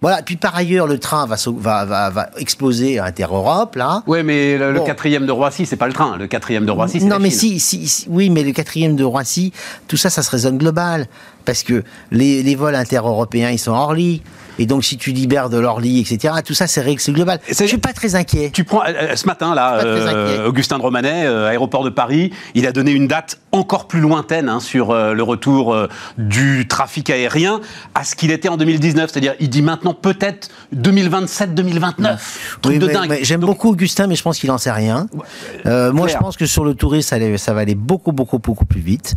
voilà. 0.00 0.22
Puis 0.22 0.36
par 0.36 0.54
ailleurs, 0.56 0.86
le 0.86 0.98
train 0.98 1.26
va, 1.26 1.36
va, 1.46 1.84
va, 1.84 2.10
va 2.10 2.30
exploser 2.38 2.98
à 2.98 3.04
Inter-Europe, 3.06 3.76
là. 3.76 4.02
Ouais, 4.06 4.22
mais 4.22 4.56
le, 4.56 4.80
quatrième 4.80 5.26
de 5.26 5.32
Roissy, 5.32 5.66
c'est 5.66 5.76
pas 5.76 5.86
le 5.86 5.92
train. 5.92 6.16
Le 6.16 6.26
quatrième 6.26 6.64
de 6.66 6.70
Roissy, 6.70 7.00
c'est 7.00 7.06
Non, 7.06 7.16
la 7.16 7.18
mais 7.18 7.30
Chine. 7.30 7.58
si, 7.58 7.60
si, 7.60 7.86
si- 7.88 8.06
oui, 8.08 8.30
mais 8.30 8.42
le 8.42 8.52
quatrième 8.52 8.96
de 8.96 9.04
Roissy, 9.04 9.52
tout 9.88 9.96
ça, 9.96 10.08
ça 10.10 10.22
se 10.22 10.30
raisonne 10.30 10.58
global. 10.58 11.06
Parce 11.44 11.62
que 11.62 11.82
les, 12.10 12.42
les 12.42 12.54
vols 12.54 12.74
inter-européens, 12.74 13.50
ils 13.50 13.58
sont 13.58 13.72
à 13.74 13.78
Orly. 13.78 14.22
Et 14.60 14.66
donc, 14.66 14.84
si 14.84 14.98
tu 14.98 15.12
libères 15.12 15.48
de 15.48 15.56
l'Orly, 15.56 16.00
etc., 16.00 16.34
tout 16.44 16.52
ça, 16.52 16.66
c'est 16.66 16.84
c'est 16.98 17.12
global. 17.12 17.40
Je 17.48 17.64
suis 17.64 17.78
pas 17.78 17.94
très 17.94 18.14
inquiet. 18.14 18.50
Tu 18.52 18.64
prends 18.64 18.82
euh, 18.86 19.16
ce 19.16 19.24
matin 19.24 19.54
là, 19.54 19.78
euh, 19.78 20.46
Augustin 20.46 20.76
de 20.76 20.82
Romanet, 20.82 21.24
euh, 21.24 21.48
aéroport 21.48 21.82
de 21.82 21.88
Paris, 21.88 22.30
il 22.54 22.66
a 22.66 22.72
donné 22.72 22.90
une 22.90 23.08
date 23.08 23.40
encore 23.52 23.88
plus 23.88 24.00
lointaine 24.00 24.50
hein, 24.50 24.60
sur 24.60 24.92
le 24.92 25.22
retour 25.22 25.74
du 26.18 26.68
trafic 26.68 27.08
aérien 27.08 27.60
à 27.94 28.04
ce 28.04 28.14
qu'il 28.14 28.30
était 28.30 28.50
en 28.50 28.58
2019. 28.58 29.10
C'est-à-dire, 29.10 29.34
il 29.40 29.48
dit 29.48 29.62
maintenant 29.62 29.94
peut-être 29.94 30.50
2027-2029. 30.76 32.18
Oui, 32.66 32.78
J'aime 33.22 33.40
beaucoup 33.40 33.70
Augustin, 33.70 34.08
mais 34.08 34.14
je 34.14 34.22
pense 34.22 34.38
qu'il 34.38 34.50
en 34.50 34.58
sait 34.58 34.70
rien. 34.70 35.08
moi, 35.64 36.06
je 36.06 36.18
pense 36.18 36.36
que 36.36 36.44
sur 36.44 36.64
le 36.66 36.74
tourisme, 36.74 37.08
ça, 37.08 37.38
ça 37.38 37.54
va 37.54 37.60
aller 37.60 37.74
beaucoup, 37.74 38.12
beaucoup, 38.12 38.38
beaucoup 38.38 38.66
plus 38.66 38.82
vite. 38.82 39.14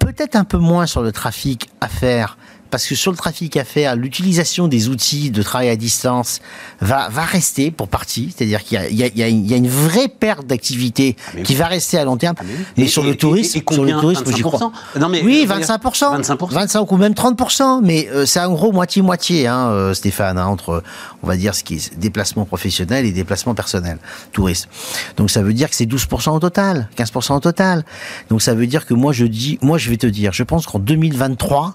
Peut-être 0.00 0.34
un 0.34 0.44
peu 0.44 0.58
moins 0.58 0.86
sur 0.86 1.02
le 1.02 1.12
trafic 1.12 1.70
à 1.80 1.88
faire 1.88 2.36
parce 2.70 2.86
que 2.86 2.94
sur 2.94 3.10
le 3.10 3.16
trafic 3.16 3.56
à 3.56 3.64
faire, 3.64 3.96
l'utilisation 3.96 4.68
des 4.68 4.88
outils 4.88 5.30
de 5.30 5.42
travail 5.42 5.68
à 5.68 5.76
distance 5.76 6.40
va, 6.80 7.08
va 7.08 7.24
rester 7.24 7.70
pour 7.70 7.88
partie. 7.88 8.34
C'est-à-dire 8.36 8.62
qu'il 8.62 8.80
y, 8.90 9.02
y, 9.02 9.20
y, 9.20 9.54
a 9.54 9.56
une 9.56 9.68
vraie 9.68 10.08
perte 10.08 10.46
d'activité 10.46 11.16
ah, 11.28 11.40
qui 11.42 11.54
va 11.54 11.66
rester 11.66 11.98
à 11.98 12.04
long 12.04 12.16
terme. 12.16 12.36
Ah, 12.38 12.44
mais, 12.76 12.86
sur, 12.86 13.02
le 13.04 13.14
tourisme, 13.14 13.60
sur 13.70 13.84
le 13.84 13.92
tourisme, 13.92 14.24
j'y 14.34 14.42
crois. 14.42 14.72
Non, 14.98 15.08
mais, 15.08 15.22
oui, 15.22 15.46
25%, 15.48 16.22
25%. 16.22 16.52
25 16.52 16.92
ou 16.92 16.96
même 16.96 17.12
30%. 17.12 17.80
Mais 17.82 18.08
euh, 18.10 18.26
c'est 18.26 18.40
en 18.40 18.52
gros 18.52 18.72
moitié-moitié, 18.72 19.46
hein, 19.46 19.68
euh, 19.70 19.94
Stéphane, 19.94 20.38
hein, 20.38 20.46
entre, 20.46 20.82
on 21.22 21.26
va 21.26 21.36
dire, 21.36 21.54
ce 21.54 21.64
qui 21.64 21.74
est 21.74 21.98
déplacement 21.98 22.44
professionnel 22.44 23.06
et 23.06 23.12
déplacement 23.12 23.54
personnel, 23.54 23.98
tourisme. 24.32 24.68
Donc 25.16 25.30
ça 25.30 25.42
veut 25.42 25.54
dire 25.54 25.68
que 25.70 25.76
c'est 25.76 25.86
12% 25.86 26.30
au 26.30 26.40
total, 26.40 26.88
15% 26.96 27.36
au 27.36 27.40
total. 27.40 27.84
Donc 28.30 28.42
ça 28.42 28.54
veut 28.54 28.66
dire 28.66 28.86
que 28.86 28.94
moi 28.94 29.12
je 29.12 29.26
dis, 29.26 29.58
moi 29.62 29.78
je 29.78 29.90
vais 29.90 29.96
te 29.96 30.06
dire, 30.06 30.32
je 30.32 30.42
pense 30.42 30.66
qu'en 30.66 30.78
2023, 30.78 31.74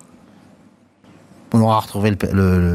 on 1.53 1.62
aura 1.62 1.79
retrouvé 1.79 2.13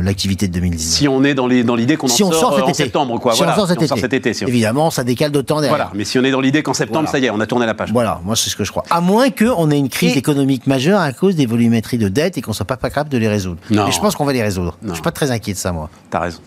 l'activité 0.02 0.48
de 0.48 0.52
2019. 0.52 0.98
Si 0.98 1.08
on 1.08 1.24
est 1.24 1.34
dans 1.34 1.46
l'idée 1.46 1.96
qu'on 1.96 2.06
en, 2.06 2.10
sort, 2.10 2.62
en 2.62 2.74
septembre, 2.74 3.18
quoi. 3.18 3.34
Si 3.34 3.42
on 3.42 3.54
sort 3.54 3.66
cet, 3.68 4.12
été. 4.12 4.32
Évidemment, 4.42 4.90
ça 4.90 5.04
décale 5.04 5.30
d'autant 5.32 5.60
derrière. 5.60 5.76
Voilà, 5.76 5.90
mais 5.94 6.04
si 6.04 6.18
on 6.18 6.24
est 6.24 6.30
dans 6.30 6.40
l'idée 6.40 6.62
qu'en 6.62 6.74
septembre, 6.74 7.08
ça 7.08 7.18
y 7.18 7.26
est, 7.26 7.30
on 7.30 7.40
a 7.40 7.46
tourné 7.46 7.66
la 7.66 7.74
page. 7.74 7.92
Voilà, 7.92 8.20
moi 8.24 8.36
c'est 8.36 8.50
ce 8.50 8.56
que 8.56 8.64
je 8.64 8.70
crois. 8.70 8.84
À 8.90 9.00
moins 9.00 9.30
qu'on 9.30 9.70
ait 9.70 9.78
une 9.78 9.88
crise 9.88 10.16
économique 10.16 10.66
majeure 10.66 11.00
à 11.00 11.12
cause 11.12 11.36
des 11.36 11.46
volumétries 11.46 11.98
de 11.98 12.08
dette 12.08 12.36
et 12.38 12.42
qu'on 12.42 12.52
soit 12.52 12.66
pas 12.66 12.76
capable 12.76 13.08
de 13.10 13.18
les 13.18 13.28
résoudre. 13.28 13.58
Non. 13.70 13.86
Mais 13.86 13.92
je 13.92 14.00
pense 14.00 14.14
qu'on 14.14 14.24
va 14.24 14.32
les 14.32 14.42
résoudre. 14.42 14.76
Je 14.86 14.92
suis 14.92 15.02
pas 15.02 15.12
très 15.12 15.30
inquiet 15.30 15.52
de 15.52 15.58
ça, 15.58 15.72
moi. 15.72 15.88
T'as 16.10 16.20
raison. 16.20 16.40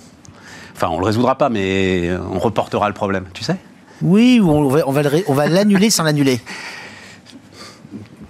Enfin, 0.75 0.88
on 0.91 1.00
le 1.00 1.05
résoudra 1.05 1.38
pas, 1.38 1.50
mais 1.50 2.09
on 2.33 2.39
reportera 2.39 2.88
le 2.88 2.93
problème, 2.93 3.25
tu 3.33 3.43
sais? 3.43 3.57
Oui, 4.01 4.39
on 4.41 4.69
va, 4.69 4.81
on 4.88 5.33
va 5.33 5.48
l'annuler 5.48 5.89
sans 5.89 6.03
l'annuler. 6.03 6.39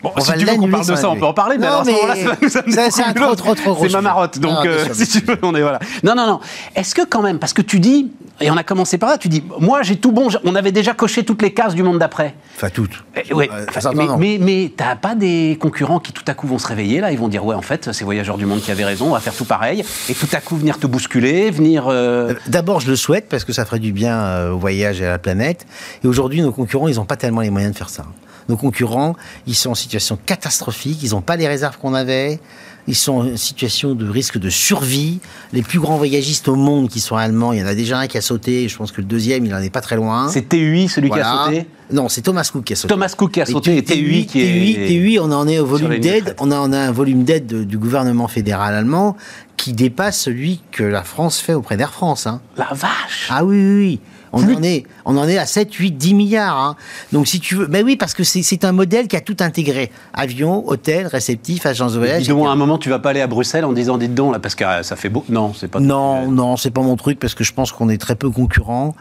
Bon, 0.01 0.11
si 0.17 0.31
tu 0.33 0.45
veux 0.45 0.57
qu'on 0.57 0.69
parle 0.69 0.87
de 0.87 0.95
ça, 0.95 1.09
on 1.09 1.17
peut 1.17 1.25
en 1.25 1.33
parler, 1.33 1.57
mais 1.57 1.67
alors 1.67 1.81
à 1.81 1.85
ce 1.85 1.91
moment-là, 1.91 2.15
ça 2.15 2.61
nous 2.65 2.73
C'est 2.89 3.13
trop, 3.13 3.35
trop, 3.35 3.55
trop 3.55 3.77
C'est 3.81 3.91
ma 3.91 4.01
marotte, 4.01 4.39
donc 4.39 4.65
euh, 4.65 4.85
si 4.93 5.07
tu 5.07 5.25
veux, 5.25 5.37
on 5.41 5.53
est 5.55 5.61
voilà. 5.61 5.79
Non, 6.03 6.15
non, 6.15 6.25
non. 6.25 6.39
Est-ce 6.75 6.95
que 6.95 7.01
quand 7.05 7.21
même, 7.21 7.39
parce 7.39 7.53
que 7.53 7.61
tu 7.61 7.79
dis, 7.79 8.11
et 8.39 8.49
on 8.49 8.55
a 8.55 8.63
commencé 8.63 8.97
par 8.97 9.09
là, 9.09 9.17
tu 9.17 9.27
dis, 9.27 9.43
moi 9.59 9.81
j'ai 9.81 9.97
tout 9.97 10.11
bon, 10.11 10.29
on 10.45 10.55
avait 10.55 10.71
déjà 10.71 10.93
coché 10.93 11.23
toutes 11.23 11.41
les 11.41 11.53
cases 11.53 11.75
du 11.75 11.83
monde 11.83 11.99
d'après. 11.99 12.35
Enfin, 12.55 12.69
toutes. 12.69 13.03
Eh, 13.15 13.33
oui, 13.33 13.49
euh, 13.53 14.15
mais, 14.17 14.37
mais, 14.39 14.71
t'as 14.75 14.95
pas 14.95 15.15
des 15.15 15.57
concurrents 15.59 15.99
qui 15.99 16.13
tout 16.13 16.23
à 16.27 16.33
coup 16.33 16.47
vont 16.47 16.59
se 16.59 16.67
réveiller 16.67 17.01
là, 17.01 17.11
ils 17.11 17.19
vont 17.19 17.27
dire, 17.27 17.45
ouais, 17.45 17.55
en 17.55 17.61
fait, 17.61 17.91
c'est 17.91 18.05
Voyageurs 18.05 18.37
du 18.37 18.45
Monde 18.45 18.61
qui 18.61 18.71
avaient 18.71 18.85
raison, 18.85 19.07
on 19.07 19.13
va 19.13 19.19
faire 19.19 19.35
tout 19.35 19.45
pareil, 19.45 19.83
et 20.07 20.13
tout 20.13 20.27
à 20.31 20.39
coup 20.39 20.55
venir 20.55 20.79
te 20.79 20.87
bousculer, 20.87 21.51
venir. 21.51 21.87
Euh, 21.87 22.33
d'abord, 22.47 22.79
je 22.79 22.89
le 22.89 22.95
souhaite 22.95 23.27
parce 23.29 23.43
que 23.43 23.51
ça 23.51 23.65
ferait 23.65 23.79
du 23.79 23.91
bien 23.91 24.49
au 24.49 24.57
voyage 24.57 25.01
et 25.01 25.05
à 25.05 25.09
la 25.09 25.19
planète. 25.19 25.65
Et 26.03 26.07
aujourd'hui, 26.07 26.41
nos 26.41 26.51
concurrents, 26.51 26.87
ils 26.87 26.95
n'ont 26.95 27.05
pas 27.05 27.17
tellement 27.17 27.41
les 27.41 27.49
moyens 27.49 27.73
de 27.73 27.77
faire 27.77 27.89
ça. 27.89 28.05
Nos 28.49 28.57
concurrents, 28.57 29.15
ils 29.47 29.55
sont 29.55 29.69
en 29.69 29.75
situation 29.75 30.17
catastrophique, 30.25 31.01
ils 31.03 31.11
n'ont 31.11 31.21
pas 31.21 31.35
les 31.35 31.47
réserves 31.47 31.77
qu'on 31.77 31.93
avait, 31.93 32.39
ils 32.87 32.95
sont 32.95 33.13
en 33.13 33.37
situation 33.37 33.93
de 33.93 34.09
risque 34.09 34.39
de 34.39 34.49
survie. 34.49 35.19
Les 35.53 35.61
plus 35.61 35.79
grands 35.79 35.97
voyagistes 35.97 36.47
au 36.47 36.55
monde 36.55 36.89
qui 36.89 36.99
sont 36.99 37.15
allemands, 37.15 37.53
il 37.53 37.59
y 37.59 37.63
en 37.63 37.67
a 37.67 37.75
déjà 37.75 37.99
un 37.99 38.07
qui 38.07 38.17
a 38.17 38.21
sauté, 38.21 38.67
je 38.67 38.75
pense 38.75 38.91
que 38.91 39.01
le 39.01 39.07
deuxième, 39.07 39.45
il 39.45 39.51
n'en 39.51 39.59
est 39.59 39.69
pas 39.69 39.81
très 39.81 39.95
loin. 39.95 40.29
C'est 40.29 40.49
TUI, 40.49 40.89
celui 40.89 41.11
qui 41.11 41.19
a 41.19 41.45
sauté 41.45 41.67
Non, 41.91 42.09
c'est 42.09 42.23
Thomas 42.23 42.49
Cook 42.51 42.63
qui 42.63 42.73
a 42.73 42.75
sauté. 42.75 42.91
Thomas 42.91 43.13
Cook 43.15 43.31
qui 43.33 43.41
a 43.41 43.45
sauté 43.45 43.77
et, 43.77 43.83
TUI, 43.83 44.25
qui 44.25 44.41
est... 44.41 44.87
TUI, 44.87 45.19
on 45.19 45.31
en 45.31 45.47
est 45.47 45.59
au 45.59 45.67
volume 45.67 45.99
d'aide, 45.99 46.35
on 46.39 46.51
en 46.51 46.73
a 46.73 46.77
un 46.79 46.91
volume 46.91 47.23
d'aide 47.23 47.67
du 47.67 47.77
gouvernement 47.77 48.27
fédéral 48.27 48.73
allemand 48.73 49.15
qui 49.57 49.73
dépasse 49.73 50.19
celui 50.19 50.61
que 50.71 50.83
la 50.83 51.03
France 51.03 51.39
fait 51.39 51.53
auprès 51.53 51.77
d'Air 51.77 51.91
France. 51.91 52.25
Hein. 52.25 52.41
La 52.57 52.69
vache 52.73 53.27
Ah 53.29 53.45
oui, 53.45 53.57
oui, 53.57 53.77
oui. 53.77 53.99
On 54.31 54.43
en, 54.43 54.63
est, 54.63 54.85
on 55.05 55.17
en 55.17 55.27
est 55.27 55.37
à 55.37 55.45
7, 55.45 55.73
8, 55.73 55.91
10 55.91 56.13
milliards. 56.13 56.57
Hein. 56.57 56.75
Donc 57.11 57.27
si 57.27 57.39
tu 57.39 57.55
veux, 57.55 57.67
ben 57.67 57.83
oui, 57.85 57.95
parce 57.95 58.13
que 58.13 58.23
c'est 58.23 58.63
un 58.63 58.71
modèle 58.71 59.07
qui 59.07 59.15
a 59.15 59.21
tout 59.21 59.37
intégré. 59.39 59.91
Avion, 60.13 60.67
hôtel, 60.67 61.07
réceptif, 61.07 61.65
agence 61.65 61.93
de 61.93 61.99
voyage. 61.99 62.29
à 62.29 62.33
un 62.33 62.55
moment, 62.55 62.77
tu 62.77 62.89
vas 62.89 62.99
pas 62.99 63.09
aller 63.11 63.21
à 63.21 63.27
Bruxelles 63.27 63.65
en 63.65 63.73
disant, 63.73 63.97
dites 63.97 64.13
donc, 64.13 64.33
là, 64.33 64.39
parce 64.39 64.55
que 64.55 64.63
euh, 64.63 64.83
ça 64.83 64.95
fait 64.95 65.09
beau. 65.09 65.23
Non, 65.29 65.53
c'est 65.53 65.67
pas. 65.67 65.79
Non, 65.79 66.31
non, 66.31 66.57
c'est 66.57 66.71
pas 66.71 66.81
mon 66.81 66.95
truc, 66.95 67.19
parce 67.19 67.33
que 67.33 67.43
je 67.43 67.53
pense 67.53 67.71
qu'on 67.71 67.89
est 67.89 67.97
très 67.97 68.15
peu 68.15 68.29
concurrents. 68.29 68.95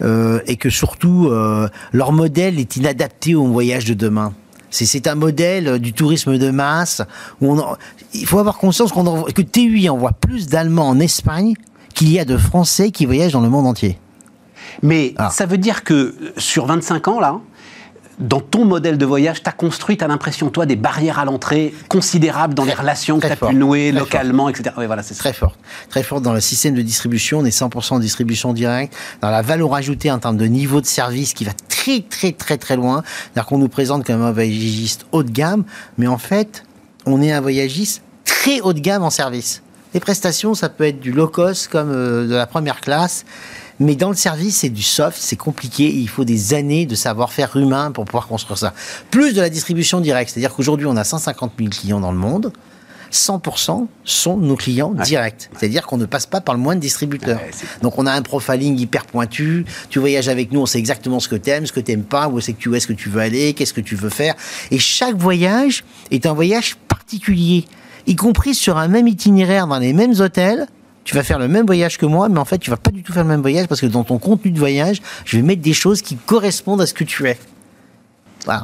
Euh, 0.00 0.40
et 0.46 0.56
que 0.56 0.68
surtout, 0.68 1.28
euh, 1.28 1.68
leur 1.92 2.12
modèle 2.12 2.58
est 2.58 2.76
inadapté 2.76 3.34
au 3.36 3.46
voyage 3.46 3.84
de 3.84 3.94
demain. 3.94 4.32
C'est 4.70 5.06
un 5.06 5.14
modèle 5.14 5.78
du 5.78 5.92
tourisme 5.92 6.38
de 6.38 6.50
masse. 6.50 7.02
Où 7.40 7.52
on 7.52 7.76
il 8.14 8.26
faut 8.26 8.38
avoir 8.38 8.56
conscience 8.56 8.90
qu'on 8.90 9.22
que 9.24 9.42
TUI 9.42 9.88
envoie 9.90 10.12
plus 10.12 10.48
d'Allemands 10.48 10.88
en 10.88 10.98
Espagne 10.98 11.54
qu'il 11.94 12.10
y 12.10 12.18
a 12.18 12.24
de 12.24 12.36
Français 12.36 12.90
qui 12.90 13.06
voyagent 13.06 13.32
dans 13.32 13.40
le 13.40 13.50
monde 13.50 13.66
entier. 13.66 13.98
Mais 14.82 15.14
ah. 15.18 15.30
ça 15.30 15.46
veut 15.46 15.58
dire 15.58 15.84
que 15.84 16.14
sur 16.36 16.66
25 16.66 17.08
ans, 17.08 17.20
là, 17.20 17.40
dans 18.18 18.40
ton 18.40 18.64
modèle 18.64 18.98
de 18.98 19.06
voyage, 19.06 19.42
tu 19.42 19.48
as 19.48 19.52
construit, 19.52 19.96
tu 19.96 20.04
as 20.04 20.08
l'impression, 20.08 20.50
toi, 20.50 20.66
des 20.66 20.76
barrières 20.76 21.18
à 21.18 21.24
l'entrée 21.24 21.74
considérables 21.88 22.54
dans 22.54 22.64
les 22.64 22.74
relations 22.74 23.18
que 23.18 23.26
tu 23.26 23.32
as 23.32 23.36
pu 23.36 23.54
nouer 23.54 23.90
localement, 23.90 24.48
etc. 24.48 24.70
voilà, 24.76 25.02
c'est 25.02 25.14
très 25.14 25.32
fort. 25.32 25.56
Très 25.88 26.02
fort 26.02 26.20
dans 26.20 26.32
le 26.32 26.40
système 26.40 26.74
de 26.74 26.82
distribution, 26.82 27.40
on 27.40 27.44
est 27.44 27.56
100% 27.56 27.94
en 27.94 27.98
distribution 27.98 28.52
directe, 28.52 28.94
dans 29.20 29.30
la 29.30 29.42
valeur 29.42 29.74
ajoutée 29.74 30.10
en 30.10 30.18
termes 30.18 30.36
de 30.36 30.46
niveau 30.46 30.80
de 30.80 30.86
service 30.86 31.34
qui 31.34 31.44
va 31.44 31.52
très, 31.68 32.00
très, 32.00 32.32
très, 32.32 32.58
très 32.58 32.76
loin. 32.76 33.02
C'est-à-dire 33.04 33.46
qu'on 33.46 33.58
nous 33.58 33.68
présente 33.68 34.04
comme 34.06 34.22
un 34.22 34.32
voyagiste 34.32 35.06
haut 35.12 35.22
de 35.22 35.30
gamme, 35.30 35.64
mais 35.98 36.06
en 36.06 36.18
fait, 36.18 36.64
on 37.06 37.20
est 37.22 37.32
un 37.32 37.40
voyagiste 37.40 38.02
très 38.24 38.60
haut 38.60 38.72
de 38.72 38.80
gamme 38.80 39.02
en 39.02 39.10
service. 39.10 39.62
Les 39.94 40.00
prestations, 40.00 40.54
ça 40.54 40.68
peut 40.68 40.84
être 40.84 41.00
du 41.00 41.12
low 41.12 41.28
cost 41.28 41.68
comme 41.68 41.90
euh, 41.90 42.26
de 42.26 42.34
la 42.34 42.46
première 42.46 42.80
classe. 42.80 43.24
Mais 43.82 43.96
dans 43.96 44.10
le 44.10 44.16
service, 44.16 44.58
c'est 44.58 44.68
du 44.68 44.82
soft, 44.82 45.18
c'est 45.20 45.36
compliqué. 45.36 45.92
il 45.92 46.08
faut 46.08 46.24
des 46.24 46.54
années 46.54 46.86
de 46.86 46.94
savoir-faire 46.94 47.56
humain 47.56 47.90
pour 47.90 48.04
pouvoir 48.04 48.28
construire 48.28 48.56
ça. 48.56 48.74
Plus 49.10 49.34
de 49.34 49.40
la 49.40 49.50
distribution 49.50 50.00
directe. 50.00 50.30
C'est-à-dire 50.30 50.54
qu'aujourd'hui, 50.54 50.86
on 50.86 50.96
a 50.96 51.02
150 51.02 51.52
000 51.58 51.70
clients 51.70 51.98
dans 51.98 52.12
le 52.12 52.18
monde. 52.18 52.52
100% 53.10 53.88
sont 54.04 54.36
nos 54.36 54.54
clients 54.54 54.94
directs. 54.94 55.50
C'est-à-dire 55.58 55.84
qu'on 55.84 55.98
ne 55.98 56.06
passe 56.06 56.26
pas 56.26 56.40
par 56.40 56.54
le 56.54 56.60
moins 56.60 56.76
de 56.76 56.80
distributeurs. 56.80 57.40
Donc 57.82 57.98
on 57.98 58.06
a 58.06 58.12
un 58.12 58.22
profiling 58.22 58.78
hyper 58.78 59.04
pointu. 59.04 59.66
Tu 59.90 59.98
voyages 59.98 60.28
avec 60.28 60.52
nous, 60.52 60.60
on 60.60 60.66
sait 60.66 60.78
exactement 60.78 61.20
ce 61.20 61.28
que 61.28 61.36
tu 61.36 61.50
aimes, 61.50 61.66
ce 61.66 61.72
que 61.72 61.80
tu 61.80 61.90
n'aimes 61.90 62.04
pas, 62.04 62.28
où 62.28 62.38
est-ce 62.38 62.52
que 62.52 62.56
tu 62.56 62.74
est-ce 62.74 62.86
que 62.86 62.94
tu 62.94 63.10
veux 63.10 63.20
aller, 63.20 63.52
qu'est-ce 63.52 63.74
que 63.74 63.82
tu 63.82 63.96
veux 63.96 64.08
faire. 64.08 64.34
Et 64.70 64.78
chaque 64.78 65.16
voyage 65.16 65.84
est 66.10 66.24
un 66.24 66.32
voyage 66.32 66.76
particulier, 66.88 67.66
y 68.06 68.16
compris 68.16 68.54
sur 68.54 68.78
un 68.78 68.88
même 68.88 69.08
itinéraire 69.08 69.66
dans 69.66 69.78
les 69.78 69.92
mêmes 69.92 70.14
hôtels 70.18 70.66
tu 71.04 71.14
vas 71.14 71.22
faire 71.22 71.38
le 71.38 71.48
même 71.48 71.66
voyage 71.66 71.98
que 71.98 72.06
moi, 72.06 72.28
mais 72.28 72.38
en 72.38 72.44
fait, 72.44 72.58
tu 72.58 72.70
vas 72.70 72.76
pas 72.76 72.90
du 72.90 73.02
tout 73.02 73.12
faire 73.12 73.24
le 73.24 73.28
même 73.28 73.40
voyage 73.40 73.66
parce 73.66 73.80
que 73.80 73.86
dans 73.86 74.04
ton 74.04 74.18
contenu 74.18 74.50
de 74.50 74.58
voyage, 74.58 75.02
je 75.24 75.36
vais 75.36 75.42
mettre 75.42 75.62
des 75.62 75.72
choses 75.72 76.02
qui 76.02 76.16
correspondent 76.16 76.80
à 76.80 76.86
ce 76.86 76.94
que 76.94 77.04
tu 77.04 77.28
es. 77.28 77.38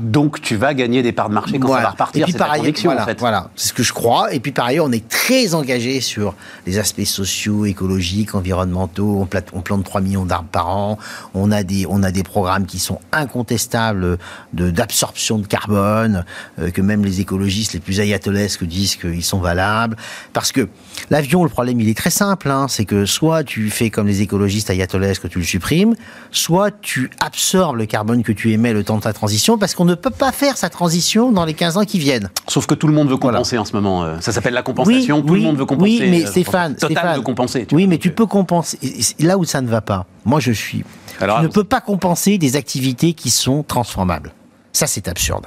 Donc 0.01 0.41
tu 0.41 0.57
vas 0.57 0.75
gagner 0.75 1.03
des 1.03 1.13
parts 1.13 1.29
de 1.29 1.35
marché 1.35 1.59
quand 1.59 1.69
ça 1.69 1.81
va 1.81 1.91
repartir. 1.91 2.27
conviction, 2.27 2.91
voilà, 2.91 3.03
en 3.03 3.07
fait. 3.07 3.19
Voilà, 3.19 3.51
c'est 3.55 3.69
ce 3.69 3.73
que 3.73 3.83
je 3.83 3.93
crois. 3.93 4.33
Et 4.35 4.41
puis 4.41 4.53
par 4.53 4.67
ailleurs, 4.67 4.87
on 4.87 4.93
est 4.93 5.07
très 5.09 5.55
engagé 5.55 6.01
sur 6.01 6.35
les 6.67 6.79
aspects 6.79 7.05
sociaux, 7.05 7.65
écologiques, 7.65 8.35
environnementaux. 8.35 9.19
On, 9.21 9.27
plante, 9.27 9.47
on 9.53 9.61
plante 9.61 9.85
3 9.85 10.01
millions 10.01 10.25
d'arbres 10.25 10.49
par 10.51 10.69
an. 10.69 10.99
On 11.35 11.53
a 11.53 11.63
des, 11.63 11.87
on 11.89 12.03
a 12.03 12.11
des 12.11 12.23
programmes 12.23 12.67
qui 12.67 12.79
sont 12.79 13.01
incontestables 13.13 14.19
d'absorption 14.53 15.39
de 15.39 15.47
carbone, 15.47 16.25
euh, 16.59 16.71
que 16.71 16.83
même 16.83 17.05
les 17.05 17.21
écologistes 17.21 17.73
les 17.75 17.81
plus 17.81 18.01
ayatollesques 18.01 18.65
disent 18.65 18.97
qu'ils 18.97 19.25
sont 19.25 19.39
valables. 19.39 19.97
Parce 20.33 20.51
que 20.51 20.69
l'avion, 21.11 21.45
le 21.45 21.51
problème, 21.51 21.81
il 21.81 21.89
est 21.89 21.97
très 21.97 22.11
simple. 22.11 22.51
Hein, 22.51 22.67
c'est 22.69 22.85
que 22.85 23.07
soit 23.07 23.45
tu 23.45 23.71
fais 23.71 23.91
comme 23.91 24.07
les 24.07 24.23
écologistes 24.23 24.71
ayatollesques, 24.71 25.29
tu 25.29 25.39
le 25.39 25.45
supprimes, 25.45 25.95
soit 26.33 26.73
tu 26.81 27.11
absorbes 27.21 27.77
le 27.77 27.87
carbone 27.87 28.23
que 28.23 28.33
tu 28.33 28.53
émets 28.53 28.73
le 28.73 28.83
temps 28.83 28.97
de 28.97 29.03
ta 29.03 29.13
transition 29.13 29.57
parce 29.59 29.68
qu'on 29.75 29.85
ne 29.85 29.95
peut 29.95 30.11
pas 30.11 30.33
faire 30.33 30.57
sa 30.57 30.69
transition 30.69 31.33
dans 31.33 31.45
les 31.45 31.55
15 31.55 31.77
ans 31.77 31.85
qui 31.85 31.99
viennent. 31.99 32.31
Sauf 32.49 32.67
que 32.67 32.75
tout 32.75 32.87
le 32.87 32.93
monde 32.93 33.09
veut 33.09 33.17
compenser 33.17 33.59
en 33.59 33.65
ce 33.65 33.73
moment. 33.73 34.05
Euh, 34.05 34.17
ça 34.21 34.33
s'appelle 34.33 34.55
la 34.55 34.63
compensation. 34.63 35.23
tout 35.23 35.35
le 35.35 35.41
monde 35.41 35.57
veut 35.57 35.67
compenser. 35.67 35.99
Oui, 36.01 36.09
mais 36.11 36.25
euh, 36.25 36.31
Stéphane, 36.31 36.77
Total 36.77 37.17
veut 37.17 37.23
compenser. 37.23 37.67
Oui, 37.73 37.87
mais 37.87 37.99
tu 37.99 38.11
peux 38.13 38.27
compenser. 38.27 38.79
Là 39.19 39.39
où 39.39 39.45
ça 39.45 39.61
ne 39.61 39.69
va 39.69 39.81
pas, 39.81 40.07
moi 40.25 40.41
je 40.41 40.53
suis. 40.53 40.85
Alors, 41.21 41.39
tu 41.39 41.45
ne 41.45 41.49
peux 41.49 41.65
pas 41.65 41.81
compenser 41.81 42.39
des 42.39 42.57
activités 42.57 43.13
qui 43.13 43.31
sont 43.31 43.63
transformables. 43.63 44.33
Ça, 44.73 44.87
c'est 44.87 45.09
absurde. 45.09 45.47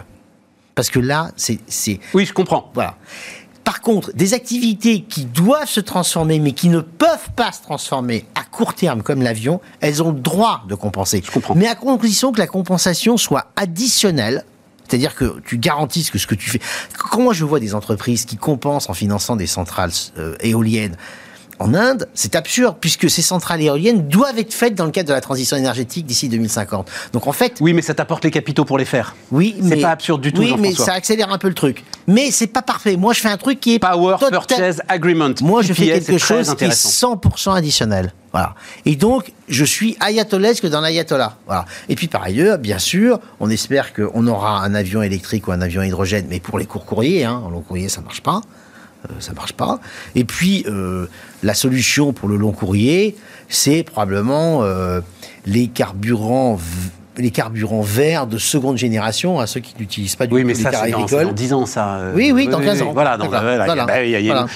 Parce 0.75 0.89
que 0.89 0.99
là, 0.99 1.31
c'est. 1.35 1.59
Oui, 2.13 2.25
je 2.25 2.33
comprends. 2.33 2.71
Voilà. 2.73 2.95
Par 3.63 3.81
contre, 3.81 4.11
des 4.13 4.33
activités 4.33 5.01
qui 5.01 5.25
doivent 5.25 5.69
se 5.69 5.79
transformer, 5.79 6.39
mais 6.39 6.51
qui 6.51 6.69
ne 6.69 6.79
peuvent 6.79 7.29
pas 7.35 7.51
se 7.51 7.61
transformer 7.61 8.25
à 8.35 8.43
court 8.43 8.73
terme, 8.73 9.03
comme 9.03 9.21
l'avion, 9.21 9.61
elles 9.79 10.01
ont 10.01 10.11
le 10.11 10.19
droit 10.19 10.63
de 10.67 10.75
compenser. 10.75 11.21
Je 11.23 11.31
comprends. 11.31 11.55
Mais 11.55 11.67
à 11.67 11.75
condition 11.75 12.31
que 12.31 12.39
la 12.39 12.47
compensation 12.47 13.17
soit 13.17 13.47
additionnelle 13.55 14.45
c'est-à-dire 14.91 15.15
que 15.15 15.39
tu 15.45 15.57
garantisses 15.57 16.11
que 16.11 16.17
ce 16.17 16.27
que 16.27 16.35
tu 16.35 16.49
fais. 16.49 16.59
Quand 16.97 17.21
moi 17.21 17.33
je 17.33 17.45
vois 17.45 17.61
des 17.61 17.75
entreprises 17.75 18.25
qui 18.25 18.35
compensent 18.35 18.89
en 18.89 18.93
finançant 18.93 19.37
des 19.37 19.47
centrales 19.47 19.93
euh, 20.17 20.35
éoliennes 20.41 20.97
en 21.61 21.75
Inde, 21.75 22.07
c'est 22.15 22.35
absurde, 22.35 22.75
puisque 22.81 23.09
ces 23.09 23.21
centrales 23.21 23.61
éoliennes 23.61 24.07
doivent 24.07 24.39
être 24.39 24.53
faites 24.53 24.73
dans 24.73 24.85
le 24.85 24.91
cadre 24.91 25.09
de 25.09 25.13
la 25.13 25.21
transition 25.21 25.55
énergétique 25.55 26.05
d'ici 26.05 26.27
2050. 26.27 26.89
Donc 27.13 27.27
en 27.27 27.31
fait. 27.31 27.57
Oui, 27.61 27.73
mais 27.73 27.83
ça 27.83 27.93
t'apporte 27.93 28.23
les 28.23 28.31
capitaux 28.31 28.65
pour 28.65 28.77
les 28.77 28.85
faire. 28.85 29.15
Oui, 29.31 29.55
mais. 29.61 29.75
C'est 29.75 29.81
pas 29.81 29.91
absurde 29.91 30.21
du 30.21 30.33
tout. 30.33 30.41
Oui, 30.41 30.55
mais 30.57 30.73
ça 30.73 30.93
accélère 30.93 31.31
un 31.31 31.37
peu 31.37 31.47
le 31.47 31.53
truc. 31.53 31.83
Mais 32.07 32.31
c'est 32.31 32.47
pas 32.47 32.63
parfait. 32.63 32.97
Moi, 32.97 33.13
je 33.13 33.19
fais 33.19 33.29
un 33.29 33.37
truc 33.37 33.59
qui 33.59 33.75
est. 33.75 33.79
Power 33.79 34.17
Purchase 34.29 34.81
Agreement. 34.87 35.35
Moi, 35.41 35.61
je 35.61 35.73
fais 35.73 35.85
quelque 35.85 36.17
chose 36.17 36.55
qui 36.55 36.65
est 36.65 36.69
100% 36.69 37.55
additionnel. 37.55 38.13
Voilà. 38.31 38.55
Et 38.85 38.95
donc, 38.95 39.33
je 39.49 39.65
suis 39.65 39.97
ayatollahesque 39.99 40.65
dans 40.65 40.81
l'ayatollah. 40.81 41.37
Voilà. 41.45 41.65
Et 41.89 41.95
puis, 41.95 42.07
par 42.07 42.23
ailleurs, 42.23 42.57
bien 42.57 42.79
sûr, 42.79 43.19
on 43.39 43.49
espère 43.49 43.93
qu'on 43.93 44.25
aura 44.27 44.63
un 44.63 44.73
avion 44.73 45.03
électrique 45.03 45.47
ou 45.47 45.51
un 45.51 45.61
avion 45.61 45.83
hydrogène, 45.83 46.27
mais 46.29 46.39
pour 46.39 46.57
les 46.57 46.65
courts 46.65 46.85
courriers, 46.85 47.25
hein, 47.25 47.41
en 47.45 47.49
long 47.49 47.61
courrier, 47.61 47.89
ça 47.89 48.01
marche 48.01 48.21
pas. 48.21 48.41
Euh, 49.09 49.13
ça 49.19 49.33
marche 49.33 49.53
pas. 49.53 49.79
Et 50.15 50.23
puis, 50.23 50.63
euh, 50.67 51.07
la 51.43 51.53
solution 51.53 52.13
pour 52.13 52.29
le 52.29 52.35
long 52.35 52.51
courrier, 52.51 53.15
c'est 53.49 53.83
probablement 53.83 54.63
euh, 54.63 55.01
les 55.45 55.67
carburants 55.67 56.59
les 57.17 57.29
carburants 57.29 57.81
verts 57.81 58.25
de 58.25 58.37
seconde 58.37 58.77
génération, 58.77 59.39
à 59.39 59.45
ceux 59.45 59.59
qui 59.59 59.75
n'utilisent 59.77 60.15
pas 60.15 60.27
du 60.27 60.33
oui, 60.33 60.45
mais 60.45 60.55
ça, 60.55 60.71
c'est 60.71 60.91
dans, 60.91 61.05
dans 61.05 61.33
10 61.33 61.53
ans, 61.53 61.65
ça. 61.65 61.99
Oui, 62.15 62.31
oui, 62.31 62.47
dans 62.47 62.61
15 62.61 62.81
ans. 62.83 62.93
Voilà, 62.93 63.17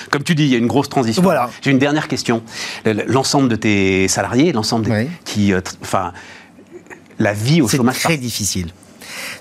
comme 0.09 0.23
tu 0.23 0.35
dis, 0.35 0.45
il 0.45 0.49
y 0.49 0.55
a 0.55 0.57
une 0.57 0.65
grosse 0.65 0.87
transition. 0.87 1.21
Voilà. 1.21 1.49
J'ai 1.61 1.71
une 1.71 1.79
dernière 1.79 2.07
question. 2.07 2.43
L'ensemble 2.85 3.49
de 3.49 3.57
tes 3.57 4.07
salariés, 4.07 4.53
l'ensemble 4.53 4.89
qui. 5.25 5.53
Enfin, 5.81 6.13
la 7.19 7.33
vie 7.33 7.61
au 7.61 7.67
chômage. 7.67 7.95
C'est 7.95 8.03
très 8.03 8.17
difficile. 8.17 8.67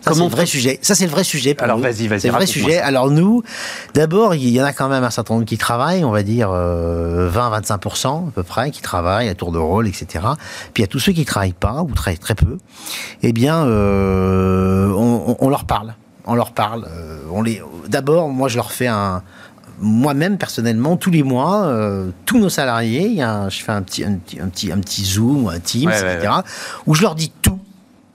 Ça, 0.01 0.13
c'est 0.13 0.23
le 0.23 0.29
vrai 0.29 0.47
sujet. 0.47 0.79
Ça, 0.83 0.95
c'est 0.95 1.07
le 1.07 1.11
vrai 1.11 1.25
sujet. 1.25 1.57
Alors, 1.61 1.79
vas-y, 1.79 2.09
vas-y. 2.09 2.21
C'est 2.21 2.29
le 2.29 2.35
vrai 2.35 2.47
sujet. 2.47 2.79
Alors, 2.79 3.11
nous, 3.11 3.43
d'abord, 3.95 4.35
il 4.35 4.49
y 4.49 4.61
en 4.61 4.65
a 4.65 4.73
quand 4.73 4.89
même 4.89 5.05
un 5.05 5.11
certain 5.11 5.35
nombre 5.35 5.47
qui 5.47 5.59
travaillent, 5.59 6.05
on 6.05 6.11
va 6.11 6.23
dire 6.23 6.49
20-25% 6.51 6.51
euh, 6.53 8.29
à 8.29 8.31
peu 8.35 8.43
près, 8.43 8.71
qui 8.71 8.83
travaillent 8.83 9.29
à 9.29 9.35
tour 9.35 9.53
de 9.53 9.59
rôle, 9.59 9.89
etc. 9.89 10.07
Puis 10.73 10.83
il 10.83 10.83
y 10.83 10.85
a 10.85 10.89
tous 10.89 10.99
ceux 10.99 11.13
qui 11.13 11.21
ne 11.21 11.27
travaillent 11.27 11.53
pas, 11.53 11.83
ou 11.83 11.93
très, 11.93 12.17
très 12.17 12.35
peu. 12.35 12.59
Eh 13.23 13.33
bien, 13.33 13.65
euh, 13.65 14.93
on, 14.93 15.49
leur 15.49 15.65
parle. 15.65 15.95
On 16.27 16.35
leur 16.35 16.53
parle. 16.53 16.87
Euh, 16.91 17.21
on 17.33 17.43
les... 17.43 17.63
D'abord, 17.89 18.29
moi, 18.29 18.49
je 18.49 18.57
leur 18.57 18.73
fais 18.73 18.89
un, 18.89 19.23
moi-même 19.81 20.39
personnellement 20.39 20.97
tous 20.97 21.11
les 21.11 21.25
mois 21.25 21.69
tous 22.27 22.39
nos 22.39 22.49
salariés 22.49 23.07
il 23.07 23.15
y 23.15 23.23
a 23.23 23.49
je 23.49 23.61
fais 23.61 23.73
un 23.73 23.83
petit 23.83 24.05
un 24.05 24.19
petit 24.19 24.71
un 24.71 24.79
petit, 24.79 25.05
zoom 25.05 25.49
un 25.49 25.59
team 25.59 25.91
etc 25.91 26.29
où 26.87 26.95
je 26.95 27.03
leur 27.03 27.17
dis 27.17 27.33
tout 27.43 27.59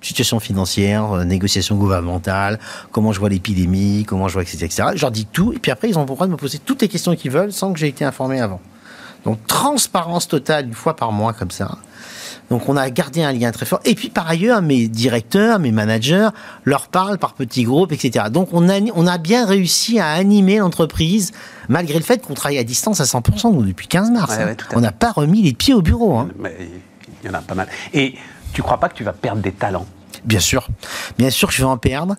situation 0.01 0.39
financière, 0.39 1.11
euh, 1.11 1.23
négociation 1.23 1.75
gouvernementale, 1.75 2.59
comment 2.91 3.11
je 3.11 3.19
vois 3.19 3.29
l'épidémie, 3.29 4.05
comment 4.07 4.27
je 4.27 4.33
vois, 4.33 4.43
etc., 4.43 4.65
etc. 4.65 4.83
Je 4.95 5.01
leur 5.01 5.11
dis 5.11 5.25
tout, 5.25 5.53
et 5.53 5.59
puis 5.59 5.71
après, 5.71 5.89
ils 5.89 5.97
ont 5.97 6.01
le 6.01 6.07
droit 6.07 6.25
de 6.25 6.31
me 6.31 6.37
poser 6.37 6.59
toutes 6.59 6.81
les 6.81 6.87
questions 6.87 7.15
qu'ils 7.15 7.31
veulent 7.31 7.53
sans 7.53 7.73
que 7.73 7.79
j'ai 7.79 7.87
été 7.87 8.05
informé 8.05 8.39
avant. 8.39 8.61
Donc, 9.25 9.45
transparence 9.47 10.27
totale 10.27 10.67
une 10.67 10.73
fois 10.73 10.95
par 10.95 11.11
mois, 11.11 11.33
comme 11.33 11.51
ça. 11.51 11.77
Donc, 12.49 12.67
on 12.67 12.77
a 12.77 12.89
gardé 12.89 13.21
un 13.21 13.31
lien 13.31 13.51
très 13.51 13.65
fort. 13.65 13.79
Et 13.85 13.93
puis, 13.93 14.09
par 14.09 14.27
ailleurs, 14.27 14.61
mes 14.61 14.87
directeurs, 14.87 15.59
mes 15.59 15.71
managers 15.71 16.29
leur 16.63 16.87
parlent 16.87 17.19
par 17.19 17.33
petits 17.33 17.63
groupes, 17.63 17.91
etc. 17.91 18.25
Donc, 18.31 18.49
on 18.53 18.69
a, 18.69 18.79
on 18.95 19.05
a 19.05 19.17
bien 19.17 19.45
réussi 19.45 19.99
à 19.99 20.09
animer 20.11 20.57
l'entreprise, 20.57 21.31
malgré 21.67 21.99
le 21.99 22.03
fait 22.03 22.25
qu'on 22.25 22.33
travaille 22.33 22.57
à 22.57 22.63
distance 22.63 23.01
à 23.01 23.03
100%, 23.03 23.53
nous, 23.53 23.63
depuis 23.63 23.87
15 23.87 24.11
mars. 24.11 24.37
Hein. 24.39 24.55
on 24.73 24.79
n'a 24.79 24.91
pas 24.91 25.11
remis 25.11 25.43
les 25.43 25.53
pieds 25.53 25.73
au 25.73 25.81
bureau. 25.81 26.17
Hein. 26.17 26.29
il 27.23 27.27
y 27.27 27.29
en 27.29 27.35
a 27.35 27.41
pas 27.41 27.55
mal. 27.55 27.67
Et 27.93 28.15
tu 28.53 28.61
crois 28.61 28.77
pas 28.77 28.89
que 28.89 28.95
tu 28.95 29.03
vas 29.03 29.13
perdre 29.13 29.41
des 29.41 29.51
talents? 29.51 29.85
Bien 30.25 30.39
sûr. 30.39 30.67
Bien 31.17 31.29
sûr 31.29 31.47
que 31.49 31.53
je 31.53 31.61
vais 31.61 31.67
en 31.67 31.77
perdre. 31.77 32.15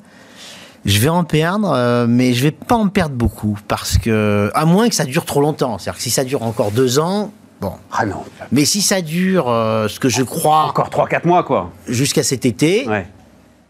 Je 0.87 0.99
vais 0.99 1.11
en 1.11 1.25
perdre, 1.25 1.73
euh, 1.75 2.07
mais 2.09 2.33
je 2.33 2.43
vais 2.43 2.53
pas 2.53 2.75
en 2.75 2.89
perdre 2.89 3.15
beaucoup 3.15 3.59
parce 3.69 3.99
que, 3.99 4.51
à 4.55 4.65
moins 4.65 4.89
que 4.89 4.95
ça 4.95 5.05
dure 5.05 5.27
trop 5.27 5.43
longtemps. 5.43 5.77
C'est-à-dire 5.77 5.99
que 5.99 6.03
si 6.03 6.11
ça 6.11 6.25
dure 6.25 6.43
encore 6.43 6.71
deux 6.71 6.99
ans, 6.99 7.33
bon. 7.61 7.73
Ah 7.93 8.07
non. 8.07 8.25
Mais 8.51 8.65
si 8.65 8.81
ça 8.81 9.03
dure, 9.03 9.51
euh, 9.51 9.89
ce 9.89 10.01
que 10.01 10.09
je 10.09 10.23
crois. 10.23 10.65
Encore 10.65 10.89
trois, 10.89 11.07
quatre 11.07 11.27
mois, 11.27 11.43
quoi. 11.43 11.71
Jusqu'à 11.87 12.23
cet 12.23 12.47
été. 12.47 12.89
Ouais. 12.89 13.07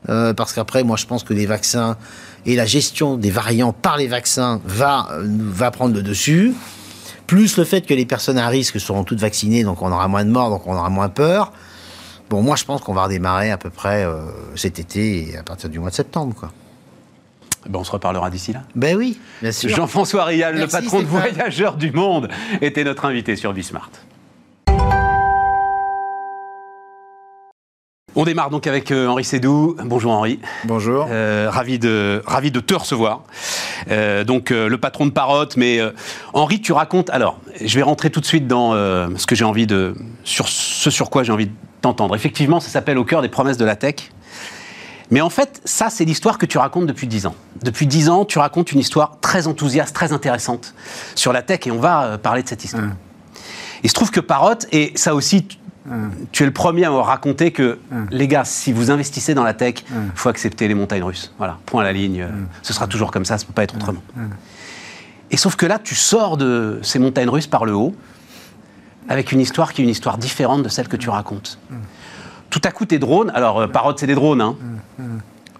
Euh, 0.08 0.32
parce 0.34 0.52
qu'après, 0.52 0.84
moi, 0.84 0.96
je 0.96 1.06
pense 1.06 1.24
que 1.24 1.34
les 1.34 1.46
vaccins 1.46 1.96
et 2.46 2.54
la 2.54 2.64
gestion 2.64 3.16
des 3.16 3.30
variants 3.30 3.72
par 3.72 3.96
les 3.96 4.06
vaccins 4.06 4.60
va, 4.64 5.08
va 5.20 5.70
prendre 5.72 5.94
le 5.94 6.02
dessus. 6.02 6.54
Plus 7.26 7.56
le 7.56 7.64
fait 7.64 7.82
que 7.82 7.94
les 7.94 8.06
personnes 8.06 8.38
à 8.38 8.48
risque 8.48 8.80
seront 8.80 9.04
toutes 9.04 9.20
vaccinées, 9.20 9.62
donc 9.62 9.82
on 9.82 9.92
aura 9.92 10.08
moins 10.08 10.24
de 10.24 10.30
morts, 10.30 10.50
donc 10.50 10.66
on 10.66 10.74
aura 10.74 10.90
moins 10.90 11.08
peur. 11.08 11.52
Bon, 12.30 12.42
moi, 12.42 12.54
je 12.54 12.64
pense 12.64 12.80
qu'on 12.80 12.94
va 12.94 13.04
redémarrer 13.04 13.50
à 13.50 13.58
peu 13.58 13.70
près 13.70 14.04
euh, 14.04 14.22
cet 14.54 14.78
été 14.78 15.30
et 15.30 15.36
à 15.36 15.42
partir 15.42 15.68
du 15.68 15.80
mois 15.80 15.90
de 15.90 15.96
septembre, 15.96 16.34
quoi. 16.34 16.52
Ben, 17.68 17.80
on 17.80 17.84
se 17.84 17.90
reparlera 17.90 18.30
d'ici 18.30 18.52
là. 18.52 18.62
Ben 18.74 18.96
oui, 18.96 19.18
bien 19.42 19.52
sûr. 19.52 19.68
Jean-François 19.68 20.24
Rial, 20.24 20.56
le 20.56 20.66
patron 20.68 21.00
de 21.00 21.06
Voyageurs 21.06 21.76
du 21.76 21.90
Monde, 21.90 22.28
était 22.62 22.84
notre 22.84 23.04
invité 23.04 23.34
sur 23.36 23.52
Bismart. 23.52 23.90
On 28.16 28.24
démarre 28.24 28.50
donc 28.50 28.66
avec 28.66 28.90
euh, 28.90 29.06
Henri 29.06 29.22
Sédou. 29.22 29.76
Bonjour 29.84 30.10
Henri. 30.10 30.40
Bonjour. 30.64 31.06
Euh, 31.08 31.48
ravi, 31.48 31.78
de, 31.78 32.22
ravi 32.26 32.50
de 32.50 32.58
te 32.58 32.74
recevoir. 32.74 33.22
Euh, 33.88 34.24
donc 34.24 34.50
le 34.50 34.76
patron 34.78 35.06
de 35.06 35.10
Parotte, 35.10 35.56
mais 35.56 35.78
Henri, 36.32 36.60
tu 36.60 36.72
racontes. 36.72 37.08
Alors, 37.10 37.38
je 37.60 37.76
vais 37.76 37.82
rentrer 37.82 38.10
tout 38.10 38.20
de 38.20 38.26
suite 38.26 38.48
dans 38.48 38.72
ce 38.72 39.26
que 39.26 39.34
j'ai 39.34 39.44
envie 39.44 39.66
de. 39.66 39.94
sur 40.24 40.48
ce 40.48 40.90
sur 40.90 41.08
quoi 41.08 41.22
j'ai 41.22 41.32
envie 41.32 41.46
de 41.46 41.52
t'entendre. 41.82 42.16
Effectivement, 42.16 42.58
ça 42.58 42.68
s'appelle 42.68 42.98
Au 42.98 43.04
cœur 43.04 43.22
des 43.22 43.28
promesses 43.28 43.58
de 43.58 43.64
la 43.64 43.76
tech. 43.76 44.10
Mais 45.12 45.20
en 45.20 45.30
fait, 45.30 45.60
ça, 45.64 45.90
c'est 45.90 46.04
l'histoire 46.04 46.38
que 46.38 46.46
tu 46.46 46.58
racontes 46.58 46.86
depuis 46.86 47.08
dix 47.08 47.26
ans. 47.26 47.34
Depuis 47.62 47.86
dix 47.86 48.08
ans, 48.08 48.24
tu 48.24 48.38
racontes 48.38 48.70
une 48.70 48.78
histoire 48.78 49.18
très 49.20 49.48
enthousiaste, 49.48 49.94
très 49.94 50.12
intéressante 50.12 50.74
sur 51.16 51.32
la 51.32 51.42
tech, 51.42 51.66
et 51.66 51.72
on 51.72 51.80
va 51.80 52.16
parler 52.18 52.42
de 52.44 52.48
cette 52.48 52.64
histoire. 52.64 52.84
Hum. 52.84 52.94
Il 53.82 53.88
se 53.88 53.94
trouve 53.94 54.10
que 54.10 54.20
Parotte, 54.20 54.66
et 54.72 54.92
ça 54.94 55.14
aussi, 55.14 55.46
tu 56.32 56.42
es 56.42 56.46
le 56.46 56.52
premier 56.52 56.84
à 56.84 56.90
me 56.90 56.96
raconter 56.96 57.52
que, 57.52 57.78
les 58.10 58.28
gars, 58.28 58.44
si 58.44 58.72
vous 58.72 58.90
investissez 58.90 59.34
dans 59.34 59.44
la 59.44 59.54
tech, 59.54 59.84
il 59.90 60.10
faut 60.14 60.28
accepter 60.28 60.68
les 60.68 60.74
montagnes 60.74 61.02
russes. 61.02 61.32
Voilà, 61.38 61.58
point 61.66 61.82
à 61.82 61.84
la 61.84 61.92
ligne. 61.92 62.26
Ce 62.62 62.72
sera 62.72 62.86
toujours 62.86 63.10
comme 63.10 63.24
ça, 63.24 63.38
ça 63.38 63.44
ne 63.44 63.46
peut 63.48 63.54
pas 63.54 63.64
être 63.64 63.74
autrement. 63.74 64.02
Et 65.30 65.36
sauf 65.36 65.56
que 65.56 65.66
là, 65.66 65.78
tu 65.78 65.94
sors 65.94 66.36
de 66.36 66.80
ces 66.82 66.98
montagnes 66.98 67.28
russes 67.28 67.46
par 67.46 67.64
le 67.64 67.72
haut, 67.72 67.94
avec 69.08 69.32
une 69.32 69.40
histoire 69.40 69.72
qui 69.72 69.82
est 69.82 69.84
une 69.84 69.90
histoire 69.90 70.18
différente 70.18 70.62
de 70.62 70.68
celle 70.68 70.88
que 70.88 70.96
tu 70.96 71.08
racontes. 71.08 71.58
Tout 72.50 72.60
à 72.64 72.72
coup, 72.72 72.84
tes 72.84 72.98
drones, 72.98 73.30
alors, 73.34 73.60
euh, 73.60 73.92
c'est 73.96 74.06
des 74.06 74.14
drones, 74.14 74.40
hein. 74.40 74.56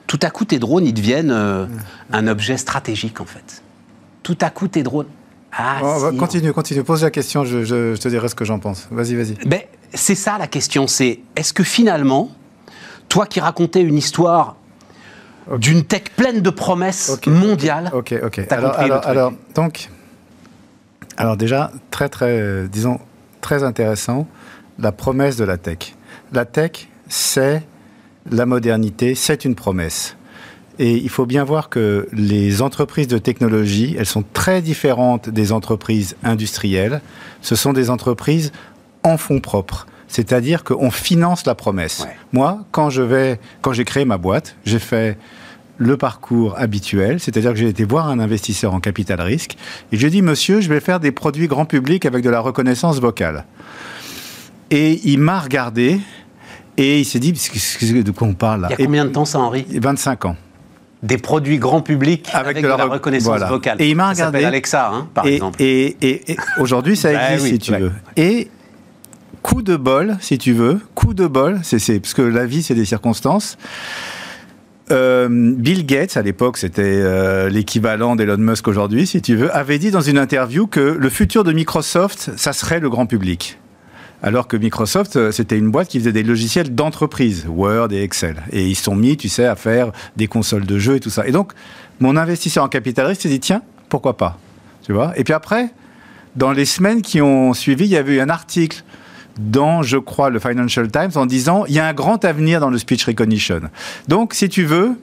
Tout 0.07 0.19
à 0.23 0.31
coup, 0.31 0.45
tes 0.45 0.59
drones, 0.59 0.85
ils 0.85 0.93
deviennent 0.93 1.31
euh, 1.31 1.67
un 2.13 2.27
objet 2.27 2.57
stratégique, 2.57 3.21
en 3.21 3.25
fait. 3.25 3.63
Tout 4.25 4.37
à 4.41 4.51
coup, 4.51 4.67
tes 4.67 4.83
drones. 4.83 5.07
Ah, 5.53 5.81
continue, 6.19 6.53
continue. 6.53 6.83
Pose 6.83 7.03
la 7.03 7.11
question, 7.11 7.45
je, 7.45 7.97
te 7.97 8.09
dirai 8.09 8.29
ce 8.29 8.35
que 8.35 8.45
j'en 8.45 8.59
pense. 8.59 8.89
Vas-y, 8.91 9.15
vas-y. 9.15 9.35
Ben, 9.47 9.61
c'est 9.95 10.15
ça 10.15 10.39
la 10.39 10.47
question, 10.47 10.87
c'est 10.87 11.21
est-ce 11.37 11.53
que 11.53 11.65
finalement, 11.65 12.31
toi 13.09 13.27
qui 13.27 13.41
racontais 13.41 13.83
une 13.83 13.97
histoire 13.97 14.57
d'une 15.59 15.85
tech 15.85 16.05
pleine 16.17 16.43
de 16.43 16.51
promesses 16.51 17.19
mondiales, 17.27 17.91
ok, 17.93 18.15
ok. 18.23 18.47
Alors, 18.51 18.79
alors, 18.79 19.07
alors, 19.07 19.33
donc, 19.55 19.89
alors 21.17 21.37
déjà 21.37 21.73
très 21.91 22.09
très, 22.09 22.69
disons 22.69 23.01
très 23.41 23.65
intéressant, 23.65 24.29
la 24.79 24.93
promesse 24.93 25.37
de 25.37 25.45
la 25.45 25.57
tech. 25.57 25.95
La 26.33 26.45
tech, 26.45 26.89
c'est 27.09 27.63
la 28.31 28.47
modernité, 28.47 29.15
c'est 29.15 29.45
une 29.45 29.55
promesse. 29.55 30.17
Et 30.79 30.97
il 30.97 31.11
faut 31.11 31.27
bien 31.27 31.45
voir 31.45 31.69
que 31.69 32.09
les 32.13 32.63
entreprises 32.63 33.09
de 33.09 33.19
technologie, 33.19 33.95
elles 33.99 34.07
sont 34.07 34.25
très 34.33 34.63
différentes 34.63 35.29
des 35.29 35.53
entreprises 35.53 36.17
industrielles. 36.23 37.03
Ce 37.43 37.55
sont 37.55 37.75
des 37.75 37.91
entreprises 37.91 38.51
en 39.03 39.17
fonds 39.17 39.41
propres. 39.41 39.87
C'est-à-dire 40.09 40.65
qu'on 40.65 40.91
finance 40.91 41.47
la 41.47 41.55
promesse. 41.55 42.07
Moi, 42.33 42.65
quand 42.73 42.91
je 42.91 43.03
vais, 43.03 43.39
quand 43.61 43.73
j'ai 43.73 43.85
créé 43.85 44.05
ma 44.05 44.19
boîte, 44.19 44.57
j'ai 44.65 44.81
fait 44.81 45.17
le 45.79 45.97
parcours 45.97 46.59
habituel, 46.59 47.21
c'est-à-dire 47.21 47.53
que 47.53 47.59
j'ai 47.59 47.69
été 47.69 47.85
voir 47.85 48.09
un 48.09 48.19
investisseur 48.19 48.75
en 48.75 48.81
capital 48.81 49.21
risque 49.21 49.57
et 49.93 49.97
j'ai 49.97 50.11
dit 50.11 50.21
monsieur, 50.21 50.61
je 50.61 50.69
vais 50.69 50.81
faire 50.81 51.01
des 51.01 51.11
produits 51.11 51.47
grand 51.47 51.65
public 51.65 52.05
avec 52.05 52.23
de 52.23 52.29
la 52.29 52.41
reconnaissance 52.41 53.01
vocale. 53.01 53.47
Et 54.71 55.01
il 55.05 55.19
m'a 55.19 55.41
regardé 55.41 56.01
et 56.77 57.01
il 57.01 57.05
s'est 57.05 57.19
dit 57.19 57.33
de 57.33 58.11
quoi 58.11 58.29
on 58.29 58.35
parle 58.35 58.63
là 58.63 58.69
Il 58.71 58.81
y 58.81 58.83
a 58.83 58.87
combien 58.87 59.05
de 59.07 59.11
temps 59.11 59.25
ça 59.25 59.39
Henri 59.39 59.65
25 59.71 60.25
ans 60.27 60.37
des 61.03 61.17
produits 61.17 61.59
grand 61.59 61.81
public 61.81 62.29
avec, 62.35 62.61
de, 62.61 62.69
la, 62.69 62.77
reconnaissance 62.85 63.41
vocale. 63.41 63.81
Et 63.81 63.89
il 63.89 63.97
m'a 63.97 64.11
regardé. 64.11 64.43
Ça 64.43 64.49
Alexa, 64.49 64.91
hein, 64.93 65.09
par 65.15 65.27
exemple. 65.27 65.57
Et, 65.63 65.97
et, 66.03 66.37
aujourd'hui, 66.59 66.95
ça 66.95 67.11
bah 67.15 67.33
existe, 67.33 67.53
si 67.53 67.59
tu 67.59 67.73
veux. 67.73 67.93
Et 68.19 68.51
coup 69.43 69.63
de 69.63 69.77
bol, 69.77 70.17
si 70.21 70.39
tu 70.39 70.53
veux, 70.53 70.81
coup 70.95 71.15
de 71.15 71.27
bol, 71.27 71.61
c'est 71.63 72.01
parce 72.01 72.15
que 72.15 72.23
la 72.23 72.47
vie, 72.47 72.63
c'est 72.63 72.75
des 72.75 72.85
circonstances. 72.85 73.57
Euh, 74.91 75.29
Bill 75.31 75.87
Gates, 75.87 76.17
à 76.17 76.23
l'époque, 76.23 76.57
c'était 76.57 76.83
euh, 76.85 77.49
l'équivalent 77.49 78.17
d'Elon 78.17 78.39
Musk 78.39 78.67
aujourd'hui, 78.67 79.07
si 79.07 79.23
tu 79.23 79.37
veux, 79.37 79.55
avait 79.55 79.79
dit 79.79 79.91
dans 79.91 80.01
une 80.01 80.19
interview 80.19 80.67
que 80.67 80.81
le 80.81 81.09
futur 81.09 81.45
de 81.45 81.53
Microsoft, 81.53 82.33
ça 82.37 82.53
serait 82.53 82.81
le 82.81 82.91
grand 82.91 83.07
public. 83.07 83.59
Alors 84.23 84.49
que 84.49 84.57
Microsoft, 84.57 85.17
euh, 85.17 85.31
c'était 85.31 85.57
une 85.57 85.71
boîte 85.71 85.89
qui 85.89 85.99
faisait 85.99 86.13
des 86.13 86.23
logiciels 86.23 86.75
d'entreprise, 86.75 87.47
Word 87.49 87.93
et 87.93 88.03
Excel. 88.03 88.43
Et 88.53 88.67
ils 88.67 88.75
sont 88.75 88.95
mis, 88.95 89.17
tu 89.17 89.29
sais, 89.29 89.47
à 89.47 89.57
faire 89.57 89.93
des 90.17 90.27
consoles 90.27 90.67
de 90.67 90.79
jeux 90.79 90.97
et 90.97 91.01
tout 91.01 91.09
ça. 91.09 91.27
Et 91.27 91.33
donc, 91.33 91.53
mon 92.01 92.17
investisseur 92.17 92.65
en 92.65 92.69
capital 92.69 93.07
risque 93.07 93.23
s'est 93.23 93.29
dit, 93.29 93.41
tiens, 93.41 93.63
pourquoi 93.89 94.17
pas? 94.17 94.39
Tu 94.83 94.93
vois? 94.93 95.13
Et 95.17 95.25
puis 95.25 95.33
après, 95.33 95.71
dans 96.37 96.53
les 96.53 96.65
semaines 96.65 97.01
qui 97.01 97.23
ont 97.23 97.55
suivi, 97.55 97.85
il 97.85 97.91
y 97.91 97.97
avait 97.97 98.17
eu 98.17 98.21
un 98.21 98.29
article 98.29 98.85
dans, 99.39 99.83
je 99.83 99.97
crois, 99.97 100.31
le 100.31 100.39
Financial 100.39 100.91
Times 100.91 101.11
en 101.15 101.27
disant 101.27 101.65
il 101.67 101.75
y 101.75 101.79
a 101.79 101.87
un 101.87 101.93
grand 101.93 102.25
avenir 102.25 102.61
dans 102.61 102.71
le 102.71 102.79
speech 102.79 103.05
recognition. 103.05 103.61
Donc, 104.09 104.35
si 104.35 104.49
tu 104.49 104.65
veux, 104.65 104.97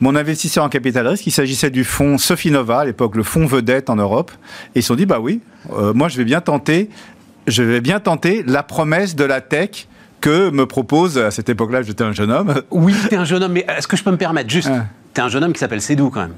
mon 0.00 0.14
investisseur 0.14 0.64
en 0.64 0.68
capital 0.68 1.06
risque, 1.06 1.26
il 1.26 1.32
s'agissait 1.32 1.70
du 1.70 1.84
fonds 1.84 2.18
Sofinova, 2.18 2.80
à 2.80 2.84
l'époque 2.84 3.16
le 3.16 3.22
fonds 3.22 3.46
vedette 3.46 3.90
en 3.90 3.96
Europe, 3.96 4.30
et 4.74 4.80
ils 4.80 4.82
se 4.82 4.88
sont 4.88 4.94
dit 4.94 5.06
bah 5.06 5.20
oui, 5.20 5.40
euh, 5.72 5.92
moi 5.92 6.08
je 6.08 6.16
vais 6.16 6.24
bien 6.24 6.40
tenter, 6.40 6.88
je 7.46 7.62
vais 7.62 7.80
bien 7.80 8.00
tenter 8.00 8.44
la 8.46 8.62
promesse 8.62 9.16
de 9.16 9.24
la 9.24 9.40
tech 9.40 9.88
que 10.20 10.50
me 10.50 10.66
propose 10.66 11.18
à 11.18 11.30
cette 11.30 11.48
époque-là, 11.48 11.82
j'étais 11.82 12.04
un 12.04 12.12
jeune 12.12 12.30
homme. 12.30 12.62
Oui, 12.70 12.94
t'es 13.08 13.16
un 13.16 13.24
jeune 13.24 13.42
homme, 13.42 13.52
mais 13.52 13.66
est-ce 13.76 13.88
que 13.88 13.96
je 13.96 14.04
peux 14.04 14.10
me 14.10 14.16
permettre 14.16 14.50
juste 14.50 14.68
tu 14.68 14.80
T'es 15.14 15.20
un 15.20 15.28
jeune 15.28 15.44
homme 15.44 15.52
qui 15.52 15.60
s'appelle 15.60 15.80
Cédou 15.80 16.10
quand 16.10 16.20
même. 16.20 16.34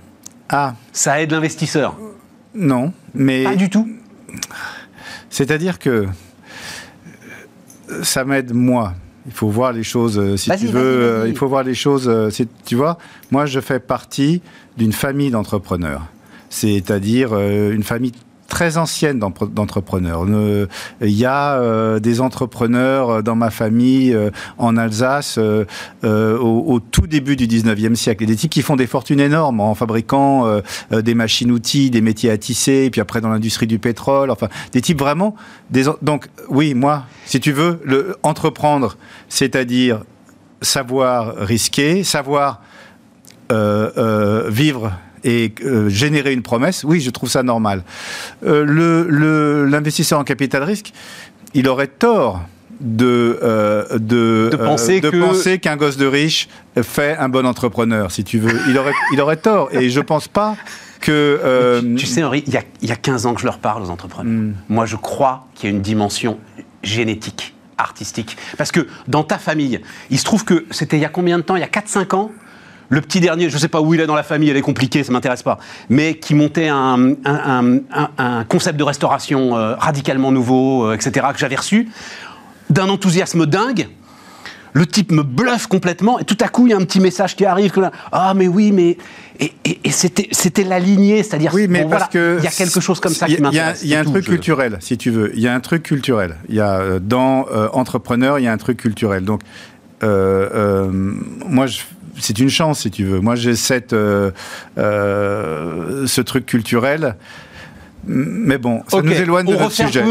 Ah. 0.48 0.74
Ça 0.92 1.20
aide 1.20 1.30
l'investisseur. 1.32 1.96
Non, 2.54 2.92
mais. 3.14 3.44
Pas 3.44 3.56
du 3.56 3.70
tout. 3.70 3.88
C'est-à-dire 5.28 5.78
que 5.78 6.06
ça 8.02 8.24
m'aide 8.24 8.52
moi. 8.52 8.94
Il 9.26 9.32
faut 9.32 9.48
voir 9.48 9.72
les 9.72 9.82
choses, 9.82 10.18
euh, 10.18 10.36
si 10.36 10.50
tu 10.56 10.66
veux. 10.66 10.80
Euh, 10.80 11.28
il 11.28 11.36
faut 11.36 11.48
voir 11.48 11.62
les 11.62 11.74
choses, 11.74 12.08
euh, 12.08 12.30
si, 12.30 12.48
tu 12.64 12.74
vois. 12.74 12.98
Moi, 13.30 13.46
je 13.46 13.60
fais 13.60 13.78
partie 13.78 14.40
d'une 14.76 14.92
famille 14.92 15.30
d'entrepreneurs. 15.30 16.06
C'est-à-dire 16.48 17.38
une 17.38 17.84
famille 17.84 18.12
très 18.50 18.76
ancienne 18.76 19.18
d'entrepreneurs. 19.18 20.26
Il 21.00 21.10
y 21.10 21.24
a 21.24 21.54
euh, 21.54 22.00
des 22.00 22.20
entrepreneurs 22.20 23.08
euh, 23.08 23.22
dans 23.22 23.36
ma 23.36 23.50
famille 23.50 24.12
euh, 24.12 24.30
en 24.58 24.76
Alsace 24.76 25.38
au, 26.02 26.80
tout 26.90 27.06
début 27.06 27.36
du 27.36 27.46
19e 27.46 27.94
siècle. 27.94 28.26
Des 28.26 28.36
types 28.36 28.50
qui 28.50 28.60
font 28.60 28.76
des 28.76 28.88
fortunes 28.88 29.20
énormes 29.20 29.60
en 29.60 29.74
fabriquant 29.74 30.60
des 30.90 31.14
machines-outils, 31.14 31.90
des 31.90 32.00
métiers 32.00 32.30
à 32.30 32.36
tisser, 32.36 32.90
puis 32.90 33.00
après 33.00 33.20
dans 33.20 33.28
l'industrie 33.28 33.68
du 33.68 33.78
pétrole. 33.78 34.30
Enfin, 34.30 34.48
des 34.72 34.80
types 34.80 34.98
vraiment... 34.98 35.36
Donc 36.02 36.28
oui, 36.48 36.74
moi, 36.74 37.04
si 37.24 37.38
tu 37.38 37.52
veux, 37.52 37.80
le, 37.84 38.16
entreprendre, 38.24 38.96
c'est-à-dire 39.28 40.02
savoir 40.60 41.36
risquer, 41.36 42.02
savoir 42.02 42.60
vivre 43.50 44.92
et 45.24 45.52
euh, 45.64 45.88
générer 45.88 46.32
une 46.32 46.42
promesse, 46.42 46.84
oui, 46.84 47.00
je 47.00 47.10
trouve 47.10 47.28
ça 47.28 47.42
normal. 47.42 47.84
Euh, 48.44 49.66
l'investisseur 49.68 50.18
en 50.18 50.24
capital 50.24 50.62
risque, 50.62 50.92
il 51.54 51.68
aurait 51.68 51.88
tort 51.88 52.42
de, 52.80 53.38
euh, 53.42 53.98
de, 53.98 54.50
penser 54.56 55.58
qu'un 55.58 55.76
gosse 55.76 55.96
de 55.96 56.06
riche 56.06 56.48
fait 56.82 57.16
un 57.16 57.28
bon 57.28 57.46
entrepreneur, 57.46 58.10
si 58.10 58.24
tu 58.24 58.38
veux. 58.38 58.58
Il 58.68 58.78
aurait, 58.78 58.94
il 59.12 59.20
aurait 59.20 59.36
tort. 59.36 59.68
Et 59.72 59.90
je 59.90 60.00
pense 60.00 60.28
pas 60.28 60.56
que... 61.00 61.82
Tu, 61.96 62.06
sais, 62.06 62.22
Henri, 62.22 62.42
il 62.46 62.54
y, 62.54 62.56
a, 62.56 62.62
il 62.80 62.88
y, 62.88 62.92
a, 62.92 62.96
15 62.96 63.26
ans 63.26 63.34
que 63.34 63.40
je 63.40 63.46
leur 63.46 63.58
parle 63.58 63.82
aux 63.82 63.90
entrepreneurs. 63.90 64.32
Hmm. 64.32 64.54
Moi, 64.68 64.86
je 64.86 64.96
crois 64.96 65.46
qu'il 65.54 65.68
y 65.68 65.72
a 65.72 65.76
une 65.76 65.82
dimension 65.82 66.38
génétique, 66.82 67.54
artistique. 67.76 68.36
Parce 68.56 68.72
que 68.72 68.86
dans 69.08 69.24
ta 69.24 69.38
famille, 69.38 69.80
il 70.10 70.18
se 70.18 70.24
trouve 70.24 70.44
que 70.44 70.64
c'était 70.70 70.96
il 70.96 71.02
y 71.02 71.06
a 71.06 71.10
combien 71.10 71.36
de 71.36 71.42
temps? 71.42 71.56
Il 71.56 71.60
y 71.60 71.64
a 71.64 71.68
4-5 71.68 72.14
ans 72.14 72.30
le 72.90 73.00
petit 73.00 73.20
dernier, 73.20 73.48
je 73.48 73.54
ne 73.54 73.60
sais 73.60 73.68
pas 73.68 73.80
où 73.80 73.94
il 73.94 74.00
est 74.00 74.06
dans 74.06 74.16
la 74.16 74.24
famille, 74.24 74.50
elle 74.50 74.56
est 74.56 74.62
compliquée, 74.62 75.04
ça 75.04 75.12
m'intéresse 75.12 75.44
pas, 75.44 75.58
mais 75.88 76.14
qui 76.14 76.34
montait 76.34 76.68
un, 76.68 77.14
concept 78.48 78.78
de 78.78 78.84
restauration 78.84 79.56
euh, 79.56 79.76
radicalement 79.76 80.32
nouveau, 80.32 80.84
euh, 80.84 80.94
etc., 80.94 81.28
que 81.32 81.38
j'avais 81.38 81.56
reçu, 81.56 81.88
d'un 82.68 82.88
enthousiasme 82.88 83.46
dingue. 83.46 83.88
Le 84.72 84.86
type 84.86 85.10
me 85.10 85.22
bluffe 85.22 85.66
complètement 85.66 86.20
et 86.20 86.24
tout 86.24 86.36
à 86.40 86.46
coup 86.46 86.68
il 86.68 86.70
y 86.70 86.72
a 86.72 86.76
un 86.76 86.84
petit 86.84 87.00
message 87.00 87.34
qui 87.34 87.44
arrive 87.44 87.72
que 87.72 87.80
ah 88.12 88.34
mais 88.36 88.46
oui 88.46 88.70
mais 88.70 88.98
et, 89.40 89.90
c'était 89.90 90.28
c'était 90.30 90.62
la 90.62 90.78
lignée 90.78 91.24
c'est-à-dire 91.24 91.52
oui 91.52 91.66
mais 91.68 91.84
parce 91.86 92.08
que 92.08 92.36
il 92.38 92.44
y 92.44 92.46
a 92.46 92.52
quelque 92.52 92.78
chose 92.78 93.00
comme 93.00 93.12
ça 93.12 93.26
qui 93.26 93.42
m'intéresse. 93.42 93.80
Il 93.82 93.88
y 93.88 93.96
a, 93.96 93.98
un 93.98 94.04
truc 94.04 94.26
culturel 94.26 94.76
si 94.78 94.96
tu 94.96 95.10
veux 95.10 95.32
il 95.34 95.40
y 95.40 95.48
a 95.48 95.54
un 95.54 95.58
truc 95.58 95.82
culturel 95.82 96.36
il 96.48 96.54
y 96.54 96.60
a 96.60 96.78
euh, 96.78 97.00
dans 97.00 97.46
entrepreneur 97.72 98.38
il 98.38 98.44
y 98.44 98.46
a 98.46 98.52
un 98.52 98.58
truc 98.58 98.76
culturel 98.76 99.24
donc 99.24 99.40
moi 100.02 101.66
je 101.66 101.80
c'est 102.18 102.38
une 102.38 102.50
chance, 102.50 102.80
si 102.80 102.90
tu 102.90 103.04
veux. 103.04 103.20
Moi, 103.20 103.36
j'ai 103.36 103.56
cette, 103.56 103.92
euh, 103.92 104.30
euh, 104.78 106.06
ce 106.06 106.20
truc 106.20 106.46
culturel. 106.46 107.16
Mais 108.06 108.56
bon, 108.56 108.82
ça 108.88 109.02
nous 109.02 109.12
éloigne 109.12 109.46
de 109.46 109.52
notre 109.56 109.72
sujet. 109.72 110.02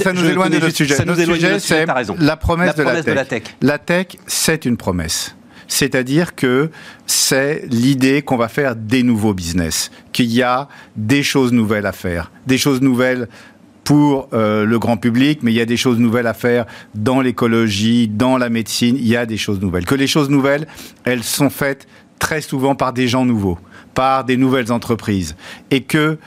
ça, 0.00 0.12
nous 0.12 0.24
éloigne 0.24 0.52
de 0.52 0.58
notre 0.58 0.76
sujet. 0.76 1.04
Notre 1.04 1.24
sujet, 1.24 1.58
c'est 1.58 1.86
la 2.18 2.36
promesse, 2.36 2.74
de, 2.74 2.82
la 2.82 3.24
tech. 3.24 3.42
La 3.62 3.78
tech, 3.78 4.08
c'est 4.26 4.64
une 4.64 4.76
promesse. 4.76 5.34
C'est-à-dire 5.66 6.34
que 6.34 6.70
c'est 7.06 7.64
l'idée 7.70 8.22
qu'on 8.22 8.38
va 8.38 8.48
faire 8.48 8.74
des 8.74 9.02
nouveaux 9.02 9.34
business, 9.34 9.90
qu'il 10.12 10.32
y 10.32 10.42
a 10.42 10.68
des 10.96 11.22
choses 11.22 11.52
nouvelles 11.52 11.86
à 11.86 11.92
faire, 11.92 12.32
des 12.46 12.56
choses 12.56 12.80
nouvelles 12.80 13.28
pour 13.88 14.28
euh, 14.34 14.66
le 14.66 14.78
grand 14.78 14.98
public, 14.98 15.38
mais 15.42 15.50
il 15.50 15.54
y 15.54 15.62
a 15.62 15.64
des 15.64 15.78
choses 15.78 15.98
nouvelles 15.98 16.26
à 16.26 16.34
faire 16.34 16.66
dans 16.94 17.22
l'écologie, 17.22 18.06
dans 18.06 18.36
la 18.36 18.50
médecine, 18.50 18.96
il 18.98 19.08
y 19.08 19.16
a 19.16 19.24
des 19.24 19.38
choses 19.38 19.62
nouvelles. 19.62 19.86
Que 19.86 19.94
les 19.94 20.06
choses 20.06 20.28
nouvelles, 20.28 20.66
elles 21.04 21.24
sont 21.24 21.48
faites 21.48 21.88
très 22.18 22.42
souvent 22.42 22.74
par 22.74 22.92
des 22.92 23.08
gens 23.08 23.24
nouveaux, 23.24 23.58
par 23.94 24.24
des 24.24 24.36
nouvelles 24.36 24.72
entreprises, 24.72 25.36
et 25.70 25.84
que 25.84 26.18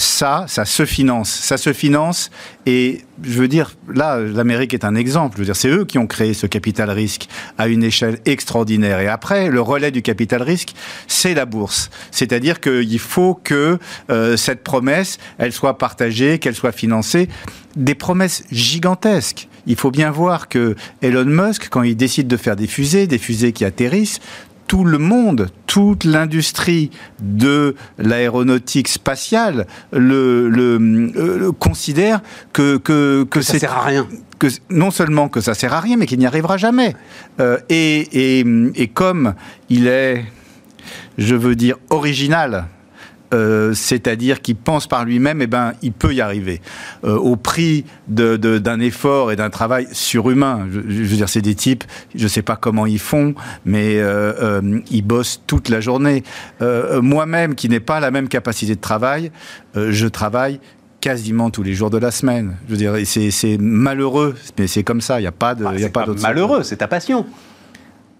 ça, 0.00 0.46
ça 0.48 0.64
se 0.64 0.86
finance. 0.86 1.30
Ça 1.30 1.58
se 1.58 1.72
finance 1.72 2.30
et 2.64 3.02
je 3.22 3.38
veux 3.38 3.48
dire, 3.48 3.76
là, 3.92 4.18
l'Amérique 4.18 4.72
est 4.72 4.84
un 4.84 4.94
exemple. 4.94 5.36
Je 5.36 5.40
veux 5.40 5.44
dire, 5.44 5.56
c'est 5.56 5.68
eux 5.68 5.84
qui 5.84 5.98
ont 5.98 6.06
créé 6.06 6.32
ce 6.32 6.46
capital 6.46 6.90
risque 6.90 7.28
à 7.58 7.68
une 7.68 7.84
échelle 7.84 8.18
extraordinaire. 8.24 9.00
Et 9.00 9.08
après, 9.08 9.50
le 9.50 9.60
relais 9.60 9.90
du 9.90 10.00
capital 10.00 10.42
risque, 10.42 10.74
c'est 11.06 11.34
la 11.34 11.44
bourse. 11.44 11.90
C'est-à-dire 12.10 12.60
qu'il 12.60 12.98
faut 12.98 13.34
que 13.34 13.78
euh, 14.10 14.36
cette 14.36 14.64
promesse, 14.64 15.18
elle 15.38 15.52
soit 15.52 15.76
partagée, 15.76 16.38
qu'elle 16.38 16.54
soit 16.54 16.72
financée. 16.72 17.28
Des 17.76 17.94
promesses 17.94 18.44
gigantesques. 18.50 19.48
Il 19.66 19.76
faut 19.76 19.90
bien 19.90 20.10
voir 20.10 20.48
que 20.48 20.74
Elon 21.02 21.26
Musk, 21.26 21.68
quand 21.70 21.82
il 21.82 21.96
décide 21.96 22.26
de 22.26 22.36
faire 22.36 22.56
des 22.56 22.66
fusées, 22.66 23.06
des 23.06 23.18
fusées 23.18 23.52
qui 23.52 23.64
atterrissent, 23.64 24.18
tout 24.70 24.84
le 24.84 24.98
monde, 24.98 25.48
toute 25.66 26.04
l'industrie 26.04 26.92
de 27.18 27.74
l'aéronautique 27.98 28.86
spatiale 28.86 29.66
le, 29.92 31.50
considère 31.58 32.20
que, 32.52 32.76
que, 32.76 33.24
que, 33.24 33.42
ça 33.42 33.58
sert 33.58 33.76
à 33.76 33.82
rien. 33.82 34.06
Que, 34.38 34.46
non 34.70 34.92
seulement 34.92 35.28
que 35.28 35.40
ça 35.40 35.54
sert 35.54 35.74
à 35.74 35.80
rien, 35.80 35.96
mais 35.96 36.06
qu'il 36.06 36.20
n'y 36.20 36.26
arrivera 36.26 36.56
jamais. 36.56 36.94
Euh, 37.40 37.58
et, 37.68 38.38
et, 38.38 38.44
et 38.76 38.86
comme 38.86 39.34
il 39.70 39.88
est, 39.88 40.24
je 41.18 41.34
veux 41.34 41.56
dire, 41.56 41.74
original 41.90 42.66
euh, 43.32 43.74
c'est-à-dire 43.74 44.40
qu'il 44.40 44.56
pense 44.56 44.86
par 44.86 45.04
lui-même, 45.04 45.42
eh 45.42 45.46
ben, 45.46 45.72
il 45.82 45.92
peut 45.92 46.14
y 46.14 46.20
arriver. 46.20 46.60
Euh, 47.04 47.16
au 47.16 47.36
prix 47.36 47.84
d'un 48.08 48.80
effort 48.80 49.32
et 49.32 49.36
d'un 49.36 49.50
travail 49.50 49.86
surhumain. 49.92 50.66
Je, 50.70 50.80
veux 50.80 51.16
dire, 51.16 51.28
c'est 51.28 51.42
des 51.42 51.54
types, 51.54 51.84
je 52.14 52.24
ne 52.24 52.28
sais 52.28 52.42
pas 52.42 52.56
comment 52.56 52.86
ils 52.86 52.98
font, 52.98 53.34
mais 53.64 53.98
euh, 53.98 54.80
ils 54.90 55.02
bossent 55.02 55.42
toute 55.46 55.68
la 55.68 55.80
journée. 55.80 56.22
Moi-même, 56.60 57.54
qui 57.54 57.68
n'ai 57.68 57.80
pas 57.80 58.00
la 58.00 58.10
même 58.10 58.28
capacité 58.28 58.74
de 58.74 58.80
travail, 58.80 59.30
je 59.74 60.06
travaille 60.06 60.60
quasiment 61.00 61.50
tous 61.50 61.62
les 61.62 61.74
jours 61.74 61.90
de 61.90 61.98
la 61.98 62.10
semaine. 62.10 62.56
Je 62.66 62.72
veux 62.72 62.76
dire, 62.76 62.94
c'est 63.04 63.58
malheureux, 63.58 64.34
mais 64.58 64.66
c'est 64.66 64.82
comme 64.82 65.00
ça. 65.00 65.18
Il 65.18 65.22
n'y 65.22 65.28
a 65.28 65.32
pas 65.32 65.54
de, 65.54 65.64
ah, 65.64 65.88
pas, 65.88 66.06
Malheureux, 66.20 66.62
c'est 66.62 66.76
ta 66.76 66.88
passion. 66.88 67.26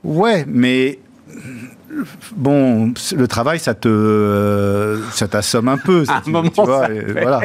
Ouais, 0.03 0.45
mais 0.49 0.99
bon, 2.37 2.93
le 3.17 3.29
travail, 3.29 3.59
ça 3.59 3.75
te, 3.75 4.99
ça 5.13 5.29
t'assomme 5.29 5.69
un 5.69 5.79
peu. 5.79 6.05
tu, 6.25 6.31
vois, 6.57 6.89
voilà, 7.13 7.41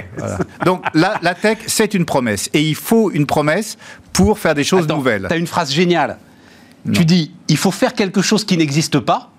Donc 0.65 0.83
la, 0.93 1.35
tech, 1.35 1.59
c'est 1.67 1.93
une 1.93 2.05
promesse, 2.05 2.49
et 2.53 2.61
il 2.61 2.75
faut 2.75 3.11
une 3.11 3.25
promesse 3.25 3.77
pour 4.13 4.39
faire 4.39 4.55
des 4.55 4.63
choses 4.63 4.87
nouvelles. 4.87 5.25
Tu 5.27 5.33
as 5.33 5.37
une 5.37 5.47
phrase 5.47 5.71
géniale. 5.71 6.17
Tu 6.93 7.03
dis, 7.03 7.31
il 7.47 7.57
faut 7.57 7.71
faire 7.71 7.93
quelque 7.93 8.21
chose 8.21 8.45
qui 8.45 8.57
n'existe 8.57 8.99
pas, 8.99 9.31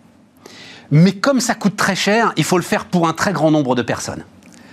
mais 0.90 1.12
comme 1.12 1.40
ça 1.40 1.54
coûte 1.54 1.76
très 1.76 1.94
cher, 1.94 2.32
il 2.36 2.44
faut 2.44 2.56
le 2.56 2.64
faire 2.64 2.86
pour 2.86 3.08
un 3.08 3.12
très 3.12 3.32
grand 3.32 3.50
nombre 3.50 3.74
de 3.74 3.82
personnes. 3.82 4.24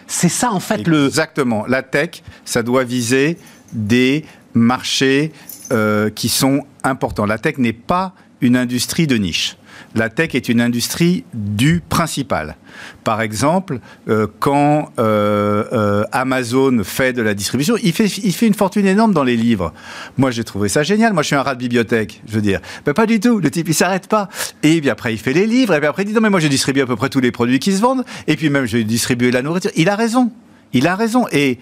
C'est 0.07 0.29
ça 0.29 0.51
en 0.51 0.59
fait 0.59 0.87
le. 0.87 1.07
Exactement. 1.07 1.65
La 1.67 1.81
tech, 1.81 2.23
ça 2.45 2.61
doit 2.61 2.83
viser 2.83 3.37
des 3.71 4.25
marchés 4.53 5.31
euh, 5.71 6.09
qui 6.09 6.29
sont 6.29 6.65
importants. 6.83 7.25
La 7.25 7.37
tech 7.37 7.57
n'est 7.57 7.73
pas 7.73 8.13
une 8.41 8.57
industrie 8.57 9.07
de 9.07 9.15
niche 9.15 9.57
la 9.95 10.09
tech 10.09 10.33
est 10.33 10.49
une 10.49 10.61
industrie 10.61 11.23
du 11.33 11.81
principal. 11.87 12.55
Par 13.03 13.21
exemple, 13.21 13.79
euh, 14.09 14.27
quand 14.39 14.91
euh, 14.99 15.63
euh, 15.71 16.03
Amazon 16.11 16.83
fait 16.83 17.13
de 17.13 17.21
la 17.21 17.33
distribution, 17.33 17.75
il 17.83 17.93
fait, 17.93 18.07
une 18.45 18.53
fortune 18.53 18.87
énorme 18.87 19.13
dans 19.13 19.23
les 19.23 19.37
livres. 19.37 19.73
Moi, 20.17 20.31
j'ai 20.31 20.43
trouvé 20.43 20.69
ça 20.69 20.83
génial. 20.83 21.13
Moi, 21.13 21.21
je 21.21 21.27
suis 21.27 21.35
un 21.35 21.43
rat 21.43 21.55
de 21.55 21.59
bibliothèque, 21.59 22.21
je 22.27 22.33
veux 22.33 22.41
dire. 22.41 22.59
Mais 22.87 22.93
pas 22.93 23.05
du 23.05 23.19
tout. 23.19 23.39
Le 23.39 23.51
type, 23.51 23.69
il 23.69 23.75
s'arrête 23.75 24.07
pas. 24.07 24.29
Et 24.63 24.81
puis 24.81 24.89
après, 24.89 25.13
il 25.13 25.19
fait 25.19 25.33
les 25.33 25.45
livres. 25.45 25.73
Et 25.75 25.79
puis 25.79 25.87
après, 25.87 26.03
il 26.03 26.07
dit 26.07 26.13
non, 26.13 26.21
mais 26.21 26.29
moi, 26.29 26.39
je 26.39 26.47
distribue 26.47 26.81
à 26.81 26.85
peu 26.85 26.95
près 26.95 27.09
tous 27.09 27.21
les 27.21 27.31
produits 27.31 27.59
qui 27.59 27.73
se 27.73 27.81
vendent. 27.81 28.03
Et 28.27 28.35
puis 28.35 28.49
même, 28.49 28.65
je 28.65 28.77
vais 28.77 28.83
distribuer 28.83 29.31
la 29.31 29.41
nourriture. 29.41 29.71
Il 29.75 29.89
a 29.89 29.95
raison. 29.95 30.31
Il 30.73 30.87
a 30.87 30.95
raison. 30.95 31.27
Et 31.31 31.59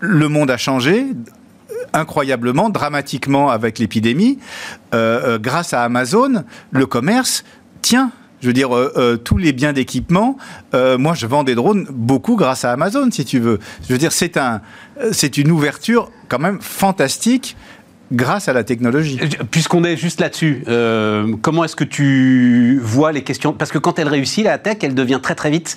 le 0.00 0.28
monde 0.28 0.50
a 0.50 0.56
changé 0.56 1.06
incroyablement, 1.92 2.70
dramatiquement 2.70 3.50
avec 3.50 3.78
l'épidémie. 3.78 4.38
grâce 4.92 5.72
à 5.72 5.82
Amazon, 5.82 6.44
le 6.70 6.86
commerce 6.86 7.44
Tiens, 7.84 8.12
Je 8.40 8.46
veux 8.46 8.54
dire, 8.54 8.74
euh, 8.74 8.94
euh, 8.96 9.16
tous 9.18 9.36
les 9.36 9.52
biens 9.52 9.74
d'équipement, 9.74 10.38
euh, 10.72 10.96
moi 10.96 11.12
je 11.12 11.26
vends 11.26 11.44
des 11.44 11.54
drones 11.54 11.86
beaucoup 11.90 12.34
grâce 12.34 12.64
à 12.64 12.72
Amazon, 12.72 13.10
si 13.10 13.26
tu 13.26 13.38
veux. 13.38 13.58
Je 13.86 13.92
veux 13.92 13.98
dire, 13.98 14.10
c'est 14.10 14.38
un, 14.38 14.62
c'est 15.12 15.36
une 15.36 15.50
ouverture 15.50 16.10
quand 16.30 16.38
même 16.38 16.62
fantastique 16.62 17.58
grâce 18.10 18.48
à 18.48 18.54
la 18.54 18.64
technologie. 18.64 19.20
Puisqu'on 19.50 19.84
est 19.84 19.98
juste 19.98 20.18
là-dessus, 20.18 20.64
comment 21.42 21.64
est-ce 21.64 21.76
que 21.76 21.84
tu 21.84 22.80
vois 22.82 23.12
les 23.12 23.22
questions? 23.22 23.52
Parce 23.52 23.70
que 23.70 23.78
quand 23.78 23.98
elle 23.98 24.08
réussit, 24.08 24.44
la 24.44 24.56
tech, 24.56 24.78
elle 24.80 24.94
devient 24.94 25.20
très 25.22 25.34
très 25.34 25.50
vite 25.50 25.76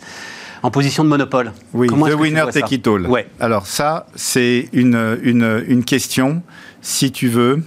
en 0.64 0.72
position 0.72 1.04
de 1.04 1.10
monopole. 1.10 1.52
Oui, 1.74 1.88
the 1.88 2.16
winner 2.16 2.46
take 2.52 2.76
it 2.76 2.88
all. 2.88 3.08
Ouais. 3.08 3.28
Alors 3.40 3.68
ça, 3.68 4.08
c'est 4.16 4.70
une, 4.74 5.18
une, 5.24 5.64
une 5.68 5.84
question, 5.84 6.42
si 6.82 7.12
tu 7.12 7.28
veux, 7.28 7.64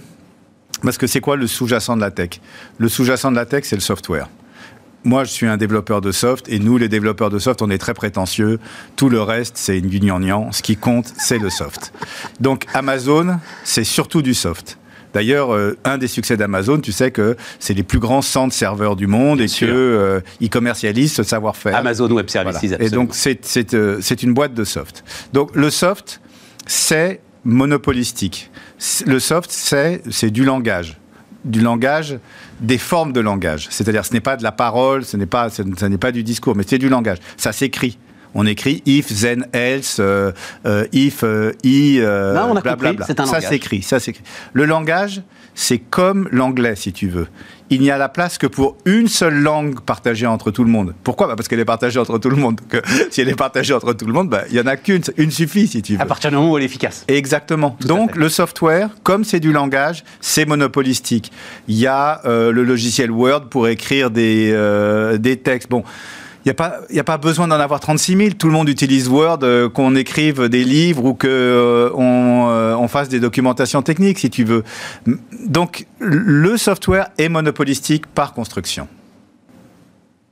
parce 0.83 0.97
que 0.97 1.07
c'est 1.07 1.21
quoi 1.21 1.35
le 1.35 1.47
sous-jacent 1.47 1.95
de 1.95 2.01
la 2.01 2.11
tech? 2.11 2.41
Le 2.77 2.89
sous-jacent 2.89 3.31
de 3.31 3.35
la 3.35 3.45
tech, 3.45 3.63
c'est 3.65 3.75
le 3.75 3.81
software 3.81 4.27
moi, 5.03 5.23
je 5.23 5.31
suis 5.31 5.47
un 5.47 5.57
développeur 5.57 6.01
de 6.01 6.11
soft 6.11 6.47
et 6.49 6.59
nous, 6.59 6.77
les 6.77 6.89
développeurs 6.89 7.29
de 7.29 7.39
soft, 7.39 7.61
on 7.61 7.69
est 7.69 7.77
très 7.77 7.93
prétentieux. 7.93 8.59
Tout 8.95 9.09
le 9.09 9.21
reste, 9.21 9.57
c'est 9.57 9.77
une 9.77 9.87
guignagnan. 9.87 10.51
Ce 10.51 10.61
qui 10.61 10.77
compte, 10.77 11.11
c'est 11.17 11.39
le 11.39 11.49
soft. 11.49 11.93
Donc, 12.39 12.65
Amazon, 12.73 13.39
c'est 13.63 13.83
surtout 13.83 14.21
du 14.21 14.33
soft. 14.33 14.77
D'ailleurs, 15.13 15.53
euh, 15.53 15.77
un 15.83 15.97
des 15.97 16.07
succès 16.07 16.37
d'Amazon, 16.37 16.79
tu 16.79 16.91
sais 16.91 17.11
que 17.11 17.35
c'est 17.59 17.73
les 17.73 17.83
plus 17.83 17.99
grands 17.99 18.21
centres 18.21 18.53
serveurs 18.53 18.95
du 18.95 19.07
monde 19.07 19.41
et 19.41 19.47
qu'ils 19.47 19.69
euh, 19.69 20.21
commercialisent 20.51 21.13
ce 21.13 21.23
savoir-faire. 21.23 21.75
Amazon 21.75 22.09
Web 22.09 22.29
Services. 22.29 22.75
Et 22.79 22.89
donc, 22.89 23.13
euh, 23.73 23.97
c'est 24.01 24.23
une 24.23 24.33
boîte 24.33 24.53
de 24.53 24.63
soft. 24.63 25.03
Donc, 25.33 25.55
le 25.55 25.69
soft, 25.69 26.21
c'est 26.65 27.21
monopolistique. 27.43 28.51
Le 29.05 29.19
soft, 29.19 29.51
c'est 29.51 30.29
du 30.29 30.43
langage 30.43 30.97
du 31.43 31.59
langage, 31.59 32.19
des 32.59 32.77
formes 32.77 33.13
de 33.13 33.19
langage. 33.19 33.67
C'est-à-dire, 33.71 34.05
ce 34.05 34.13
n'est 34.13 34.21
pas 34.21 34.37
de 34.37 34.43
la 34.43 34.51
parole, 34.51 35.03
ce 35.03 35.17
n'est 35.17 35.25
pas, 35.25 35.49
ce, 35.49 35.63
n'est 35.63 35.97
pas 35.97 36.11
du 36.11 36.23
discours, 36.23 36.55
mais 36.55 36.63
c'est 36.67 36.77
du 36.77 36.89
langage. 36.89 37.17
Ça 37.37 37.51
s'écrit. 37.51 37.97
On 38.33 38.45
écrit 38.45 38.81
if, 38.85 39.07
then, 39.21 39.45
else, 39.53 39.97
euh, 39.99 40.31
euh, 40.65 40.85
if, 40.93 41.23
euh, 41.23 41.51
i, 41.63 41.99
non, 41.99 42.51
on 42.51 42.55
a 42.55 42.61
compris, 42.61 42.97
c'est 43.05 43.19
un 43.19 43.25
langage. 43.25 43.41
Ça 43.43 43.49
s'écrit, 43.49 43.81
ça 43.81 43.99
s'écrit. 43.99 44.23
Le 44.53 44.65
langage, 44.65 45.21
c'est 45.53 45.79
comme 45.79 46.29
l'anglais, 46.31 46.75
si 46.75 46.93
tu 46.93 47.07
veux. 47.07 47.27
Il 47.69 47.81
n'y 47.81 47.91
a 47.91 47.97
la 47.97 48.09
place 48.09 48.37
que 48.37 48.47
pour 48.47 48.77
une 48.85 49.07
seule 49.07 49.41
langue 49.41 49.79
partagée 49.79 50.27
entre 50.27 50.51
tout 50.51 50.63
le 50.65 50.69
monde. 50.69 50.93
Pourquoi? 51.03 51.27
Bah 51.27 51.35
Parce 51.37 51.47
qu'elle 51.47 51.59
est 51.59 51.65
partagée 51.65 51.99
entre 51.99 52.17
tout 52.17 52.29
le 52.29 52.35
monde. 52.35 52.59
Si 53.11 53.21
elle 53.21 53.29
est 53.29 53.35
partagée 53.35 53.73
entre 53.73 53.93
tout 53.93 54.05
le 54.05 54.11
monde, 54.11 54.29
bah, 54.29 54.43
il 54.49 54.53
n'y 54.55 54.59
en 54.59 54.67
a 54.67 54.75
qu'une. 54.75 55.01
Une 55.17 55.31
suffit, 55.31 55.67
si 55.67 55.81
tu 55.81 55.95
veux. 55.95 56.01
À 56.01 56.05
partir 56.05 56.31
du 56.31 56.35
moment 56.35 56.51
où 56.51 56.57
elle 56.57 56.63
est 56.63 56.67
efficace. 56.67 57.05
Exactement. 57.07 57.77
Donc, 57.81 58.15
le 58.15 58.27
software, 58.27 58.89
comme 59.03 59.23
c'est 59.23 59.39
du 59.39 59.53
langage, 59.53 60.03
c'est 60.19 60.45
monopolistique. 60.45 61.31
Il 61.69 61.77
y 61.77 61.87
a 61.87 62.21
euh, 62.25 62.51
le 62.51 62.63
logiciel 62.63 63.09
Word 63.09 63.47
pour 63.49 63.69
écrire 63.69 64.11
des, 64.11 64.51
euh, 64.51 65.17
des 65.17 65.37
textes. 65.37 65.69
Bon 65.69 65.83
il 66.43 66.47
n'y 66.47 66.51
a, 66.51 66.55
pas, 66.55 66.79
a 66.95 67.03
pas 67.03 67.17
besoin 67.17 67.47
d'en 67.47 67.59
avoir 67.59 67.79
36 67.79 68.17
000. 68.17 68.29
Tout 68.31 68.47
le 68.47 68.53
monde 68.53 68.67
utilise 68.67 69.07
Word, 69.07 69.39
euh, 69.43 69.69
qu'on 69.69 69.95
écrive 69.95 70.49
des 70.49 70.63
livres 70.63 71.05
ou 71.05 71.13
qu'on 71.13 71.27
euh, 71.27 71.91
euh, 71.95 72.75
on 72.75 72.87
fasse 72.87 73.09
des 73.09 73.19
documentations 73.19 73.83
techniques, 73.83 74.17
si 74.17 74.31
tu 74.31 74.43
veux. 74.43 74.63
Donc, 75.45 75.85
le 75.99 76.57
software 76.57 77.09
est 77.19 77.29
monopolistique 77.29 78.07
par 78.07 78.33
construction. 78.33 78.87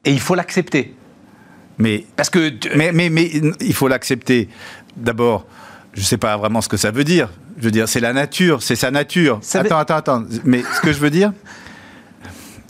Et 0.03 0.11
il 0.11 0.19
faut 0.19 0.33
l'accepter. 0.33 0.95
Mais, 1.77 2.05
Parce 2.15 2.31
que 2.31 2.51
mais, 2.75 2.91
mais, 2.91 3.09
mais 3.09 3.29
il 3.59 3.73
faut 3.73 3.87
l'accepter. 3.87 4.49
D'abord, 4.97 5.45
je 5.93 6.01
ne 6.01 6.05
sais 6.05 6.17
pas 6.17 6.35
vraiment 6.37 6.61
ce 6.61 6.69
que 6.69 6.77
ça 6.77 6.89
veut 6.89 7.03
dire. 7.03 7.29
Je 7.57 7.65
veux 7.65 7.71
dire, 7.71 7.87
c'est 7.87 7.99
la 7.99 8.13
nature, 8.13 8.63
c'est 8.63 8.75
sa 8.75 8.89
nature. 8.89 9.41
attends, 9.53 9.77
attends, 9.77 9.95
attends. 9.95 10.23
Mais 10.43 10.63
ce 10.75 10.81
que 10.81 10.91
je 10.91 10.99
veux 10.99 11.11
dire, 11.11 11.33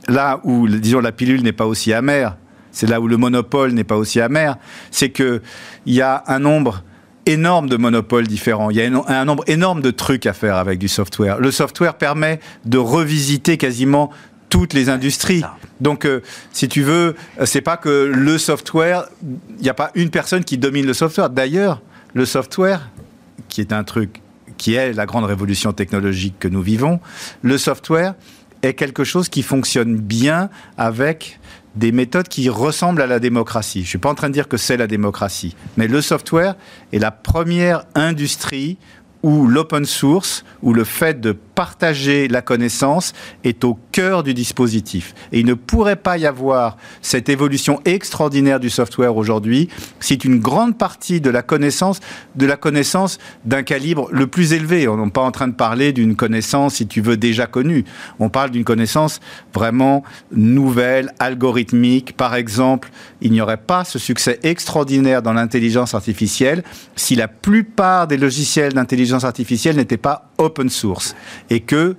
là 0.10 0.41
où, 0.43 0.67
disons, 0.67 0.99
la 0.99 1.13
pilule 1.13 1.41
n'est 1.41 1.54
pas 1.54 1.65
aussi 1.65 1.93
amère, 1.93 2.36
c'est 2.71 2.88
là 2.88 3.01
où 3.01 3.08
le 3.08 3.17
monopole 3.17 3.71
n'est 3.71 3.84
pas 3.84 3.97
aussi 3.97 4.21
amer, 4.21 4.58
c'est 4.91 5.12
qu'il 5.12 5.41
y 5.86 6.01
a 6.01 6.23
un 6.27 6.39
nombre 6.39 6.84
énorme 7.25 7.69
de 7.69 7.77
monopoles 7.77 8.27
différents. 8.27 8.69
Il 8.69 8.77
y 8.77 8.82
a 8.82 9.03
un 9.08 9.25
nombre 9.25 9.43
énorme 9.47 9.82
de 9.82 9.91
trucs 9.91 10.25
à 10.25 10.34
faire 10.34 10.55
avec 10.55 10.79
du 10.79 10.88
software. 10.88 11.39
Le 11.39 11.51
software 11.51 11.95
permet 11.95 12.39
de 12.65 12.77
revisiter 12.77 13.58
quasiment 13.58 14.12
toutes 14.49 14.73
les 14.73 14.89
industries. 14.89 15.43
Donc, 15.79 16.05
euh, 16.05 16.21
si 16.51 16.67
tu 16.67 16.82
veux, 16.82 17.15
c'est 17.45 17.62
pas 17.62 17.77
que 17.77 18.12
le 18.12 18.38
software, 18.38 19.05
il 19.21 19.62
n'y 19.62 19.69
a 19.69 19.75
pas 19.75 19.91
une 19.93 20.10
personne 20.10 20.43
qui 20.43 20.58
domine 20.58 20.88
le 20.88 20.93
software. 20.93 21.29
D'ailleurs, 21.29 21.82
le 22.13 22.25
software, 22.25 22.89
qui 23.47 23.62
est 23.62 23.71
un 23.71 23.84
truc, 23.84 24.21
qui 24.58 24.73
est 24.73 24.93
la 24.93 25.05
grande 25.05 25.25
révolution 25.25 25.71
technologique 25.71 26.36
que 26.39 26.47
nous 26.47 26.63
vivons, 26.63 26.99
le 27.43 27.58
software 27.60 28.15
est 28.63 28.73
quelque 28.73 29.03
chose 29.03 29.29
qui 29.29 29.43
fonctionne 29.43 29.95
bien 29.95 30.49
avec 30.77 31.39
des 31.75 31.91
méthodes 31.91 32.27
qui 32.27 32.49
ressemblent 32.49 33.01
à 33.01 33.08
la 33.08 33.19
démocratie. 33.19 33.79
Je 33.79 33.86
ne 33.86 33.89
suis 33.89 33.97
pas 33.97 34.10
en 34.10 34.15
train 34.15 34.29
de 34.29 34.34
dire 34.34 34.47
que 34.47 34.58
c'est 34.58 34.77
la 34.77 34.88
démocratie, 34.88 35.55
mais 35.77 35.88
le 35.88 36.01
software 36.01 36.55
est 36.91 36.99
la 36.99 37.12
première 37.12 37.84
industrie 37.95 38.77
où 39.21 39.47
l'open 39.47 39.86
source, 39.86 40.45
où 40.62 40.73
le 40.73 40.84
fait 40.84 41.19
de 41.19 41.38
partager 41.59 42.29
la 42.29 42.41
connaissance 42.41 43.11
est 43.43 43.65
au 43.65 43.77
cœur 43.91 44.23
du 44.23 44.33
dispositif. 44.33 45.13
Et 45.33 45.41
il 45.41 45.45
ne 45.45 45.55
pourrait 45.55 45.97
pas 45.97 46.17
y 46.17 46.25
avoir 46.25 46.77
cette 47.01 47.27
évolution 47.27 47.81
extraordinaire 47.83 48.61
du 48.61 48.69
software 48.69 49.17
aujourd'hui 49.17 49.67
si 49.99 50.13
une 50.13 50.39
grande 50.39 50.77
partie 50.77 51.19
de 51.19 51.29
la 51.29 51.41
connaissance, 51.41 51.99
de 52.37 52.45
la 52.45 52.55
connaissance 52.55 53.17
d'un 53.43 53.63
calibre 53.63 54.07
le 54.09 54.27
plus 54.27 54.53
élevé, 54.53 54.87
on 54.87 55.03
n'est 55.03 55.11
pas 55.11 55.19
en 55.19 55.31
train 55.31 55.49
de 55.49 55.53
parler 55.53 55.91
d'une 55.91 56.15
connaissance, 56.15 56.75
si 56.75 56.87
tu 56.87 57.01
veux, 57.01 57.17
déjà 57.17 57.45
connue. 57.45 57.83
On 58.19 58.29
parle 58.29 58.51
d'une 58.51 58.63
connaissance 58.63 59.19
vraiment 59.53 60.05
nouvelle, 60.31 61.11
algorithmique. 61.19 62.15
Par 62.15 62.35
exemple, 62.35 62.89
il 63.19 63.33
n'y 63.33 63.41
aurait 63.41 63.57
pas 63.57 63.83
ce 63.83 63.99
succès 63.99 64.39
extraordinaire 64.43 65.21
dans 65.21 65.33
l'intelligence 65.33 65.93
artificielle 65.93 66.63
si 66.95 67.15
la 67.15 67.27
plupart 67.27 68.07
des 68.07 68.15
logiciels 68.15 68.71
d'intelligence 68.71 69.25
artificielle 69.25 69.75
n'étaient 69.75 69.97
pas 69.97 70.29
open 70.37 70.69
source 70.69 71.15
et 71.49 71.62
que 71.62 71.95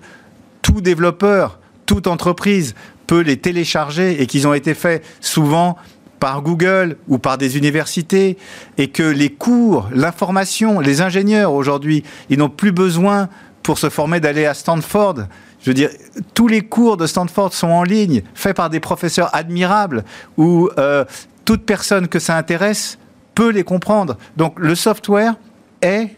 tout 0.62 0.80
développeur, 0.80 1.58
toute 1.86 2.06
entreprise 2.06 2.74
peut 3.06 3.20
les 3.20 3.36
télécharger 3.36 4.22
et 4.22 4.26
qu'ils 4.26 4.46
ont 4.46 4.54
été 4.54 4.74
faits 4.74 5.04
souvent 5.20 5.76
par 6.20 6.42
Google 6.42 6.96
ou 7.08 7.18
par 7.18 7.38
des 7.38 7.56
universités 7.56 8.36
et 8.78 8.88
que 8.88 9.02
les 9.02 9.30
cours, 9.30 9.88
l'information, 9.92 10.78
les 10.78 11.00
ingénieurs 11.00 11.52
aujourd'hui, 11.52 12.04
ils 12.28 12.38
n'ont 12.38 12.50
plus 12.50 12.72
besoin 12.72 13.28
pour 13.62 13.78
se 13.78 13.88
former 13.88 14.20
d'aller 14.20 14.46
à 14.46 14.54
Stanford. 14.54 15.24
Je 15.62 15.70
veux 15.70 15.74
dire, 15.74 15.90
tous 16.34 16.46
les 16.46 16.60
cours 16.60 16.96
de 16.96 17.06
Stanford 17.06 17.52
sont 17.52 17.68
en 17.68 17.82
ligne, 17.82 18.22
faits 18.34 18.56
par 18.56 18.70
des 18.70 18.80
professeurs 18.80 19.34
admirables, 19.34 20.04
où 20.36 20.68
euh, 20.78 21.04
toute 21.44 21.64
personne 21.64 22.06
que 22.06 22.18
ça 22.18 22.36
intéresse 22.36 22.98
peut 23.34 23.50
les 23.50 23.64
comprendre. 23.64 24.16
Donc 24.36 24.58
le 24.58 24.74
software 24.74 25.34
est 25.82 26.10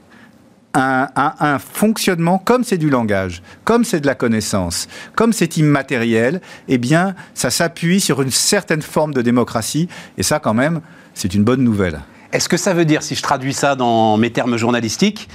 un, 0.74 1.58
fonctionnement, 1.58 2.38
comme 2.38 2.64
c'est 2.64 2.78
du 2.78 2.90
langage, 2.90 3.42
comme 3.64 3.84
c'est 3.84 4.00
de 4.00 4.06
la 4.06 4.14
connaissance, 4.14 4.88
comme 5.14 5.32
c'est 5.32 5.56
immatériel, 5.56 6.40
eh 6.68 6.78
bien, 6.78 7.14
ça 7.34 7.50
s'appuie 7.50 8.00
sur 8.00 8.22
une 8.22 8.30
certaine 8.30 8.82
forme 8.82 9.14
de 9.14 9.22
démocratie. 9.22 9.88
Et 10.18 10.22
ça, 10.22 10.38
quand 10.38 10.54
même, 10.54 10.80
c'est 11.14 11.34
une 11.34 11.44
bonne 11.44 11.62
nouvelle. 11.62 12.00
Est-ce 12.32 12.48
que 12.48 12.56
ça 12.56 12.72
veut 12.72 12.84
dire, 12.84 13.02
si 13.02 13.14
je 13.14 13.22
traduis 13.22 13.52
ça 13.52 13.76
dans 13.76 14.16
mes 14.16 14.30
termes 14.30 14.56
journalistiques, 14.56 15.28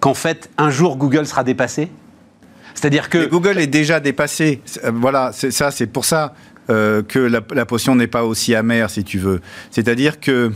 qu'en 0.00 0.14
fait, 0.14 0.50
un 0.56 0.70
jour, 0.70 0.96
Google 0.96 1.26
sera 1.26 1.42
dépassé? 1.42 1.90
C'est-à-dire 2.74 3.08
que... 3.08 3.26
Google 3.26 3.58
est 3.58 3.66
déjà 3.66 3.98
dépassé. 3.98 4.62
Euh, 4.84 4.92
voilà, 4.94 5.30
c'est 5.32 5.50
ça, 5.50 5.72
c'est 5.72 5.88
pour 5.88 6.04
ça 6.04 6.34
euh, 6.70 7.02
que 7.02 7.18
la, 7.18 7.40
la 7.52 7.66
potion 7.66 7.96
n'est 7.96 8.06
pas 8.06 8.24
aussi 8.24 8.54
amère, 8.54 8.90
si 8.90 9.02
tu 9.02 9.18
veux. 9.18 9.40
C'est-à-dire 9.72 10.20
que 10.20 10.52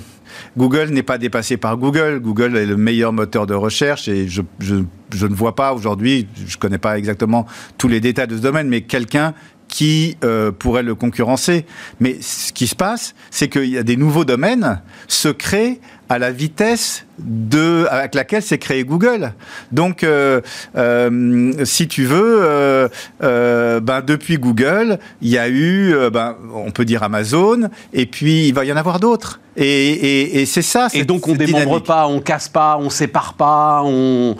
Google 0.56 0.90
n'est 0.90 1.02
pas 1.02 1.18
dépassé 1.18 1.56
par 1.56 1.76
Google. 1.76 2.20
Google 2.20 2.56
est 2.56 2.66
le 2.66 2.76
meilleur 2.76 3.12
moteur 3.12 3.46
de 3.46 3.54
recherche 3.54 4.08
et 4.08 4.28
je, 4.28 4.42
ne 4.72 5.34
vois 5.34 5.54
pas 5.54 5.72
aujourd'hui, 5.72 6.26
je 6.46 6.56
ne 6.56 6.60
connais 6.60 6.78
pas 6.78 6.98
exactement 6.98 7.46
tous 7.78 7.88
les 7.88 8.00
détails 8.00 8.28
de 8.28 8.36
ce 8.36 8.42
domaine, 8.42 8.68
mais 8.68 8.82
quelqu'un 8.82 9.34
qui 9.68 10.18
euh, 10.22 10.52
pourrait 10.52 10.82
le 10.82 10.94
concurrencer. 10.94 11.64
Mais 11.98 12.18
ce 12.20 12.52
qui 12.52 12.66
se 12.66 12.74
passe, 12.74 13.14
c'est 13.30 13.48
qu'il 13.48 13.70
y 13.70 13.78
a 13.78 13.82
des 13.82 13.96
nouveaux 13.96 14.26
domaines 14.26 14.82
se 15.08 15.28
créent 15.28 15.80
à 16.12 16.18
la 16.18 16.30
vitesse 16.30 17.06
de, 17.18 17.86
avec 17.90 18.14
laquelle 18.14 18.42
s'est 18.42 18.58
créé 18.58 18.84
Google. 18.84 19.32
Donc, 19.70 20.04
euh, 20.04 20.42
euh, 20.76 21.64
si 21.64 21.88
tu 21.88 22.04
veux, 22.04 22.90
ben, 23.20 24.02
depuis 24.06 24.36
Google, 24.36 24.98
il 25.22 25.30
y 25.30 25.38
a 25.38 25.48
eu, 25.48 25.94
ben, 26.12 26.36
on 26.54 26.70
peut 26.70 26.84
dire 26.84 27.02
Amazon, 27.02 27.70
et 27.94 28.04
puis 28.04 28.48
il 28.48 28.52
va 28.52 28.66
y 28.66 28.72
en 28.72 28.76
avoir 28.76 29.00
d'autres. 29.00 29.40
Et, 29.56 30.44
c'est 30.46 30.60
ça. 30.60 30.88
Et 30.92 31.04
donc 31.04 31.26
on 31.28 31.34
démembre 31.34 31.82
pas, 31.82 32.06
on 32.06 32.20
casse 32.20 32.48
pas, 32.48 32.76
on 32.78 32.90
sépare 32.90 33.32
pas, 33.32 33.80
on 33.82 34.36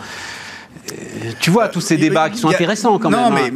tu 1.39 1.49
vois, 1.49 1.69
tous 1.69 1.81
ces 1.81 1.97
débats 1.97 2.29
qui 2.29 2.37
sont 2.37 2.49
intéressants 2.49 2.99
quand 2.99 3.09
même. 3.09 3.19
Non, 3.19 3.31
mais 3.31 3.51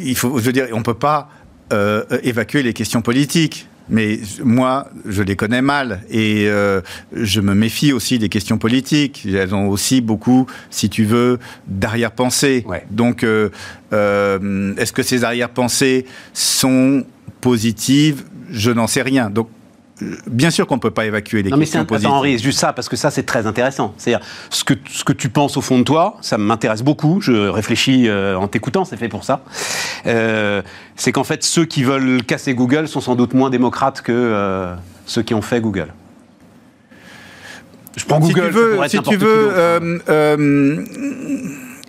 il 0.00 0.16
faut, 0.16 0.38
je 0.38 0.44
veux 0.44 0.52
dire, 0.52 0.68
on 0.72 0.78
ne 0.78 0.82
peut 0.82 0.94
pas 0.94 1.28
euh, 1.72 2.04
évacuer 2.22 2.62
les 2.62 2.72
questions 2.72 3.02
politiques. 3.02 3.68
Mais 3.88 4.20
moi, 4.42 4.88
je 5.06 5.22
les 5.22 5.36
connais 5.36 5.62
mal 5.62 6.00
et 6.10 6.46
euh, 6.48 6.80
je 7.12 7.40
me 7.40 7.54
méfie 7.54 7.92
aussi 7.92 8.18
des 8.18 8.28
questions 8.28 8.58
politiques. 8.58 9.26
Elles 9.26 9.54
ont 9.54 9.68
aussi 9.68 10.00
beaucoup, 10.00 10.46
si 10.70 10.88
tu 10.88 11.04
veux, 11.04 11.38
d'arrière-pensée. 11.66 12.64
Donc, 12.90 13.22
euh, 13.24 13.50
est-ce 13.92 14.92
que 14.92 15.02
ces 15.02 15.24
arrière-pensées 15.24 16.06
sont 16.32 17.04
positive, 17.40 18.24
je 18.50 18.70
n'en 18.70 18.86
sais 18.86 19.02
rien. 19.02 19.30
Donc, 19.30 19.48
bien 20.26 20.50
sûr 20.50 20.66
qu'on 20.66 20.76
ne 20.76 20.80
peut 20.80 20.90
pas 20.90 21.06
évacuer 21.06 21.42
les 21.42 21.50
non, 21.50 21.56
mais 21.56 21.64
questions 21.64 21.80
c'est 21.80 21.86
positives. 21.86 22.10
Henri, 22.10 22.38
juste 22.38 22.58
ça, 22.58 22.72
parce 22.72 22.88
que 22.88 22.96
ça, 22.96 23.10
c'est 23.10 23.22
très 23.22 23.46
intéressant. 23.46 23.94
C'est-à-dire, 23.96 24.24
ce 24.50 24.64
que, 24.64 24.74
ce 24.90 25.04
que 25.04 25.12
tu 25.12 25.28
penses 25.28 25.56
au 25.56 25.60
fond 25.60 25.78
de 25.78 25.84
toi, 25.84 26.16
ça 26.20 26.38
m'intéresse 26.38 26.82
beaucoup. 26.82 27.20
Je 27.20 27.48
réfléchis 27.48 28.08
euh, 28.08 28.36
en 28.36 28.48
t'écoutant, 28.48 28.84
c'est 28.84 28.96
fait 28.96 29.08
pour 29.08 29.24
ça. 29.24 29.42
Euh, 30.06 30.62
c'est 30.96 31.12
qu'en 31.12 31.24
fait, 31.24 31.42
ceux 31.42 31.64
qui 31.64 31.82
veulent 31.82 32.22
casser 32.24 32.54
Google 32.54 32.88
sont 32.88 33.00
sans 33.00 33.14
doute 33.14 33.34
moins 33.34 33.50
démocrates 33.50 34.02
que 34.02 34.12
euh, 34.12 34.74
ceux 35.06 35.22
qui 35.22 35.34
ont 35.34 35.42
fait 35.42 35.60
Google. 35.60 35.88
Je 37.96 38.04
prends 38.04 38.20
Google. 38.20 38.34
Si 38.34 38.42
tu 38.42 38.50
veux, 38.50 38.88
si 38.88 39.00
tu 39.00 39.16
veux 39.16 39.48
euh, 39.52 39.98
euh, 40.08 40.84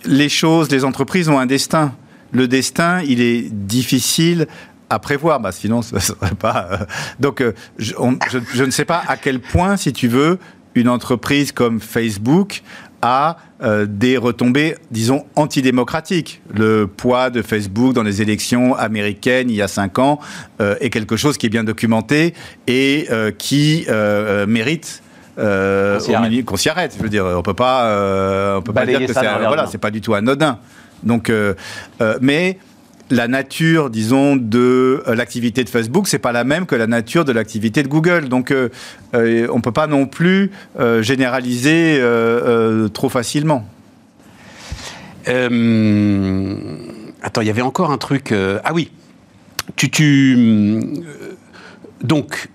les 0.05 0.30
choses, 0.30 0.72
les 0.72 0.86
entreprises 0.86 1.30
ont 1.30 1.38
un 1.38 1.45
destin. 1.45 1.93
Le 2.32 2.47
destin, 2.47 3.01
il 3.01 3.22
est 3.22 3.49
difficile 3.49 4.47
à 4.89 4.99
prévoir, 4.99 5.39
bah, 5.39 5.51
sinon 5.51 5.81
ce 5.81 5.99
serait 5.99 6.35
pas. 6.35 6.67
Euh, 6.71 6.77
donc, 7.19 7.41
euh, 7.41 7.53
je, 7.77 7.93
on, 7.97 8.17
je, 8.29 8.39
je, 8.53 8.63
ne 8.63 8.71
sais 8.71 8.85
pas 8.85 9.01
à 9.07 9.17
quel 9.17 9.39
point, 9.39 9.77
si 9.77 9.93
tu 9.93 10.07
veux, 10.07 10.39
une 10.75 10.89
entreprise 10.89 11.51
comme 11.51 11.79
Facebook 11.79 12.61
a 13.01 13.38
euh, 13.61 13.85
des 13.88 14.17
retombées, 14.17 14.75
disons, 14.91 15.25
antidémocratiques. 15.35 16.41
Le 16.53 16.88
poids 16.88 17.29
de 17.29 17.41
Facebook 17.41 17.93
dans 17.93 18.03
les 18.03 18.21
élections 18.21 18.75
américaines 18.75 19.49
il 19.49 19.55
y 19.55 19.61
a 19.61 19.67
cinq 19.67 19.99
ans 19.99 20.19
euh, 20.61 20.75
est 20.81 20.89
quelque 20.89 21.15
chose 21.15 21.38
qui 21.38 21.45
est 21.45 21.49
bien 21.49 21.63
documenté 21.63 22.33
et 22.67 23.07
euh, 23.11 23.31
qui 23.31 23.85
mérite 24.47 25.03
euh, 25.39 25.99
qu'on 26.45 26.57
s'y 26.57 26.69
arrête. 26.69 26.95
Je 26.97 27.03
veux 27.03 27.09
dire, 27.09 27.25
on 27.25 27.43
peut 27.43 27.53
pas, 27.53 27.85
euh, 27.85 28.57
on 28.57 28.61
peut 28.61 28.71
Balayer 28.71 28.93
pas 28.93 28.99
dire 28.99 29.07
que 29.07 29.13
c'est, 29.13 29.45
voilà, 29.47 29.67
c'est 29.67 29.77
pas 29.77 29.91
du 29.91 30.01
tout 30.01 30.13
anodin. 30.13 30.59
Donc, 31.03 31.29
euh, 31.29 31.53
euh, 32.01 32.17
mais 32.21 32.57
la 33.10 33.28
nature, 33.28 33.89
disons, 33.89 34.36
de 34.36 35.03
euh, 35.08 35.16
l'activité 35.16 35.64
de 35.64 35.70
Facebook, 35.70 36.08
c'est 36.08 36.20
pas 36.20 36.32
la 36.32 36.43
même 36.43 36.66
que 36.66 36.76
la 36.76 36.88
nature 36.88 37.26
de 37.26 37.32
l'activité 37.32 37.84
de 37.84 37.88
Google. 37.88 38.30
Donc, 38.30 38.51
euh, 38.51 38.70
euh, 39.14 39.47
on 39.51 39.62
peut 39.62 39.72
pas 39.72 39.88
non 39.88 40.05
plus 40.05 40.51
euh, 40.80 41.01
généraliser 41.01 41.97
euh, 41.99 42.88
trop 42.89 43.10
facilement. 43.10 43.68
Attends, 47.22 47.41
il 47.41 47.47
y 47.47 47.49
avait 47.49 47.62
encore 47.62 47.91
un 47.91 47.97
truc. 47.97 48.34
ah 48.34 48.74
oui, 48.74 48.91
tu, 49.76 49.89
tu 49.89 51.03
donc 52.01 52.47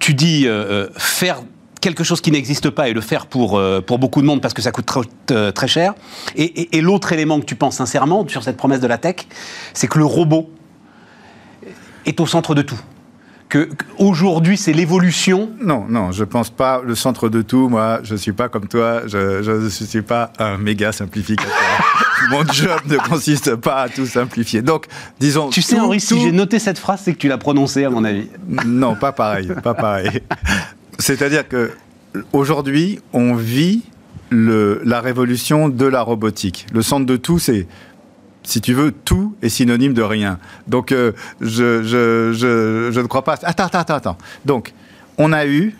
tu 0.00 0.14
dis 0.14 0.48
faire 0.96 1.42
quelque 1.80 2.04
chose 2.04 2.20
qui 2.20 2.30
n'existe 2.30 2.70
pas 2.70 2.88
et 2.88 2.92
le 2.92 3.00
faire 3.00 3.26
pour, 3.26 3.58
euh, 3.58 3.80
pour 3.80 3.98
beaucoup 3.98 4.20
de 4.20 4.26
monde 4.26 4.40
parce 4.40 4.54
que 4.54 4.62
ça 4.62 4.70
coûte 4.72 4.86
très, 4.86 5.00
euh, 5.30 5.50
très 5.52 5.68
cher. 5.68 5.94
Et, 6.36 6.44
et- 6.44 6.76
et 6.78 6.80
l'autre 6.80 7.12
élément 7.12 7.38
que 7.40 7.44
tu 7.46 7.54
penses 7.56 7.76
sincèrement 7.76 8.26
sur 8.28 8.42
cette 8.42 8.56
promesse 8.56 8.80
de 8.80 8.86
la 8.86 8.98
tech, 8.98 9.16
c'est 9.74 9.86
que 9.88 9.98
le 9.98 10.04
robot 10.04 10.50
est 12.06 12.20
au 12.20 12.26
centre 12.26 12.54
de 12.54 12.62
tout. 12.62 12.78
Que 13.48 13.70
aujourd'hui 13.98 14.58
c'est 14.58 14.74
l'évolution. 14.74 15.50
Non, 15.62 15.86
non, 15.88 16.12
je 16.12 16.24
pense 16.24 16.50
pas 16.50 16.82
le 16.84 16.94
centre 16.94 17.30
de 17.30 17.40
tout. 17.40 17.70
Moi, 17.70 18.00
je 18.02 18.14
suis 18.14 18.32
pas 18.34 18.50
comme 18.50 18.68
toi. 18.68 19.02
Je 19.06 19.50
ne 19.64 19.68
suis 19.70 20.02
pas 20.02 20.32
un 20.38 20.58
méga 20.58 20.92
simplificateur. 20.92 21.50
Mon 22.30 22.44
job 22.46 22.78
ne 22.86 22.98
consiste 22.98 23.54
pas 23.56 23.82
à 23.82 23.88
tout 23.88 24.04
simplifier. 24.04 24.60
Donc, 24.60 24.84
disons. 25.18 25.48
Tu 25.48 25.62
sais 25.62 25.76
tout- 25.76 25.82
Henri, 25.82 25.98
si 25.98 26.20
j'ai 26.20 26.30
noté 26.32 26.58
cette 26.58 26.78
phrase, 26.78 27.00
c'est 27.04 27.14
que 27.14 27.18
tu 27.18 27.28
l'as 27.28 27.38
prononcée 27.38 27.84
à 27.84 27.90
mon 27.90 28.04
avis. 28.04 28.26
Non, 28.66 28.96
pas 28.96 29.12
pareil, 29.12 29.48
pas 29.62 29.72
pareil. 29.74 30.20
C'est-à-dire 30.98 31.46
que 31.46 31.72
aujourd'hui, 32.32 32.98
on 33.12 33.34
vit 33.34 33.82
la 34.30 35.00
révolution 35.00 35.68
de 35.68 35.86
la 35.86 36.02
robotique. 36.02 36.66
Le 36.72 36.82
centre 36.82 37.06
de 37.06 37.16
tout, 37.16 37.38
c'est, 37.38 37.66
si 38.42 38.60
tu 38.60 38.74
veux, 38.74 38.92
tout 38.92 39.34
est 39.42 39.48
synonyme 39.48 39.94
de 39.94 40.02
rien. 40.02 40.38
Donc, 40.66 40.92
euh, 40.92 41.12
je, 41.40 42.90
ne 42.90 43.06
crois 43.06 43.24
pas. 43.24 43.38
Attends, 43.42 43.66
attends, 43.72 43.94
attends. 43.94 44.18
Donc, 44.44 44.72
on 45.16 45.32
a 45.32 45.46
eu 45.46 45.74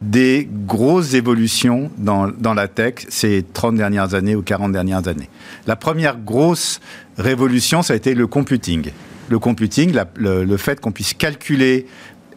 des 0.00 0.48
grosses 0.50 1.14
évolutions 1.14 1.90
dans, 1.96 2.54
la 2.54 2.68
tech 2.68 2.94
ces 3.08 3.44
30 3.52 3.76
dernières 3.76 4.14
années 4.14 4.34
ou 4.34 4.42
40 4.42 4.72
dernières 4.72 5.06
années. 5.06 5.28
La 5.66 5.76
première 5.76 6.18
grosse 6.18 6.80
révolution, 7.18 7.82
ça 7.82 7.94
a 7.94 7.96
été 7.96 8.14
le 8.14 8.26
computing. 8.26 8.90
Le 9.28 9.38
computing, 9.38 9.96
le 10.16 10.56
fait 10.56 10.80
qu'on 10.80 10.90
puisse 10.90 11.14
calculer 11.14 11.86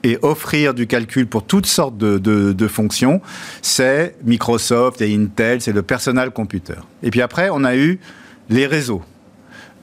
et 0.05 0.19
offrir 0.21 0.75
du 0.75 0.85
calcul 0.85 1.25
pour 1.25 1.43
toutes 1.43 1.65
sortes 1.65 1.97
de, 1.97 2.67
fonctions, 2.67 3.21
c'est 3.63 4.15
Microsoft 4.23 5.01
et 5.01 5.13
Intel, 5.13 5.61
c'est 5.61 5.73
le 5.73 5.81
personal 5.81 6.29
computer. 6.31 6.75
Et 7.01 7.09
puis 7.09 7.21
après, 7.21 7.49
on 7.51 7.63
a 7.63 7.75
eu 7.75 7.99
les 8.49 8.67
réseaux 8.67 9.01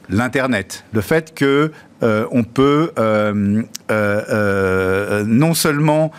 l'internet, 0.08 0.84
le 0.92 1.00
fait 1.00 1.32
que 1.34 1.72
euh, 2.02 2.26
on 2.32 2.42
peut 2.42 2.90
euh, 2.98 3.62
euh, 3.90 5.24
non 5.26 5.54
seulement 5.54 6.12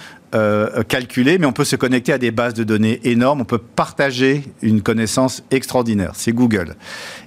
calculer, 0.88 1.38
mais 1.38 1.46
on 1.46 1.52
peut 1.52 1.64
se 1.64 1.76
connecter 1.76 2.12
à 2.12 2.18
des 2.18 2.32
bases 2.32 2.56
de 2.56 2.64
données 2.64 3.00
énormes, 3.04 3.42
on 3.42 3.46
peut 3.46 3.60
partager 3.60 4.44
une 4.64 4.82
connaissance 4.82 5.44
extraordinaire. 5.52 6.14
C'est 6.16 6.32
Google. 6.32 6.76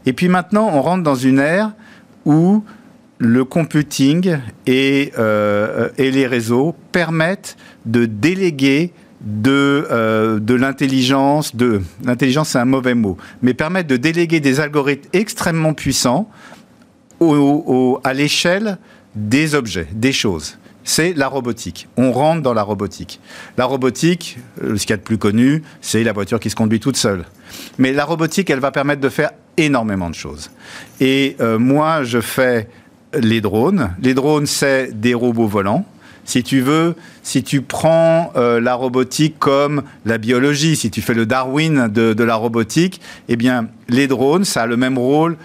Et 0.06 0.12
puis 0.12 0.28
maintenant, 0.28 0.68
on 0.72 0.82
rentre 0.82 1.04
dans 1.04 1.14
une 1.14 1.38
ère 1.38 1.70
où 2.24 2.64
le 3.18 3.44
computing 3.44 4.38
et, 4.66 5.12
euh, 5.18 5.88
et 5.98 6.10
les 6.10 6.26
réseaux 6.26 6.74
permettent 6.92 7.56
de 7.86 8.04
déléguer 8.04 8.92
de, 9.22 9.86
euh, 9.90 10.38
de 10.38 10.54
l'intelligence, 10.54 11.56
de 11.56 11.80
l'intelligence 12.04 12.50
c'est 12.50 12.58
un 12.58 12.66
mauvais 12.66 12.94
mot, 12.94 13.16
mais 13.42 13.54
permettent 13.54 13.86
de 13.86 13.96
déléguer 13.96 14.40
des 14.40 14.60
algorithmes 14.60 15.08
extrêmement 15.14 15.72
puissants 15.72 16.28
au- 17.20 17.34
au- 17.34 18.00
à 18.04 18.12
l'échelle 18.12 18.76
des 19.14 19.54
objets, 19.54 19.88
des 19.92 20.12
choses. 20.12 20.58
C'est 20.84 21.14
la 21.14 21.26
robotique. 21.26 21.88
On 21.96 22.12
rentre 22.12 22.42
dans 22.42 22.54
la 22.54 22.62
robotique. 22.62 23.18
La 23.56 23.64
robotique, 23.64 24.38
ce 24.60 24.74
qu'il 24.80 24.90
y 24.90 24.92
a 24.92 24.98
de 24.98 25.02
plus 25.02 25.18
connu, 25.18 25.62
c'est 25.80 26.04
la 26.04 26.12
voiture 26.12 26.38
qui 26.38 26.48
se 26.50 26.54
conduit 26.54 26.78
toute 26.78 26.96
seule. 26.96 27.24
Mais 27.78 27.92
la 27.92 28.04
robotique, 28.04 28.50
elle 28.50 28.60
va 28.60 28.70
permettre 28.70 29.00
de 29.00 29.08
faire 29.08 29.30
énormément 29.56 30.10
de 30.10 30.14
choses. 30.14 30.50
Et 31.00 31.34
euh, 31.40 31.58
moi, 31.58 32.04
je 32.04 32.20
fais 32.20 32.68
les 33.20 33.40
drones. 33.40 33.90
Les 34.00 34.14
drones, 34.14 34.46
c'est 34.46 34.98
des 34.98 35.14
robots 35.14 35.46
volants. 35.46 35.84
Si 36.24 36.42
tu 36.42 36.60
veux, 36.60 36.96
si 37.22 37.44
tu 37.44 37.62
prends 37.62 38.32
euh, 38.34 38.60
la 38.60 38.74
robotique 38.74 39.38
comme 39.38 39.82
la 40.04 40.18
biologie, 40.18 40.74
si 40.74 40.90
tu 40.90 41.00
fais 41.00 41.14
le 41.14 41.24
Darwin 41.24 41.86
de, 41.86 42.14
de 42.14 42.24
la 42.24 42.34
robotique, 42.34 43.00
eh 43.28 43.36
bien, 43.36 43.68
les 43.88 44.08
drones, 44.08 44.44
ça 44.44 44.62
a 44.62 44.66
le 44.66 44.76
même 44.76 44.98
rôle 44.98 45.36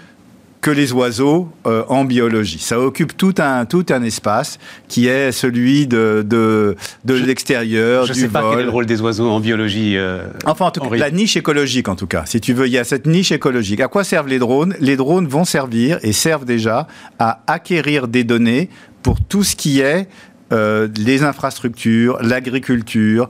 que 0.62 0.70
les 0.70 0.92
oiseaux 0.92 1.48
euh, 1.66 1.82
en 1.88 2.04
biologie. 2.04 2.60
Ça 2.60 2.78
occupe 2.80 3.16
tout 3.16 3.34
un, 3.38 3.64
tout 3.66 3.84
un 3.90 4.02
espace 4.04 4.58
qui 4.88 5.08
est 5.08 5.32
celui 5.32 5.86
de, 5.88 6.24
de, 6.24 6.76
de 7.04 7.14
l'extérieur, 7.14 8.06
Je 8.06 8.12
du 8.12 8.20
sais 8.20 8.28
pas 8.28 8.42
vol. 8.42 8.50
quel 8.52 8.60
est 8.60 8.64
le 8.64 8.70
rôle 8.70 8.86
des 8.86 9.00
oiseaux 9.00 9.28
en 9.28 9.40
biologie. 9.40 9.96
euh, 9.96 10.22
Enfin, 10.46 10.66
en 10.66 10.70
tout 10.70 10.80
cas, 10.80 10.96
la 10.96 11.10
niche 11.10 11.36
écologique, 11.36 11.88
en 11.88 11.96
tout 11.96 12.06
cas. 12.06 12.22
Si 12.26 12.40
tu 12.40 12.54
veux, 12.54 12.66
il 12.68 12.72
y 12.72 12.78
a 12.78 12.84
cette 12.84 13.06
niche 13.06 13.32
écologique. 13.32 13.80
À 13.80 13.88
quoi 13.88 14.04
servent 14.04 14.28
les 14.28 14.38
drones? 14.38 14.74
Les 14.80 14.96
drones 14.96 15.26
vont 15.26 15.44
servir 15.44 15.98
et 16.02 16.12
servent 16.12 16.44
déjà 16.44 16.86
à 17.18 17.42
acquérir 17.48 18.06
des 18.06 18.22
données 18.22 18.70
pour 19.02 19.18
tout 19.20 19.42
ce 19.42 19.56
qui 19.56 19.80
est 19.80 20.08
euh, 20.52 20.86
les 20.96 21.24
infrastructures, 21.24 22.18
l'agriculture. 22.22 23.28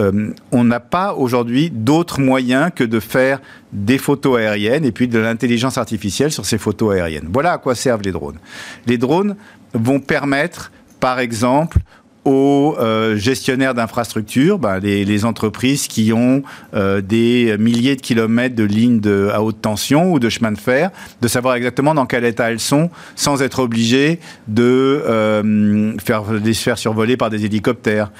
Euh, 0.00 0.32
on 0.50 0.64
n'a 0.64 0.80
pas 0.80 1.14
aujourd'hui 1.14 1.70
d'autres 1.70 2.20
moyens 2.20 2.70
que 2.74 2.84
de 2.84 3.00
faire 3.00 3.40
des 3.72 3.98
photos 3.98 4.38
aériennes 4.38 4.84
et 4.84 4.92
puis 4.92 5.08
de 5.08 5.18
l'intelligence 5.18 5.78
artificielle 5.78 6.32
sur 6.32 6.46
ces 6.46 6.58
photos 6.58 6.94
aériennes. 6.94 7.28
Voilà 7.32 7.52
à 7.52 7.58
quoi 7.58 7.74
servent 7.74 8.02
les 8.02 8.12
drones. 8.12 8.38
Les 8.86 8.98
drones 8.98 9.36
vont 9.74 10.00
permettre, 10.00 10.72
par 10.98 11.20
exemple, 11.20 11.78
aux 12.24 12.76
euh, 12.78 13.16
gestionnaires 13.16 13.74
d'infrastructures, 13.74 14.58
ben, 14.58 14.78
les, 14.78 15.24
entreprises 15.24 15.86
qui 15.86 16.12
ont 16.12 16.42
euh, 16.74 17.00
des 17.00 17.56
milliers 17.58 17.96
de 17.96 18.00
kilomètres 18.00 18.54
de 18.54 18.64
lignes 18.64 19.00
à 19.32 19.42
haute 19.42 19.60
tension 19.60 20.12
ou 20.12 20.18
de 20.18 20.28
chemin 20.28 20.52
de 20.52 20.58
fer, 20.58 20.90
de 21.20 21.28
savoir 21.28 21.54
exactement 21.54 21.94
dans 21.94 22.06
quel 22.06 22.24
état 22.24 22.50
elles 22.50 22.60
sont, 22.60 22.90
sans 23.16 23.42
être 23.42 23.58
obligés 23.60 24.20
de 24.48 24.62
euh, 25.06 25.92
faire, 25.98 26.24
les 26.32 26.54
faire 26.54 26.78
survoler 26.78 27.16
par 27.16 27.30
des 27.30 27.44
hélicoptères. 27.44 28.10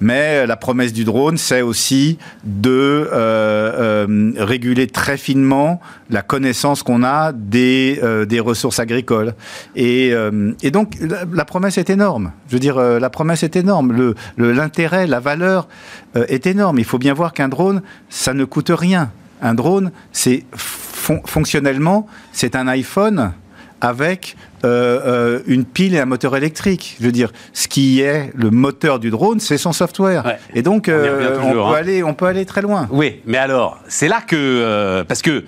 Mais 0.00 0.46
la 0.46 0.56
promesse 0.56 0.92
du 0.92 1.04
drone, 1.04 1.36
c'est 1.36 1.60
aussi 1.62 2.16
de 2.44 2.70
euh, 2.70 4.06
euh, 4.08 4.32
réguler 4.38 4.86
très 4.86 5.16
finement 5.18 5.80
la 6.08 6.22
connaissance 6.22 6.82
qu'on 6.82 7.04
a 7.04 7.32
des, 7.32 8.00
euh, 8.02 8.24
des 8.24 8.40
ressources 8.40 8.78
agricoles. 8.80 9.34
Et, 9.76 10.10
euh, 10.12 10.52
donc, 10.72 10.96
la, 11.32 11.44
promesse 11.44 11.76
est 11.78 11.90
énorme. 11.90 12.32
Je 12.48 12.54
veux 12.54 12.60
dire, 12.60 12.78
euh, 12.78 12.98
la 12.98 13.10
promesse 13.10 13.42
est 13.42 13.56
énorme. 13.56 13.92
Le- 13.92 14.14
le- 14.36 14.52
L'intérêt, 14.52 15.06
la 15.06 15.20
valeur 15.20 15.68
euh, 16.16 16.24
est 16.28 16.46
énorme. 16.46 16.78
Il 16.78 16.84
faut 16.84 16.98
bien 16.98 17.12
voir 17.14 17.32
qu'un 17.32 17.48
drone, 17.48 17.82
ça 18.08 18.32
ne 18.34 18.44
coûte 18.44 18.70
rien. 18.74 19.10
Un 19.42 19.54
drone, 19.54 19.90
c'est 20.12 20.44
fon- 20.54 21.22
fonctionnellement, 21.26 22.06
c'est 22.32 22.56
un 22.56 22.68
iPhone 22.68 23.32
avec 23.80 24.36
euh, 24.64 25.00
euh, 25.06 25.40
une 25.46 25.64
pile 25.64 25.94
et 25.94 26.00
un 26.00 26.04
moteur 26.04 26.36
électrique. 26.36 26.96
Je 27.00 27.06
veux 27.06 27.12
dire, 27.12 27.32
ce 27.52 27.66
qui 27.66 28.00
est 28.00 28.30
le 28.34 28.50
moteur 28.50 28.98
du 28.98 29.10
drone, 29.10 29.40
c'est 29.40 29.56
son 29.56 29.72
software. 29.72 30.36
Et 30.54 30.62
donc, 30.62 30.88
on, 30.88 31.52
peut 31.52 31.60
hein. 31.62 31.72
aller, 31.74 32.02
on 32.02 32.14
peut 32.14 32.26
aller 32.26 32.44
très 32.44 32.60
loin. 32.60 32.86
Oui, 32.90 33.20
mais 33.26 33.38
alors, 33.38 33.78
c'est 33.88 34.08
là 34.08 34.20
que... 34.20 35.02
parce 35.08 35.22
que... 35.22 35.44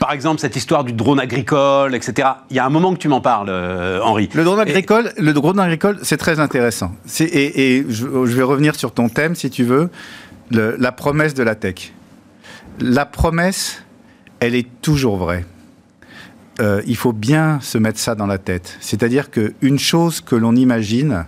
par 0.00 0.12
exemple, 0.12 0.40
cette 0.40 0.56
histoire 0.56 0.82
du 0.82 0.92
drone 0.92 1.20
agricole, 1.20 1.94
etc. 1.94 2.28
Il 2.50 2.56
y 2.56 2.58
a 2.58 2.64
un 2.64 2.70
moment 2.70 2.94
que 2.94 2.98
tu 2.98 3.08
m'en 3.08 3.20
parles, 3.20 3.50
Henri. 4.02 4.28
Le 4.34 4.44
drone 4.44 4.60
agricole, 4.60 5.12
le 5.18 5.32
drone 5.32 5.60
agricole, 5.60 5.98
c'est 6.02 6.16
très 6.16 6.40
intéressant. 6.40 6.92
Et, 7.20 7.76
et 7.76 7.86
je, 7.88 8.06
vais 8.06 8.42
revenir 8.42 8.74
sur 8.74 8.92
ton 8.92 9.08
thème, 9.08 9.34
si 9.34 9.50
tu 9.50 9.64
veux, 9.64 9.90
la 10.50 10.92
promesse 10.92 11.34
de 11.34 11.42
la 11.42 11.54
tech. 11.54 11.92
La 12.80 13.06
promesse, 13.06 13.82
elle 14.40 14.54
est 14.54 14.66
toujours 14.82 15.16
vraie. 15.16 15.44
Euh, 16.60 16.82
il 16.86 16.96
faut 16.96 17.12
bien 17.12 17.58
se 17.60 17.76
mettre 17.76 17.98
ça 17.98 18.14
dans 18.14 18.26
la 18.26 18.38
tête. 18.38 18.76
C'est-à-dire 18.80 19.30
qu'une 19.30 19.78
chose 19.78 20.20
que 20.20 20.34
l'on 20.34 20.56
imagine, 20.56 21.26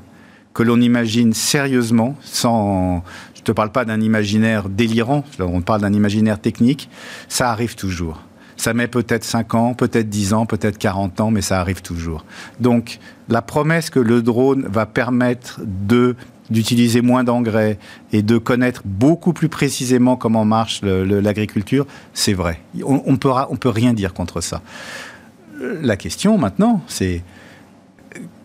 que 0.55 0.63
l'on 0.63 0.81
imagine 0.81 1.35
sérieusement, 1.35 2.17
sans, 2.23 3.03
je 3.35 3.41
ne 3.41 3.45
te 3.45 3.53
parle 3.53 3.71
pas 3.71 3.85
d'un 3.85 4.01
imaginaire 4.01 4.69
délirant, 4.69 5.25
on 5.39 5.61
parle 5.61 5.83
d'un 5.83 5.93
imaginaire 5.93 6.41
technique, 6.41 6.89
ça 7.29 7.51
arrive 7.51 7.75
toujours. 7.75 8.23
Ça 8.57 8.75
met 8.75 8.89
peut-être 8.89 9.23
5 9.23 9.55
ans, 9.55 9.75
peut-être 9.75 10.09
10 10.09 10.33
ans, 10.33 10.47
peut-être 10.47 10.79
40 10.79 11.21
ans, 11.21 11.31
mais 11.31 11.43
ça 11.43 11.61
arrive 11.61 11.83
toujours. 11.83 12.25
Donc, 12.59 12.99
la 13.29 13.43
promesse 13.43 13.91
que 13.91 14.01
le 14.01 14.23
drone 14.23 14.67
va 14.69 14.87
permettre 14.87 15.61
de 15.65 16.17
d'utiliser 16.51 17.03
moins 17.03 17.25
d'engrais 17.25 17.79
et 18.13 18.23
de 18.23 18.39
connaître 18.39 18.83
beaucoup 18.85 19.35
plus 19.35 19.51
précisément 19.51 20.17
comment 20.17 20.47
marche 20.47 20.81
l'agriculture, 20.83 21.87
c'est 22.15 22.33
vrai. 22.33 22.61
On 22.85 23.13
ne 23.13 23.17
peut, 23.17 23.31
on 23.51 23.57
peut 23.57 23.69
rien 23.69 23.93
dire 23.93 24.15
contre 24.15 24.41
ça. 24.41 24.63
La 25.61 25.97
question 25.97 26.39
maintenant, 26.39 26.83
c'est 26.87 27.23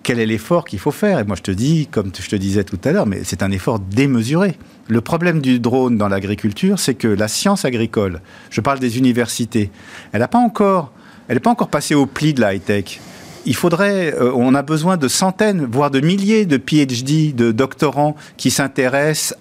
quel 0.04 0.20
est 0.20 0.26
l'effort 0.26 0.66
qu'il 0.66 0.80
faut 0.80 0.92
faire? 0.92 1.20
Et 1.20 1.24
moi, 1.24 1.36
je 1.36 1.42
te 1.42 1.52
dis, 1.52 1.88
comme 1.88 2.12
je 2.18 2.30
te 2.30 2.36
disais 2.36 2.64
tout 2.64 2.80
à 2.84 2.92
l'heure, 2.92 3.06
mais 3.06 3.24
c'est 3.24 3.42
un 3.42 3.52
effort 3.52 3.80
démesuré. 3.80 4.58
Le 4.88 5.00
problème 5.00 5.42
du 5.42 5.60
drone 5.60 5.98
dans 5.98 6.10
l'agriculture, 6.10 6.78
c'est 6.78 6.96
que 6.96 7.08
la 7.08 7.28
science 7.28 7.64
agricole, 7.66 8.22
je 8.50 8.62
parle 8.62 8.80
des 8.80 8.98
universités, 8.98 9.72
elle 10.12 10.22
elle 10.22 11.36
n'est 11.36 11.40
pas 11.40 11.50
encore 11.50 11.70
passée 11.70 11.96
au 11.96 12.06
pli 12.06 12.34
de 12.34 12.42
la 12.42 12.54
high-tech 12.54 13.00
il 13.46 13.56
faudrait, 13.56 14.14
euh, 14.14 14.32
on 14.34 14.56
a 14.56 14.62
besoin 14.62 14.98
de 14.98 15.08
centaines, 15.08 15.66
voire 15.66 15.92
de 15.92 16.00
milliers 16.00 16.46
de 16.46 16.58
PhD, 16.58 17.34
de 17.34 17.52
doctorants 17.52 18.16
qui 18.38 18.52
s'intéressent 18.52 19.36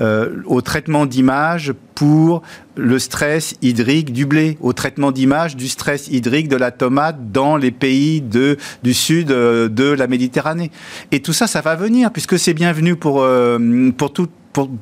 euh, 0.00 0.42
au 0.46 0.60
traitement 0.60 1.06
d'image 1.06 1.72
pour 1.94 2.42
le 2.76 2.98
stress 2.98 3.54
hydrique 3.62 4.12
du 4.12 4.26
blé, 4.26 4.56
au 4.60 4.72
traitement 4.72 5.12
d'image 5.12 5.56
du 5.56 5.68
stress 5.68 6.08
hydrique 6.08 6.48
de 6.48 6.56
la 6.56 6.70
tomate 6.70 7.30
dans 7.32 7.56
les 7.56 7.70
pays 7.70 8.22
du 8.22 8.94
sud 8.94 9.30
euh, 9.30 9.68
de 9.68 9.84
la 9.84 10.06
Méditerranée. 10.06 10.70
Et 11.12 11.20
tout 11.20 11.32
ça, 11.32 11.46
ça 11.46 11.60
va 11.60 11.76
venir, 11.76 12.10
puisque 12.10 12.38
c'est 12.38 12.54
bienvenu 12.54 12.96
pour 12.96 13.26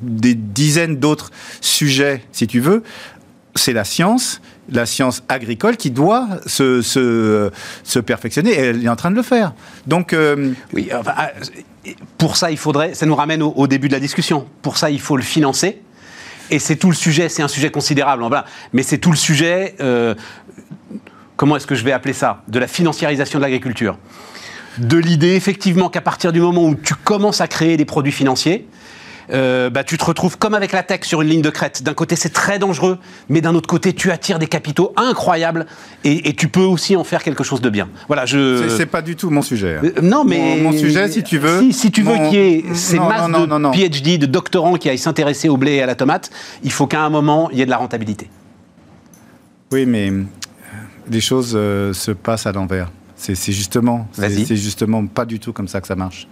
des 0.01 0.35
dizaines 0.35 0.95
d'autres 0.95 1.31
sujets, 1.61 2.23
si 2.31 2.47
tu 2.47 2.59
veux. 2.59 2.83
C'est 3.55 3.73
la 3.73 3.83
science, 3.83 4.41
la 4.71 4.85
science 4.85 5.23
agricole 5.27 5.77
qui 5.77 5.91
doit 5.91 6.27
se, 6.45 6.81
se, 6.81 7.99
perfectionner 7.99 8.53
elle 8.53 8.83
est 8.83 8.89
en 8.89 8.95
train 8.95 9.11
de 9.11 9.15
le 9.15 9.23
faire. 9.23 9.53
Donc, 9.87 10.13
euh, 10.13 10.53
oui, 10.73 10.89
ah, 10.91 11.31
pour 12.17 12.37
ça, 12.37 12.51
il 12.51 12.57
faudrait, 12.57 12.93
ça 12.93 13.05
nous 13.05 13.15
ramène 13.15 13.41
au, 13.41 13.67
début 13.67 13.87
de 13.87 13.93
la 13.93 13.99
discussion. 13.99 14.45
Pour 14.61 14.77
ça, 14.77 14.89
il 14.89 14.99
faut 14.99 15.17
le 15.17 15.23
financer. 15.23 15.81
Et 16.51 16.59
c'est 16.59 16.75
tout 16.75 16.89
le 16.89 16.95
sujet, 16.95 17.29
c'est 17.29 17.43
un 17.43 17.47
sujet 17.47 17.69
considérable, 17.69 18.23
mais 18.73 18.81
c'est 18.81 18.97
tout 18.97 19.11
le 19.11 19.17
sujet, 19.17 19.75
euh, 19.81 20.15
comment 21.35 21.55
est-ce 21.55 21.67
que 21.67 21.75
je 21.75 21.83
vais 21.83 21.91
appeler 21.91 22.13
ça? 22.13 22.41
De 22.47 22.57
la 22.57 22.67
financiarisation 22.67 23.37
de 23.37 23.43
l'agriculture. 23.43 23.97
De 24.79 24.97
l'idée, 24.97 25.35
effectivement, 25.35 25.89
qu'à 25.89 26.01
partir 26.01 26.31
du 26.31 26.39
moment 26.39 26.65
où 26.65 26.75
tu 26.75 26.95
commences 26.95 27.41
à 27.41 27.47
créer 27.47 27.77
des 27.77 27.85
produits 27.85 28.11
financiers, 28.11 28.67
euh, 29.31 29.69
bah, 29.69 29.83
tu 29.83 29.97
te 29.97 30.05
retrouves 30.05 30.37
comme 30.37 30.53
avec 30.53 30.71
la 30.71 30.83
tech 30.83 31.01
sur 31.03 31.21
une 31.21 31.29
ligne 31.29 31.41
de 31.41 31.49
crête. 31.49 31.83
D'un 31.83 31.93
côté, 31.93 32.15
c'est 32.15 32.29
très 32.29 32.59
dangereux, 32.59 32.97
mais 33.29 33.41
d'un 33.41 33.55
autre 33.55 33.67
côté, 33.67 33.93
tu 33.93 34.11
attires 34.11 34.39
des 34.39 34.47
capitaux 34.47 34.93
incroyables 34.95 35.65
et, 36.03 36.33
tu 36.33 36.47
peux 36.47 36.61
aussi 36.61 36.95
en 36.95 37.03
faire 37.03 37.23
quelque 37.23 37.43
chose 37.43 37.61
de 37.61 37.69
bien. 37.69 37.89
Voilà, 38.07 38.25
je. 38.25 38.67
C'est 38.69 38.85
pas 38.85 39.01
du 39.01 39.15
tout 39.15 39.29
mon 39.29 39.41
sujet. 39.41 39.79
Euh, 39.83 40.01
non, 40.01 40.23
mais 40.23 40.57
mon, 40.61 40.71
sujet, 40.71 41.09
si 41.09 41.23
tu 41.23 41.37
veux. 41.37 41.71
Si, 41.71 41.91
tu 41.91 42.01
veux 42.01 42.15
qu'il 42.15 42.33
y 42.33 42.37
ait 42.37 42.63
ces 42.73 42.99
masses 42.99 43.29
de 43.29 43.71
PhD, 43.71 44.17
de 44.17 44.25
doctorants 44.25 44.75
qui 44.75 44.89
aillent 44.89 44.97
s'intéresser 44.97 45.49
au 45.49 45.57
blé 45.57 45.73
et 45.73 45.81
à 45.81 45.85
la 45.85 45.95
tomate, 45.95 46.29
il 46.63 46.71
faut 46.71 46.87
qu'à 46.87 47.01
un 47.01 47.09
moment, 47.09 47.49
il 47.51 47.57
y 47.57 47.61
ait 47.61 47.65
de 47.65 47.69
la 47.69 47.77
rentabilité. 47.77 48.29
Oui, 49.71 49.85
mais 49.85 50.09
euh, 50.09 50.23
les 51.09 51.21
choses 51.21 51.51
se 51.51 52.11
passent 52.11 52.47
à 52.47 52.51
l'envers. 52.51 52.89
C'est 53.15 53.51
justement, 53.51 54.07
c'est 54.13 54.55
justement 54.55 55.05
pas 55.05 55.25
du 55.25 55.39
tout 55.39 55.51
comme 55.51 55.67
ça 55.67 55.81
que 55.81 55.87
ça 55.87 55.95
marche. 55.95 56.27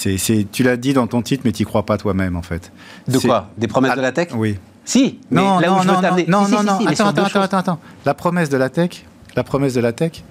C'est, 0.00 0.46
tu 0.50 0.62
l'as 0.62 0.78
dit 0.78 0.94
dans 0.94 1.06
ton 1.06 1.20
titre, 1.20 1.42
mais 1.44 1.52
tu 1.52 1.62
n'y 1.62 1.66
crois 1.66 1.84
pas 1.84 1.98
toi-même, 1.98 2.36
en 2.36 2.42
fait. 2.42 2.72
De 3.06 3.18
quoi? 3.18 3.50
Des 3.58 3.68
promesses 3.68 3.94
de 3.94 4.00
la 4.00 4.12
tech? 4.12 4.28
Oui. 4.34 4.56
Si, 4.84 5.20
non, 5.30 5.60
non, 5.60 5.84
non, 5.84 5.84
non, 5.84 6.00
non, 6.26 6.48
non, 6.48 6.62
non, 6.62 6.86
attends, 6.86 7.08
attends, 7.08 7.24
attends, 7.24 7.40
attends, 7.42 7.58
attends. 7.58 7.80
La 8.06 8.14
promesse 8.14 8.48
de 8.48 8.56
la 8.56 8.70
tech, 8.70 9.04
la 9.36 9.44
promesse 9.44 9.74
de 9.74 9.80
la 9.80 9.92
tech, 9.92 10.24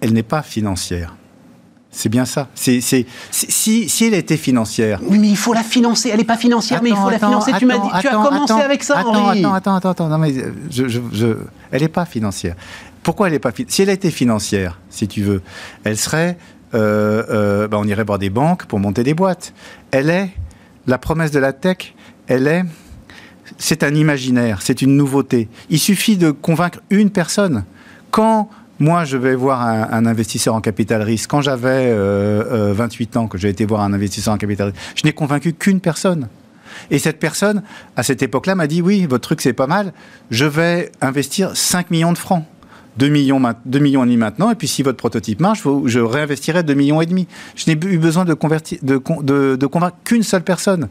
elle 0.00 0.12
n'est 0.12 0.22
pas 0.22 0.42
financière. 0.42 1.16
C'est 1.90 2.10
bien 2.10 2.26
ça. 2.26 2.48
C'est, 2.54 2.80
si, 2.80 3.88
si 3.88 4.04
elle 4.04 4.14
était 4.14 4.36
financière. 4.36 5.00
Oui, 5.02 5.18
mais 5.18 5.28
il 5.28 5.36
faut 5.36 5.54
la 5.54 5.62
financer. 5.62 6.10
Elle 6.10 6.18
n'est 6.18 6.24
pas 6.24 6.36
financière, 6.36 6.80
mais 6.82 6.90
il 6.90 6.96
faut 6.96 7.10
la 7.10 7.18
financer. 7.18 7.52
tu 7.58 7.64
m'as 7.64 7.78
dit, 7.78 7.88
tu 8.00 8.08
as 8.08 8.12
commencé 8.12 8.52
avec 8.52 8.84
ça, 8.84 8.98
attends, 8.98 9.28
Attends, 9.28 9.54
attends, 9.54 9.74
attends, 9.74 9.90
attends. 9.90 10.08
Non, 10.08 10.18
mais 10.18 10.34
je, 10.70 10.86
je, 10.86 11.00
je, 11.12 11.26
elle 11.72 11.80
n'est 11.80 11.88
pas 11.88 12.04
financière. 12.04 12.54
Pourquoi 13.02 13.28
elle 13.28 13.32
n'est 13.32 13.38
pas 13.38 13.52
financière 13.52 13.74
Si 13.74 13.82
elle 13.82 13.88
était 13.88 14.10
financière, 14.10 14.78
si 14.90 15.08
tu 15.08 15.22
veux, 15.22 15.42
elle 15.82 15.96
serait 15.96 16.28
euh, 16.28 16.34
euh, 16.34 16.57
bah, 16.72 17.68
on 17.72 17.84
irait 17.84 18.04
voir 18.04 18.18
des 18.18 18.30
banques 18.30 18.66
pour 18.66 18.78
monter 18.78 19.02
des 19.02 19.14
boîtes. 19.14 19.52
Elle 19.90 20.10
est, 20.10 20.30
la 20.86 20.98
promesse 20.98 21.30
de 21.30 21.38
la 21.38 21.52
tech, 21.52 21.94
elle 22.26 22.46
est, 22.46 22.64
c'est 23.56 23.82
un 23.82 23.94
imaginaire, 23.94 24.60
c'est 24.62 24.82
une 24.82 24.96
nouveauté. 24.96 25.48
Il 25.70 25.78
suffit 25.78 26.16
de 26.16 26.30
convaincre 26.30 26.80
une 26.90 27.10
personne. 27.10 27.64
Quand 28.10 28.50
moi, 28.80 29.04
je 29.04 29.16
vais 29.16 29.34
voir 29.34 29.62
un, 29.62 30.06
investisseur 30.06 30.54
en 30.54 30.60
capital 30.60 31.02
risque, 31.02 31.28
quand 31.28 31.40
j'avais 31.40 31.92
28 31.92 31.96
euh, 31.96 33.18
ans, 33.18 33.26
que 33.26 33.36
j'ai 33.36 33.48
été 33.48 33.66
voir 33.66 33.80
un 33.80 33.92
investisseur 33.92 34.34
en 34.34 34.38
capital 34.38 34.68
risque, 34.68 34.80
je 34.94 35.04
n'ai 35.04 35.12
convaincu 35.12 35.52
qu'une 35.52 35.80
personne. 35.80 36.28
Et 36.90 37.00
cette 37.00 37.18
personne, 37.18 37.62
à 37.96 38.04
cette 38.04 38.22
époque-là, 38.22 38.54
m'a 38.54 38.68
dit, 38.68 38.80
oui, 38.80 39.06
votre 39.06 39.22
truc, 39.22 39.40
c'est 39.40 39.52
pas 39.52 39.66
mal, 39.66 39.92
je 40.30 40.44
vais 40.44 40.92
investir 41.00 41.56
5 41.56 41.90
millions 41.90 42.12
de 42.12 42.18
francs. 42.18 42.44
2 42.98 43.08
millions, 43.08 43.40
2 43.64 43.78
millions 43.78 44.02
et 44.02 44.06
demi 44.06 44.16
maintenant, 44.16 44.50
et 44.50 44.54
puis 44.54 44.68
si 44.68 44.82
votre 44.82 44.96
prototype 44.96 45.40
marche, 45.40 45.62
je 45.84 46.00
réinvestirai 46.00 46.62
2 46.62 46.74
millions 46.74 47.00
et 47.00 47.06
demi. 47.06 47.28
Je 47.54 47.70
n'ai 47.70 47.78
eu 47.86 47.98
besoin 47.98 48.24
de, 48.24 48.34
convertir, 48.34 48.78
de, 48.82 48.98
de, 49.56 49.66
convaincre 49.66 49.96
qu'une 50.04 50.22
seule 50.22 50.42
personne 50.42 50.88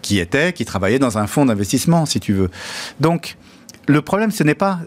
qui 0.00 0.18
était, 0.18 0.52
qui 0.52 0.64
travaillait 0.64 0.98
dans 0.98 1.18
un 1.18 1.26
fonds 1.26 1.46
d'investissement, 1.46 2.06
si 2.06 2.20
tu 2.20 2.32
veux. 2.32 2.50
Donc, 3.00 3.36
le 3.88 4.00
problème, 4.00 4.30
ce 4.30 4.44
n'est 4.44 4.54
pas 4.54 4.80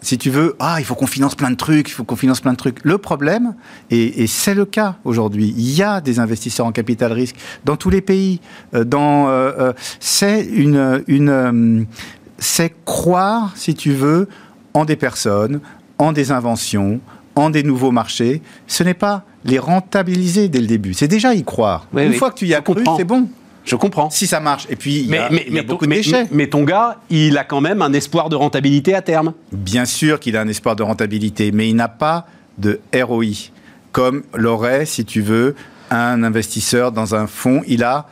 si 0.00 0.16
tu 0.16 0.30
veux, 0.30 0.54
ah, 0.60 0.76
il 0.78 0.84
faut 0.84 0.94
qu'on 0.94 1.08
finance 1.08 1.34
plein 1.34 1.50
de 1.50 1.56
trucs, 1.56 1.88
il 1.88 1.92
faut 1.92 2.04
qu'on 2.04 2.16
finance 2.16 2.40
plein 2.40 2.52
de 2.52 2.56
trucs. 2.56 2.78
Le 2.84 2.98
problème, 2.98 3.54
et, 3.90 4.26
c'est 4.28 4.54
le 4.54 4.64
cas 4.64 4.96
aujourd'hui, 5.04 5.52
il 5.56 5.74
y 5.74 5.82
a 5.82 6.00
des 6.00 6.20
investisseurs 6.20 6.66
en 6.66 6.72
capital 6.72 7.12
risque 7.12 7.34
dans 7.64 7.76
tous 7.76 7.90
les 7.90 8.00
pays. 8.00 8.40
Euh, 8.74 8.84
dans, 8.84 9.28
euh, 9.28 9.52
euh, 9.58 9.72
c'est 9.98 10.44
une, 10.44 11.02
une 11.08 11.86
c'est 12.38 12.72
croire, 12.84 13.52
si 13.56 13.74
tu 13.74 13.92
veux, 13.92 14.28
en 14.74 14.84
des 14.84 14.96
personnes, 14.96 15.60
en 15.98 16.12
des 16.12 16.30
inventions, 16.32 17.00
en 17.34 17.50
des 17.50 17.62
nouveaux 17.62 17.90
marchés, 17.90 18.42
ce 18.66 18.82
n'est 18.82 18.94
pas 18.94 19.24
les 19.44 19.58
rentabiliser 19.58 20.48
dès 20.48 20.60
le 20.60 20.66
début. 20.66 20.94
C'est 20.94 21.08
déjà 21.08 21.34
y 21.34 21.44
croire. 21.44 21.86
Une 21.96 22.14
fois 22.14 22.30
que 22.30 22.38
tu 22.38 22.46
y 22.46 22.54
as 22.54 22.60
cru, 22.60 22.84
c'est 22.96 23.04
bon. 23.04 23.28
Je 23.64 23.76
comprends. 23.76 24.08
Si 24.08 24.26
ça 24.26 24.40
marche. 24.40 24.66
Et 24.70 24.76
puis, 24.76 25.00
il 25.00 25.10
y 25.10 25.58
a, 25.58 25.62
beaucoup 25.62 25.86
de 25.86 25.92
déchets. 25.92 26.26
Mais, 26.30 26.46
ton 26.46 26.64
gars, 26.64 26.96
il 27.10 27.36
a 27.36 27.44
quand 27.44 27.60
même 27.60 27.82
un 27.82 27.92
espoir 27.92 28.30
de 28.30 28.36
rentabilité 28.36 28.94
à 28.94 29.02
terme. 29.02 29.34
Bien 29.52 29.84
sûr 29.84 30.20
qu'il 30.20 30.36
a 30.36 30.40
un 30.40 30.48
espoir 30.48 30.74
de 30.74 30.82
rentabilité, 30.82 31.52
mais 31.52 31.68
il 31.68 31.76
n'a 31.76 31.88
pas 31.88 32.26
de 32.56 32.80
ROI, 32.94 33.50
comme 33.92 34.22
l'aurait, 34.34 34.86
si 34.86 35.04
tu 35.04 35.20
veux, 35.20 35.54
un 35.90 36.22
investisseur 36.22 36.92
dans 36.92 37.14
un 37.14 37.26
fonds. 37.26 37.62
Il 37.66 37.84
a, 37.84 38.08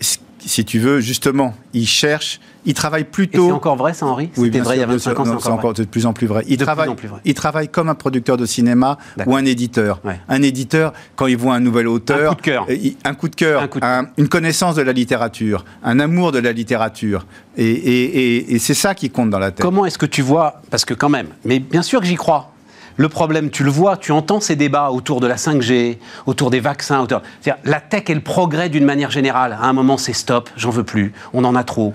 si 0.00 0.64
tu 0.64 0.78
veux, 0.78 1.00
justement, 1.00 1.54
il 1.74 1.86
cherche 1.86 2.40
il 2.64 2.74
travaille 2.74 3.04
plutôt. 3.04 3.46
C'est 3.46 3.52
encore 3.52 3.76
vrai, 3.76 3.94
ça, 3.94 4.06
Henri? 4.06 4.30
C'était 4.34 4.60
vrai 4.60 4.76
il 4.76 4.80
y 4.80 4.82
a 4.82 4.86
25 4.86 5.20
ans, 5.20 5.38
c'est 5.38 5.48
encore, 5.48 5.74
de 5.74 5.84
plus 5.84 6.06
en 6.06 6.12
plus 6.12 6.26
vrai. 6.26 6.44
Il, 6.48 6.56
travaille, 6.56 6.90
il 7.24 7.34
travaille 7.34 7.68
comme 7.68 7.88
un 7.88 7.94
producteur 7.94 8.36
de 8.36 8.46
cinéma 8.46 8.98
ou 9.26 9.36
un 9.36 9.44
éditeur. 9.44 10.00
Un 10.28 10.42
éditeur, 10.42 10.92
quand 11.16 11.26
il 11.26 11.36
voit 11.36 11.54
un 11.54 11.60
nouvel 11.60 11.88
auteur. 11.88 12.32
Un 12.32 12.34
coup 12.34 12.40
de 12.40 12.42
cœur. 12.42 12.66
Euh, 12.68 12.90
un 13.04 13.14
coup 13.14 13.28
de 13.28 13.34
cœur, 13.36 13.68
une 14.16 14.28
connaissance 14.28 14.76
de 14.76 14.82
la 14.82 14.92
littérature, 14.92 15.64
un 15.82 16.00
amour 16.00 16.32
de 16.32 16.38
la 16.38 16.52
littérature. 16.52 17.26
Et, 17.56 18.58
c'est 18.58 18.74
ça 18.74 18.94
qui 18.94 19.10
compte 19.10 19.30
dans 19.30 19.38
la 19.38 19.50
tête. 19.50 19.64
Comment 19.64 19.84
est-ce 19.84 19.98
que 19.98 20.06
tu 20.06 20.22
vois 20.22 20.62
Parce 20.70 20.84
que, 20.84 20.94
quand 20.94 21.08
même, 21.08 21.28
mais 21.44 21.58
bien 21.58 21.82
sûr 21.82 22.00
que 22.00 22.06
j'y 22.06 22.16
crois. 22.16 22.50
Le 22.96 23.08
problème, 23.08 23.50
tu 23.50 23.64
le 23.64 23.70
vois, 23.70 23.96
tu 23.96 24.12
entends 24.12 24.40
ces 24.40 24.54
débats 24.54 24.90
autour 24.90 25.20
de 25.20 25.26
la 25.26 25.34
5G, 25.34 25.98
autour 26.26 26.50
des 26.50 26.60
vaccins, 26.60 27.00
autour... 27.00 27.22
la 27.64 27.80
tech 27.80 28.04
et 28.06 28.14
le 28.14 28.20
progrès 28.20 28.68
d'une 28.68 28.84
manière 28.84 29.10
générale. 29.10 29.58
À 29.60 29.66
un 29.66 29.72
moment, 29.72 29.98
c'est 29.98 30.12
stop, 30.12 30.48
j'en 30.56 30.70
veux 30.70 30.84
plus, 30.84 31.12
on 31.32 31.44
en 31.44 31.56
a 31.56 31.64
trop. 31.64 31.92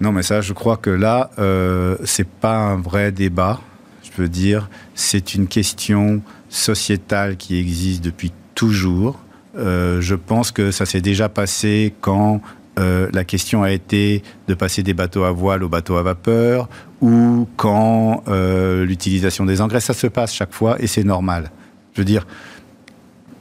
Non, 0.00 0.12
mais 0.12 0.22
ça, 0.22 0.40
je 0.40 0.52
crois 0.54 0.78
que 0.78 0.90
là, 0.90 1.30
euh, 1.38 1.96
c'est 2.04 2.26
pas 2.26 2.56
un 2.56 2.76
vrai 2.76 3.12
débat. 3.12 3.60
Je 4.02 4.10
peux 4.10 4.28
dire, 4.28 4.70
c'est 4.94 5.34
une 5.34 5.46
question 5.46 6.22
sociétale 6.48 7.36
qui 7.36 7.58
existe 7.58 8.02
depuis 8.02 8.32
toujours. 8.54 9.18
Euh, 9.56 10.00
je 10.00 10.14
pense 10.14 10.52
que 10.52 10.70
ça 10.70 10.86
s'est 10.86 11.00
déjà 11.00 11.28
passé 11.28 11.94
quand 12.00 12.40
euh, 12.78 13.08
la 13.12 13.24
question 13.24 13.62
a 13.62 13.72
été 13.72 14.22
de 14.48 14.54
passer 14.54 14.82
des 14.82 14.94
bateaux 14.94 15.24
à 15.24 15.32
voile 15.32 15.62
aux 15.64 15.68
bateaux 15.68 15.96
à 15.96 16.02
vapeur 16.02 16.68
ou 17.00 17.48
quand 17.56 18.22
euh, 18.28 18.84
l'utilisation 18.84 19.44
des 19.44 19.60
engrais, 19.60 19.80
ça 19.80 19.92
se 19.92 20.06
passe 20.06 20.34
chaque 20.34 20.52
fois 20.52 20.80
et 20.80 20.86
c'est 20.86 21.04
normal. 21.04 21.50
Je 21.94 22.00
veux 22.00 22.04
dire, 22.04 22.26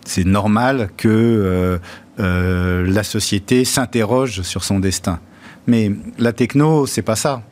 c'est 0.06 0.26
normal 0.26 0.90
que 0.98 1.80
la 2.18 3.04
société 3.04 3.64
s'interroge 3.64 4.42
sur 4.42 4.64
son 4.64 4.80
destin. 4.80 5.20
Mais 5.70 5.92
la 6.18 6.34
techno, 6.34 6.88
c'est 6.88 7.04
pas 7.04 7.16
ça. 7.16 7.44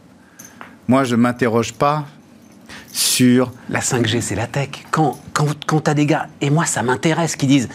Moi, 0.88 1.04
je 1.04 1.16
m'interroge 1.16 1.74
pas 1.74 2.06
sur... 2.92 3.52
La 3.70 3.80
5G, 3.80 4.22
c'est 4.22 4.34
la 4.34 4.48
tech. 4.48 4.70
Quand, 4.90 5.20
quand, 5.34 5.46
quand 5.68 5.82
tu 5.82 5.92
as 5.92 5.94
des 5.94 6.08
gars, 6.08 6.28
et 6.42 6.50
moi 6.50 6.66
ça 6.66 6.82
m'intéresse, 6.82 7.36
qui 7.36 7.46
disent 7.46 7.70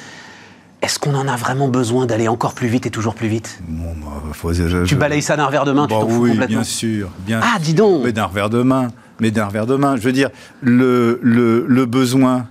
est-ce 0.80 0.98
qu'on 0.98 1.14
en 1.14 1.28
a 1.28 1.36
vraiment 1.36 1.68
besoin 1.68 2.06
d'aller 2.06 2.26
encore 2.26 2.54
plus 2.54 2.66
vite 2.66 2.86
et 2.86 2.90
toujours 2.90 3.14
plus 3.14 3.28
vite? 3.28 3.60
Bon, 3.68 3.94
bah, 3.94 4.82
Tu 4.84 4.96
balayes 4.96 5.22
ça 5.22 5.36
d'un 5.36 5.46
revers 5.46 5.64
de 5.64 5.70
main, 5.70 5.86
tu 5.86 5.94
bah 5.94 6.00
t'en 6.00 6.08
fous 6.08 6.26
complètement 6.26 6.46
bien 6.46 6.64
sûr. 6.64 7.10
Bien 7.24 7.40
ah, 7.40 7.58
dis 7.60 7.74
donc 7.74 8.02
Mais 8.02 8.12
d'un 8.12 8.24
revers 8.24 8.50
de 8.50 8.62
main. 8.62 8.88
Mais 9.20 9.30
d'un 9.30 9.46
revers 9.46 9.66
de 9.66 9.76
main. 9.76 9.94
Je 9.94 10.02
veux 10.02 10.12
dire, 10.12 10.30
le, 10.60 11.20
le, 11.22 11.64
le 11.68 11.86
besoin, 11.86 12.48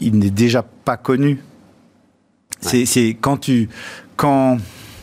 il 0.00 0.18
n'est 0.18 0.28
déjà 0.28 0.62
pas 0.62 0.98
connu. 0.98 1.40
C'est 2.60 3.16
quand 3.18 3.38
tu... 3.38 3.70
Quand 4.16 4.58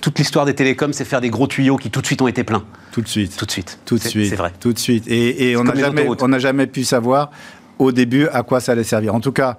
toute 0.06 0.20
l'histoire 0.20 0.46
des 0.46 0.54
télécoms, 0.54 0.94
c'est 0.94 1.04
faire 1.04 1.20
des 1.20 1.32
gros 1.32 1.48
tuyaux 1.48 1.78
qui 1.78 1.90
tout 1.90 2.00
de 2.00 2.06
suite 2.06 2.22
ont 2.22 2.28
été 2.28 2.44
pleins. 2.44 2.64
Tout 2.92 3.02
de 3.02 3.08
suite. 3.08 3.36
Tout 3.36 3.48
de 3.48 3.50
suite. 3.50 3.80
Tout 3.86 3.98
de 3.98 4.04
suite. 4.04 4.30
C'est 4.30 4.36
vrai. 4.36 4.54
Tout 4.60 4.72
de 4.72 4.78
suite. 4.78 5.08
Et, 5.08 5.50
et 5.50 5.58
on 5.58 5.64
n'a 5.64 5.74
jamais, 5.74 6.40
jamais 6.40 6.68
pu 6.68 6.84
savoir 6.84 7.32
au 7.80 7.92
début 7.92 8.28
à 8.28 8.44
quoi 8.44 8.60
ça 8.60 8.74
allait 8.74 8.84
servir. 8.84 9.16
En 9.16 9.20
tout 9.20 9.32
cas, 9.32 9.58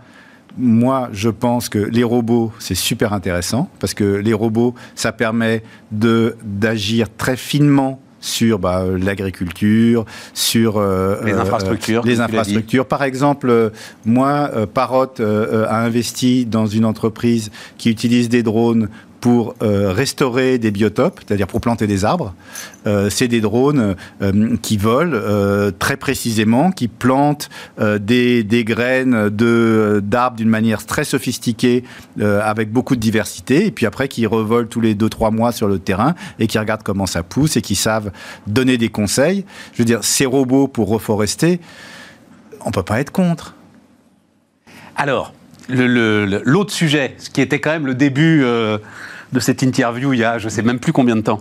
moi, 0.56 1.08
je 1.12 1.30
pense 1.30 1.68
que 1.68 1.80
les 1.80 2.04
robots, 2.04 2.52
c'est 2.60 2.76
super 2.76 3.12
intéressant 3.12 3.68
parce 3.80 3.92
que 3.92 4.04
les 4.04 4.34
robots, 4.34 4.76
ça 4.94 5.10
permet 5.10 5.64
de 5.90 6.36
d'agir 6.44 7.08
très 7.16 7.36
finement 7.36 8.00
sur 8.26 8.58
bah, 8.58 8.84
l'agriculture, 8.98 10.04
sur 10.34 10.76
euh, 10.76 11.16
les 11.24 11.32
infrastructures. 11.32 12.04
les 12.04 12.20
infrastructures. 12.20 12.86
Par 12.86 13.02
exemple, 13.02 13.48
euh, 13.50 13.70
moi, 14.04 14.50
euh, 14.54 14.66
Parrot 14.66 15.20
a 15.20 15.80
investi 15.80 16.44
dans 16.44 16.66
une 16.66 16.84
entreprise 16.84 17.50
qui 17.78 17.90
utilise 17.90 18.28
des 18.28 18.42
drones 18.42 18.88
pour 19.20 19.54
euh, 19.62 19.92
restaurer 19.92 20.58
des 20.58 20.70
biotopes, 20.70 21.20
c'est-à-dire 21.26 21.46
pour 21.46 21.60
planter 21.60 21.86
des 21.86 22.04
arbres. 22.04 22.34
Euh, 22.86 23.10
c'est 23.10 23.28
des 23.28 23.40
drones 23.40 23.96
euh, 24.22 24.56
qui 24.62 24.76
volent 24.76 25.16
très 25.78 25.96
précisément, 25.96 26.70
qui 26.70 26.88
plantent 26.88 27.48
des, 27.78 28.64
graines 28.64 29.28
d'arbres 29.30 30.36
d'une 30.36 30.48
manière 30.48 30.84
très 30.84 31.04
sophistiquée, 31.04 31.84
avec 32.20 32.72
beaucoup 32.72 32.96
de 32.96 33.00
diversité, 33.00 33.66
et 33.66 33.70
puis 33.70 33.86
après 33.86 34.08
qui 34.08 34.26
revolent 34.26 34.68
tous 34.68 34.80
les 34.80 34.94
2-3 34.94 35.32
mois 35.32 35.52
sur 35.52 35.68
le 35.68 35.78
terrain 35.78 36.14
et 36.38 36.46
qui 36.46 36.58
regardent 36.58 36.82
comment 36.82 37.06
ça 37.06 37.22
pousse 37.22 37.56
et 37.56 37.62
qui 37.62 37.74
savent 37.74 38.10
donner 38.46 38.78
des 38.78 38.88
conseils. 38.88 39.44
Je 39.72 39.78
veux 39.78 39.84
dire, 39.84 40.02
ces 40.02 40.26
robots 40.26 40.68
pour 40.68 40.88
reforester, 40.88 41.60
on 42.62 42.68
ne 42.68 42.72
peut 42.72 42.82
pas 42.82 43.00
être 43.00 43.12
contre. 43.12 43.54
Alors, 44.96 45.32
l'autre 45.68 46.72
sujet, 46.72 47.14
ce 47.18 47.30
qui 47.30 47.40
était 47.40 47.60
quand 47.60 47.70
même 47.70 47.86
le 47.86 47.94
début 47.94 48.42
euh, 48.44 48.78
de 49.32 49.40
cette 49.40 49.62
interview 49.62 50.12
il 50.12 50.20
y 50.20 50.24
a 50.24 50.38
je 50.38 50.46
ne 50.46 50.50
sais 50.50 50.62
même 50.62 50.78
plus 50.78 50.92
combien 50.92 51.16
de 51.16 51.22
temps, 51.22 51.40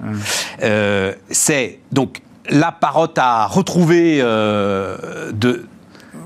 euh, 0.63 1.13
c'est 1.29 1.79
donc 1.91 2.21
la 2.49 2.71
parotte 2.71 3.17
à 3.17 3.47
retrouver 3.47 4.19
euh, 4.21 5.31
de, 5.31 5.65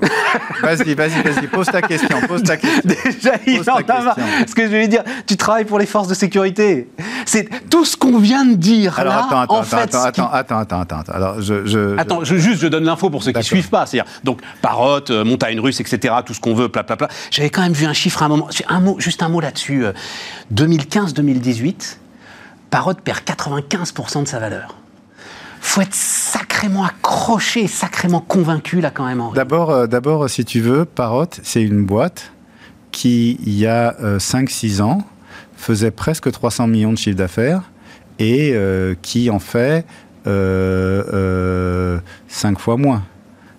vas-y, 0.61 0.93
vas-y, 0.93 1.21
vas-y, 1.21 1.47
pose 1.47 1.67
ta 1.67 1.81
question, 1.81 2.19
pose 2.27 2.43
ta 2.43 2.57
question. 2.57 2.81
Déjà, 2.85 3.31
il 3.45 3.69
en 3.69 3.75
a 3.75 4.15
Ce 4.47 4.55
que 4.55 4.63
je 4.63 4.71
vais 4.71 4.87
dire, 4.87 5.03
tu 5.25 5.37
travailles 5.37 5.65
pour 5.65 5.79
les 5.79 5.85
forces 5.85 6.07
de 6.07 6.13
sécurité. 6.13 6.89
C'est 7.25 7.49
tout 7.69 7.85
ce 7.85 7.97
qu'on 7.97 8.17
vient 8.19 8.45
de 8.45 8.55
dire 8.55 8.99
Alors, 8.99 9.13
là, 9.13 9.25
attends, 9.25 9.39
attends, 9.41 9.57
en 9.59 9.63
fait, 9.63 9.95
attends, 9.95 10.29
attends, 10.31 10.59
attends, 10.59 10.79
attends, 10.79 10.99
attends, 10.99 11.13
Alors, 11.13 11.41
je, 11.41 11.65
je, 11.65 11.97
attends, 11.97 12.23
je, 12.23 12.35
juste, 12.35 12.61
je 12.61 12.67
donne 12.67 12.85
l'info 12.85 13.09
pour 13.09 13.23
ceux 13.23 13.31
qui 13.31 13.39
ne 13.39 13.43
suivent 13.43 13.69
pas. 13.69 13.85
C'est-à-dire, 13.85 14.11
donc, 14.23 14.41
parotte, 14.61 15.11
euh, 15.11 15.23
montagne 15.23 15.59
russe, 15.59 15.79
etc., 15.79 16.15
tout 16.25 16.33
ce 16.33 16.39
qu'on 16.39 16.53
veut, 16.53 16.69
pla, 16.69 16.83
pla, 16.83 16.97
pla. 16.97 17.07
J'avais 17.31 17.49
quand 17.49 17.61
même 17.61 17.73
vu 17.73 17.85
un 17.85 17.93
chiffre 17.93 18.21
à 18.23 18.25
un 18.25 18.29
moment. 18.29 18.49
Un 18.67 18.79
mot, 18.79 18.99
juste 18.99 19.23
un 19.23 19.29
mot 19.29 19.41
là-dessus. 19.41 19.85
2015-2018, 20.53 21.67
euh, 21.67 21.73
parotte 22.69 23.01
perd 23.01 23.19
95% 23.19 24.23
de 24.23 24.27
sa 24.27 24.39
valeur 24.39 24.75
faut 25.59 25.81
être 25.81 25.93
sacrément 25.93 26.85
accroché, 26.85 27.67
sacrément 27.67 28.21
convaincu 28.21 28.81
là 28.81 28.91
quand 28.91 29.05
même. 29.05 29.21
D'abord, 29.35 29.71
euh, 29.71 29.87
d'abord, 29.87 30.29
si 30.29 30.45
tu 30.45 30.61
veux, 30.61 30.85
Parrot, 30.85 31.27
c'est 31.43 31.61
une 31.63 31.85
boîte 31.85 32.31
qui, 32.91 33.39
il 33.45 33.57
y 33.57 33.67
a 33.67 33.95
5-6 34.17 34.79
euh, 34.79 34.83
ans, 34.83 35.03
faisait 35.55 35.91
presque 35.91 36.31
300 36.31 36.67
millions 36.67 36.93
de 36.93 36.97
chiffre 36.97 37.17
d'affaires 37.17 37.63
et 38.17 38.51
euh, 38.53 38.95
qui 39.01 39.29
en 39.29 39.39
fait 39.39 39.85
5 40.25 40.31
fois 42.59 42.77
moins. 42.77 43.03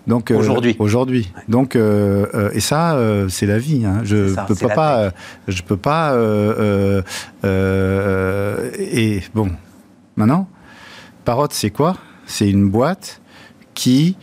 Donc 0.07 0.31
aujourd'hui. 0.31 0.75
aujourd'hui. 0.79 1.31
Donc 1.47 1.75
et 1.75 2.59
ça 2.59 2.97
c'est 3.29 3.45
la 3.45 3.59
vie. 3.59 3.85
Hein. 3.85 4.01
Je, 4.03 4.33
peux 4.47 4.67
pas, 4.67 5.11
je 5.47 5.61
peux 5.61 5.77
pas. 5.77 6.15
et 8.79 9.21
bon, 9.33 9.51
maintenant 10.15 10.47
Parrot, 11.25 11.47
c'est 11.51 11.71
quoi? 11.71 11.97
C'est 12.25 12.49
une 12.49 12.69
boîte 12.69 13.21
qui 13.73 14.15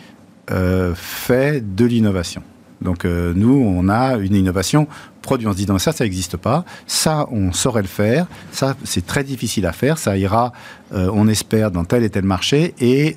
euh, 0.50 0.94
fait 0.94 1.62
de 1.74 1.84
l'innovation. 1.84 2.42
Donc 2.80 3.04
euh, 3.04 3.32
nous, 3.34 3.54
on 3.54 3.88
a 3.88 4.16
une 4.16 4.34
innovation 4.34 4.86
produit. 5.20 5.46
On 5.46 5.52
se 5.52 5.56
dit 5.56 5.66
ça, 5.78 5.92
ça 5.92 6.04
n'existe 6.04 6.36
pas. 6.36 6.64
Ça, 6.86 7.26
on 7.30 7.52
saurait 7.52 7.82
le 7.82 7.88
faire. 7.88 8.26
Ça, 8.52 8.76
c'est 8.84 9.04
très 9.04 9.24
difficile 9.24 9.66
à 9.66 9.72
faire. 9.72 9.98
Ça 9.98 10.16
ira, 10.16 10.52
euh, 10.92 11.10
on 11.12 11.28
espère, 11.28 11.70
dans 11.70 11.84
tel 11.84 12.04
et 12.04 12.10
tel 12.10 12.24
marché. 12.24 12.74
Et, 12.80 13.16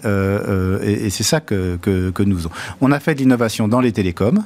c'est 1.09 1.23
ça 1.23 1.39
que, 1.39 1.77
que, 1.77 2.23
nous 2.23 2.39
avons. 2.39 2.55
On 2.81 2.91
a 2.91 2.99
fait 2.99 3.15
de 3.15 3.19
l'innovation 3.19 3.67
dans 3.67 3.81
les 3.81 3.91
télécoms. 3.91 4.43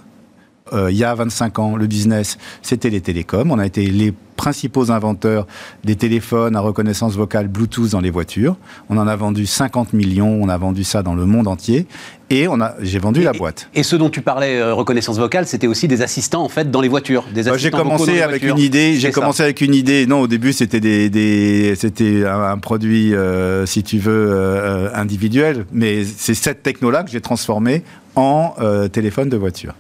Il 0.72 0.96
y 0.96 1.04
a 1.04 1.14
25 1.14 1.60
ans, 1.60 1.76
le 1.76 1.88
business, 1.88 2.38
c'était 2.62 2.90
les 2.90 3.02
télécoms. 3.02 3.52
On 3.52 3.60
a 3.60 3.66
été 3.66 3.86
les 3.88 4.14
principaux 4.36 4.92
inventeurs 4.92 5.48
des 5.84 5.96
téléphones 5.96 6.56
à 6.56 6.60
reconnaissance 6.60 7.16
vocale 7.16 7.48
Bluetooth 7.48 7.90
dans 7.92 8.02
les 8.02 8.10
voitures. 8.10 8.58
On 8.90 8.98
en 8.98 9.08
a 9.08 9.16
vendu 9.16 9.46
50 9.46 9.94
millions, 9.94 10.40
on 10.42 10.50
a 10.50 10.58
vendu 10.58 10.84
ça 10.84 11.04
dans 11.04 11.16
le 11.16 11.26
monde 11.26 11.48
entier. 11.48 11.88
Et 12.32 12.48
on 12.48 12.60
a, 12.60 12.74
j'ai 12.82 12.98
vendu 12.98 13.22
la 13.22 13.34
boîte. 13.34 13.70
Et 13.76 13.84
ce 13.84 13.96
dont 13.96 14.10
tu 14.10 14.22
parlais, 14.22 14.58
euh, 14.58 14.74
reconnaissance 14.74 15.18
vocale, 15.18 15.46
c'était 15.46 15.68
aussi 15.68 15.88
des 15.88 16.02
assistants 16.02 16.44
en 16.44 16.50
fait 16.50 16.72
dans 16.72 16.82
les 16.82 16.88
voitures. 16.88 17.24
Des 17.34 17.44
bah, 17.44 17.58
j'ai 17.58 17.70
commencé 17.70 18.22
avec 18.22 18.42
une 18.42 18.58
idée. 18.58 18.96
J'ai 18.98 19.12
commencé 19.12 19.44
avec 19.44 19.62
une 19.62 19.76
idée. 19.76 20.08
Non, 20.08 20.22
au 20.22 20.28
début 20.28 20.52
c'était 20.52 20.80
des, 20.80 21.76
c'était 21.76 22.26
un, 22.26 22.58
produit, 22.58 23.14
euh, 23.14 23.66
si 23.68 23.84
tu 23.84 24.00
veux, 24.00 24.28
euh, 24.32 24.90
individuel. 24.96 25.66
Mais 25.72 26.04
c'est 26.04 26.34
cette 26.34 26.64
techno-là 26.64 27.04
que 27.04 27.12
j'ai 27.12 27.22
transformée 27.22 27.84
en 28.16 28.56
téléphone 28.92 29.30
de 29.30 29.38
voiture. 29.38 29.74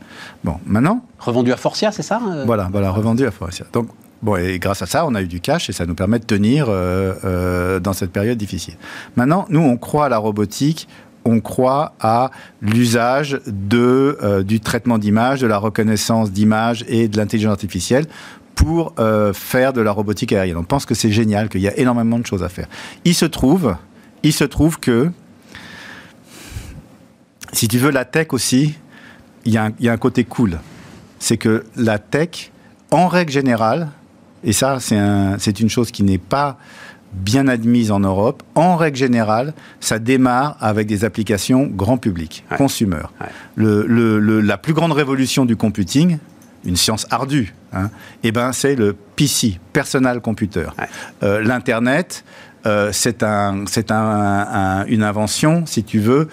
Bon, 0.43 0.55
maintenant. 0.65 1.01
Revendu 1.19 1.51
à 1.51 1.57
Forcia, 1.57 1.91
c'est 1.91 2.03
ça 2.03 2.21
Voilà, 2.45 2.69
voilà, 2.71 2.91
revendu 2.91 3.25
à 3.25 3.31
Forcia. 3.31 3.65
Donc 3.71 3.87
Bon, 4.25 4.37
et 4.37 4.57
grâce 4.57 4.81
à 4.81 4.87
ça, 4.87 5.05
on 5.05 5.13
a 5.13 5.21
eu 5.21 5.27
du 5.27 5.39
cash 5.39 5.69
et 5.69 5.71
ça 5.71 5.85
nous 5.85 5.93
permet 5.93 6.17
de 6.17 6.25
tenir 6.25 6.65
euh, 6.67 7.13
euh, 7.25 7.79
dans 7.79 7.93
cette 7.93 8.11
période 8.11 8.39
difficile. 8.39 8.73
Maintenant, 9.15 9.45
nous, 9.49 9.59
on 9.59 9.77
croit 9.77 10.07
à 10.07 10.09
la 10.09 10.17
robotique, 10.17 10.87
on 11.25 11.39
croit 11.41 11.93
à 11.99 12.31
l'usage 12.59 13.39
de, 13.45 14.17
euh, 14.23 14.41
du 14.41 14.61
traitement 14.61 14.97
d'image, 14.97 15.41
de 15.41 15.47
la 15.47 15.59
reconnaissance 15.59 16.31
d'image 16.31 16.85
et 16.87 17.07
de 17.07 17.17
l'intelligence 17.17 17.51
artificielle 17.51 18.07
pour 18.55 18.95
faire 19.33 19.73
de 19.73 19.81
la 19.81 19.91
robotique 19.91 20.31
aérienne. 20.31 20.55
On 20.55 20.63
pense 20.63 20.85
que 20.85 20.95
c'est 20.95 21.11
génial, 21.11 21.49
qu'il 21.49 21.59
y 21.59 21.67
a 21.67 21.77
énormément 21.77 22.17
de 22.17 22.25
choses 22.25 22.41
à 22.41 22.47
faire. 22.47 22.67
Il 23.03 23.13
se 23.13 23.25
trouve, 23.25 23.75
il 24.23 24.31
se 24.31 24.45
trouve 24.45 24.79
que, 24.79 25.11
si 27.55 27.67
tu 27.67 27.77
veux, 27.77 27.91
la 27.91 28.05
tech 28.05 28.27
aussi, 28.31 28.75
il 29.45 29.53
y, 29.53 29.57
a 29.57 29.71
un 29.91 29.97
côté 29.97 30.23
cool. 30.23 30.59
C'est 31.19 31.37
que 31.37 31.65
la 31.75 31.99
tech, 31.99 32.51
en 32.91 33.07
règle 33.07 33.31
générale, 33.31 33.89
et 34.43 34.53
ça, 34.53 34.79
c'est 34.79 35.59
une 35.59 35.69
chose 35.69 35.91
qui 35.91 36.03
n'est 36.03 36.17
pas 36.17 36.57
bien 37.13 37.47
admise 37.47 37.91
en 37.91 37.99
Europe. 37.99 38.43
En 38.55 38.75
règle 38.75 38.97
générale, 38.97 39.53
ça 39.79 39.99
démarre 39.99 40.57
avec 40.59 40.87
des 40.87 41.05
applications 41.05 41.65
grand 41.65 41.97
public, 41.97 42.43
consumer. 42.57 43.03
la 43.57 44.57
plus 44.57 44.73
grande 44.73 44.91
révolution 44.91 45.45
du 45.45 45.55
computing, 45.55 46.17
une 46.65 46.75
science 46.75 47.05
ardue, 47.11 47.53
hein, 47.73 47.89
eh 48.23 48.31
ben, 48.31 48.51
c'est 48.51 48.75
le 48.75 48.95
PC, 49.15 49.59
Personal 49.71 50.19
Computer. 50.19 50.67
Euh, 51.21 51.41
L'Internet, 51.41 52.25
euh, 52.65 52.89
c'est 52.91 53.21
un, 53.23 53.65
un, 53.89 54.85
une 54.87 55.03
invention, 55.03 55.65
si 55.67 55.83
tu 55.83 55.99
veux, 55.99 56.27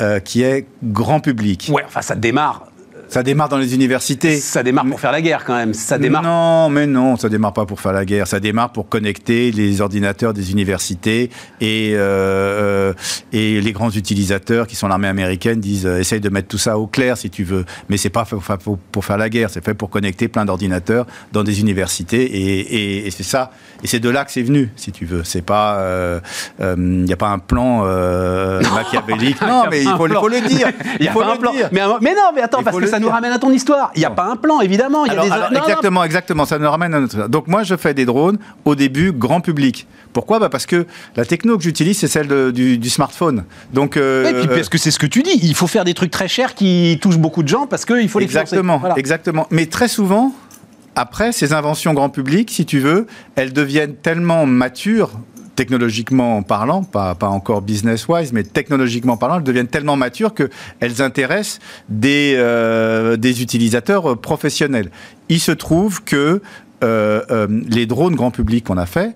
euh, 0.00 0.20
qui 0.20 0.42
est 0.42 0.66
grand 0.82 1.20
public. 1.20 1.70
Ouais, 1.72 1.82
enfin, 1.86 2.02
ça 2.02 2.14
démarre 2.14 2.69
Ça 3.10 3.24
démarre 3.24 3.48
dans 3.48 3.58
les 3.58 3.74
universités. 3.74 4.36
Ça 4.36 4.62
démarre 4.62 4.86
pour 4.86 5.00
faire 5.00 5.10
la 5.10 5.20
guerre 5.20 5.44
quand 5.44 5.56
même. 5.56 5.74
Ça 5.74 5.98
démarre. 5.98 6.22
Non, 6.22 6.70
mais 6.70 6.86
non, 6.86 7.16
ça 7.16 7.28
démarre 7.28 7.52
pas 7.52 7.66
pour 7.66 7.80
faire 7.80 7.92
la 7.92 8.04
guerre. 8.04 8.28
Ça 8.28 8.38
démarre 8.38 8.70
pour 8.70 8.88
connecter 8.88 9.50
les 9.50 9.80
ordinateurs 9.80 10.32
des 10.32 10.52
universités 10.52 11.28
et 11.60 11.94
euh, 11.94 12.92
et 13.32 13.60
les 13.60 13.72
grands 13.72 13.90
utilisateurs 13.90 14.68
qui 14.68 14.76
sont 14.76 14.86
l'armée 14.86 15.08
américaine 15.08 15.58
disent 15.58 15.86
euh, 15.86 15.98
essaye 15.98 16.20
de 16.20 16.28
mettre 16.28 16.46
tout 16.46 16.58
ça 16.58 16.78
au 16.78 16.86
clair 16.86 17.16
si 17.16 17.30
tu 17.30 17.42
veux. 17.42 17.64
Mais 17.88 17.96
c'est 17.96 18.10
pas 18.10 18.24
fait 18.24 18.36
pour, 18.62 18.78
pour, 18.78 19.04
faire 19.04 19.18
la 19.18 19.28
guerre. 19.28 19.50
C'est 19.50 19.64
fait 19.64 19.74
pour 19.74 19.90
connecter 19.90 20.28
plein 20.28 20.44
d'ordinateurs 20.44 21.04
dans 21.32 21.42
des 21.42 21.58
universités 21.60 22.22
et, 22.22 22.60
et, 22.60 23.06
et 23.08 23.10
c'est 23.10 23.24
ça. 23.24 23.50
Et 23.82 23.88
c'est 23.88 23.98
de 23.98 24.08
là 24.08 24.24
que 24.24 24.30
c'est 24.30 24.42
venu, 24.42 24.70
si 24.76 24.92
tu 24.92 25.04
veux. 25.04 25.24
C'est 25.24 25.42
pas, 25.42 25.78
il 25.80 26.20
euh, 26.64 26.76
n'y 26.76 27.12
a 27.12 27.16
pas 27.16 27.30
un 27.30 27.40
plan 27.40 27.78
machiavélique. 28.74 29.42
Non, 29.42 29.64
mais 29.68 29.82
il 29.82 29.88
faut, 29.88 30.06
faut, 30.06 30.28
le 30.28 30.46
dire. 30.46 30.68
Il 31.00 31.08
faut 31.08 31.22
le 31.22 31.52
dire. 31.52 31.68
Mais, 31.72 31.80
mais, 32.00 32.14
non, 32.14 32.30
mais 32.34 32.42
attends, 32.42 32.62
parce 32.62 32.78
que 32.78 32.86
ça 32.86 32.99
nous 33.00 33.08
ramène 33.08 33.32
à 33.32 33.38
ton 33.38 33.50
histoire. 33.50 33.90
Il 33.96 34.00
n'y 34.00 34.04
a 34.04 34.10
pas 34.10 34.26
un 34.26 34.36
plan, 34.36 34.60
évidemment. 34.60 35.04
Il 35.06 35.12
y 35.12 35.16
a 35.16 35.48
des... 35.50 35.56
exactement, 35.56 36.04
exactement. 36.04 36.44
Ça 36.44 36.58
nous 36.58 36.70
ramène 36.70 36.94
à 36.94 37.00
notre. 37.00 37.28
Donc 37.28 37.48
moi, 37.48 37.62
je 37.62 37.76
fais 37.76 37.94
des 37.94 38.04
drones 38.04 38.38
au 38.64 38.74
début 38.74 39.12
grand 39.12 39.40
public. 39.40 39.86
Pourquoi? 40.12 40.38
Bah 40.38 40.48
Parce 40.48 40.66
que 40.66 40.86
la 41.16 41.24
techno 41.24 41.56
que 41.56 41.62
j'utilise, 41.62 41.98
c'est 41.98 42.08
celle 42.08 42.52
du, 42.52 42.90
smartphone. 42.90 43.44
Donc, 43.72 43.96
euh, 43.96 44.28
et 44.28 44.34
puis 44.34 44.48
parce 44.48 44.68
que 44.68 44.78
c'est 44.78 44.90
ce 44.90 44.98
que 44.98 45.06
tu 45.06 45.22
dis. 45.22 45.38
Il 45.42 45.54
faut 45.54 45.66
faire 45.66 45.84
des 45.84 45.94
trucs 45.94 46.10
très 46.10 46.28
chers 46.28 46.54
qui 46.54 46.98
touchent 47.00 47.18
beaucoup 47.18 47.42
de 47.42 47.48
gens 47.48 47.66
parce 47.66 47.84
qu'il 47.84 48.08
faut 48.08 48.18
les 48.18 48.24
exactement, 48.24 48.82
Exactement. 48.96 49.46
Mais 49.50 49.66
très 49.66 49.88
souvent, 49.88 50.32
après, 50.96 51.32
ces 51.32 51.52
inventions 51.52 51.94
grand 51.94 52.10
public, 52.10 52.50
si 52.50 52.66
tu 52.66 52.80
veux, 52.80 53.06
elles 53.36 53.52
deviennent 53.52 53.94
tellement 53.94 54.46
matures 54.46 55.12
technologiquement 55.60 56.42
parlant, 56.42 56.84
pas, 56.84 57.14
encore 57.20 57.60
business-wise, 57.60 58.32
mais 58.32 58.44
technologiquement 58.44 59.18
parlant, 59.18 59.36
elles 59.36 59.42
deviennent 59.42 59.68
tellement 59.68 59.94
matures 59.94 60.32
qu'elles 60.32 61.02
intéressent 61.02 61.58
des, 61.90 62.32
euh, 62.38 63.18
utilisateurs 63.18 64.18
professionnels. 64.18 64.90
Il 65.28 65.38
se 65.38 65.52
trouve 65.52 66.02
que 66.02 66.40
euh, 66.82 67.20
euh, 67.30 67.46
les 67.68 67.84
drones 67.84 68.14
grand 68.14 68.30
public 68.30 68.64
qu'on 68.64 68.78
a 68.78 68.86
fait 68.86 69.14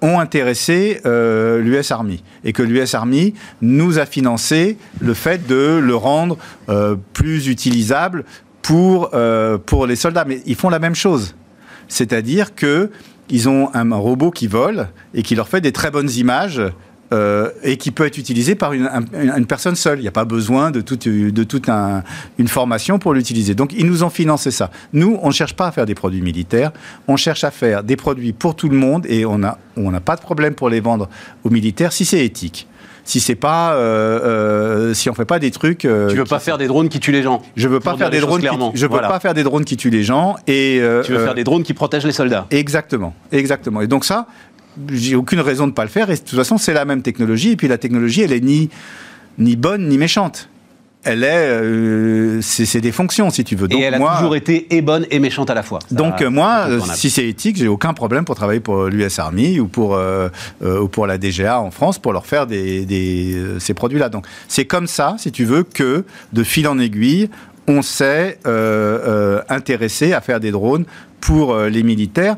ont 0.00 0.20
intéressé 0.20 1.00
l'US 1.04 1.90
Army 1.90 2.22
et 2.44 2.52
que 2.52 2.62
l'US 2.62 2.94
Army 2.94 3.34
nous 3.60 3.98
a 3.98 4.06
financé 4.06 4.78
le 5.00 5.12
fait 5.12 5.44
de 5.48 5.80
le 5.82 5.96
rendre 5.96 6.38
plus 7.14 7.48
utilisable 7.48 8.24
pour, 8.62 9.10
pour 9.66 9.86
les 9.88 9.96
soldats. 9.96 10.24
Mais 10.24 10.40
ils 10.46 10.54
font 10.54 10.70
la 10.70 10.78
même 10.78 10.94
chose. 10.94 11.34
C'est-à-dire 11.88 12.54
que 12.54 12.92
ils 13.30 13.48
ont 13.48 13.70
un, 13.74 13.94
robot 13.94 14.30
qui 14.30 14.46
vole 14.46 14.88
et 15.14 15.22
qui 15.22 15.34
leur 15.34 15.48
fait 15.48 15.60
des 15.60 15.72
très 15.72 15.90
bonnes 15.90 16.10
images. 16.10 16.62
Euh, 17.12 17.50
et 17.64 17.76
qui 17.76 17.90
peut 17.90 18.06
être 18.06 18.18
utilisé 18.18 18.54
par 18.54 18.72
une, 18.72 18.88
personne 19.48 19.74
seule. 19.74 19.98
Il 19.98 20.02
n'y 20.02 20.06
a 20.06 20.12
pas 20.12 20.24
besoin 20.24 20.70
de 20.70 20.80
toute, 20.80 21.06
une 21.06 22.46
formation 22.46 23.00
pour 23.00 23.14
l'utiliser. 23.14 23.56
Donc, 23.56 23.72
ils 23.76 23.84
nous 23.84 24.04
ont 24.04 24.10
financé 24.10 24.52
ça. 24.52 24.70
Nous, 24.92 25.18
on 25.20 25.26
ne 25.26 25.32
cherche 25.32 25.54
pas 25.54 25.66
à 25.66 25.72
faire 25.72 25.86
des 25.86 25.96
produits 25.96 26.22
militaires, 26.22 26.70
on 27.08 27.16
cherche 27.16 27.42
à 27.42 27.50
faire 27.50 27.82
des 27.82 27.96
produits 27.96 28.32
pour 28.32 28.54
tout 28.54 28.68
le 28.68 28.76
monde 28.76 29.06
et 29.08 29.26
on 29.26 29.38
n'a 29.38 30.00
pas 30.04 30.14
de 30.14 30.20
problème 30.20 30.54
pour 30.54 30.68
les 30.68 30.78
vendre 30.78 31.08
aux 31.42 31.50
militaires 31.50 31.92
si 31.92 32.04
c'est 32.04 32.24
éthique 32.24 32.68
si 33.04 33.20
c'est 33.20 33.34
pas, 33.34 33.74
euh, 33.74 34.20
euh, 34.90 34.94
si 34.94 35.10
on 35.10 35.14
fait 35.14 35.24
pas 35.24 35.38
des 35.38 35.50
trucs. 35.50 35.84
Euh, 35.84 36.08
tu 36.08 36.16
veux 36.16 36.24
pas 36.24 36.38
faire 36.38 36.58
des 36.58 36.66
drones 36.66 36.88
qui 36.88 37.00
tuent 37.00 37.12
les 37.12 37.22
gens. 37.22 37.42
Je 37.56 37.68
veux 37.68 37.80
pas 37.80 37.96
faire 37.96 38.10
des 38.10 38.20
drones. 38.20 38.40
Qui, 38.40 38.48
je 38.74 38.86
veux 38.86 39.00
pas 39.00 39.20
faire 39.20 39.34
des 39.34 39.42
drones 39.42 39.64
qui 39.64 39.76
tuent 39.76 39.90
les 39.90 40.02
gens 40.02 40.36
et. 40.46 40.80
tu 41.04 41.12
veux 41.12 41.24
faire 41.24 41.34
des 41.34 41.44
drones 41.44 41.62
qui 41.62 41.74
protègent 41.74 42.06
les 42.06 42.12
soldats. 42.12 42.46
Exactement, 42.50 43.14
exactement. 43.32 43.80
Et 43.80 43.86
donc 43.86 44.04
ça, 44.04 44.26
j'ai 44.92 45.16
aucune 45.16 45.40
raison 45.40 45.66
de 45.66 45.72
pas 45.72 45.84
le 45.84 45.90
faire. 45.90 46.10
Et 46.10 46.14
de 46.14 46.20
toute 46.20 46.38
façon, 46.38 46.58
c'est 46.58 46.74
la 46.74 46.84
même 46.84 47.02
technologie. 47.02 47.52
Et 47.52 47.56
puis 47.56 47.68
la 47.68 47.78
technologie, 47.78 48.22
elle 48.22 48.32
est 48.32 48.40
ni 48.40 48.70
ni 49.38 49.56
bonne 49.56 49.88
ni 49.88 49.96
méchante 49.96 50.49
elle 51.02 51.24
est, 51.24 51.48
euh, 51.48 52.40
c'est 52.42 52.80
des 52.80 52.92
fonctions 52.92 53.30
si 53.30 53.42
tu 53.42 53.56
veux. 53.56 53.68
Donc, 53.68 53.80
et 53.80 53.84
elle 53.84 53.94
a 53.94 54.16
toujours 54.16 54.36
été 54.36 54.74
et 54.74 54.82
bonne 54.82 55.06
et 55.10 55.18
méchante 55.18 55.48
à 55.48 55.54
la 55.54 55.62
fois. 55.62 55.78
donc 55.90 56.22
moi, 56.22 56.66
si 56.94 57.10
c'est 57.10 57.26
éthique, 57.26 57.56
j'ai 57.56 57.68
aucun 57.68 57.94
problème 57.94 58.24
pour 58.24 58.34
travailler 58.34 58.60
pour 58.60 58.84
l'US 58.84 59.18
Army 59.18 59.60
ou 59.60 59.66
pour 59.66 59.94
euh, 59.94 60.28
euh, 60.62 60.80
ou 60.80 60.88
pour 60.88 61.06
la 61.06 61.16
DGA 61.18 61.60
en 61.60 61.70
France 61.70 61.98
pour 61.98 62.12
leur 62.12 62.26
faire 62.26 62.46
des, 62.46 62.84
des 62.84 63.36
ces 63.58 63.72
produits-là. 63.72 64.08
Donc 64.10 64.26
c'est 64.48 64.66
comme 64.66 64.86
ça, 64.86 65.16
si 65.18 65.32
tu 65.32 65.44
veux, 65.44 65.62
que 65.62 66.04
de 66.32 66.42
fil 66.42 66.68
en 66.68 66.78
aiguille, 66.78 67.30
on 67.66 67.82
s'est 67.82 68.38
intéressé 69.48 70.12
à 70.12 70.20
faire 70.20 70.40
des 70.40 70.50
drones 70.50 70.84
pour 71.20 71.56
les 71.56 71.82
militaires. 71.82 72.36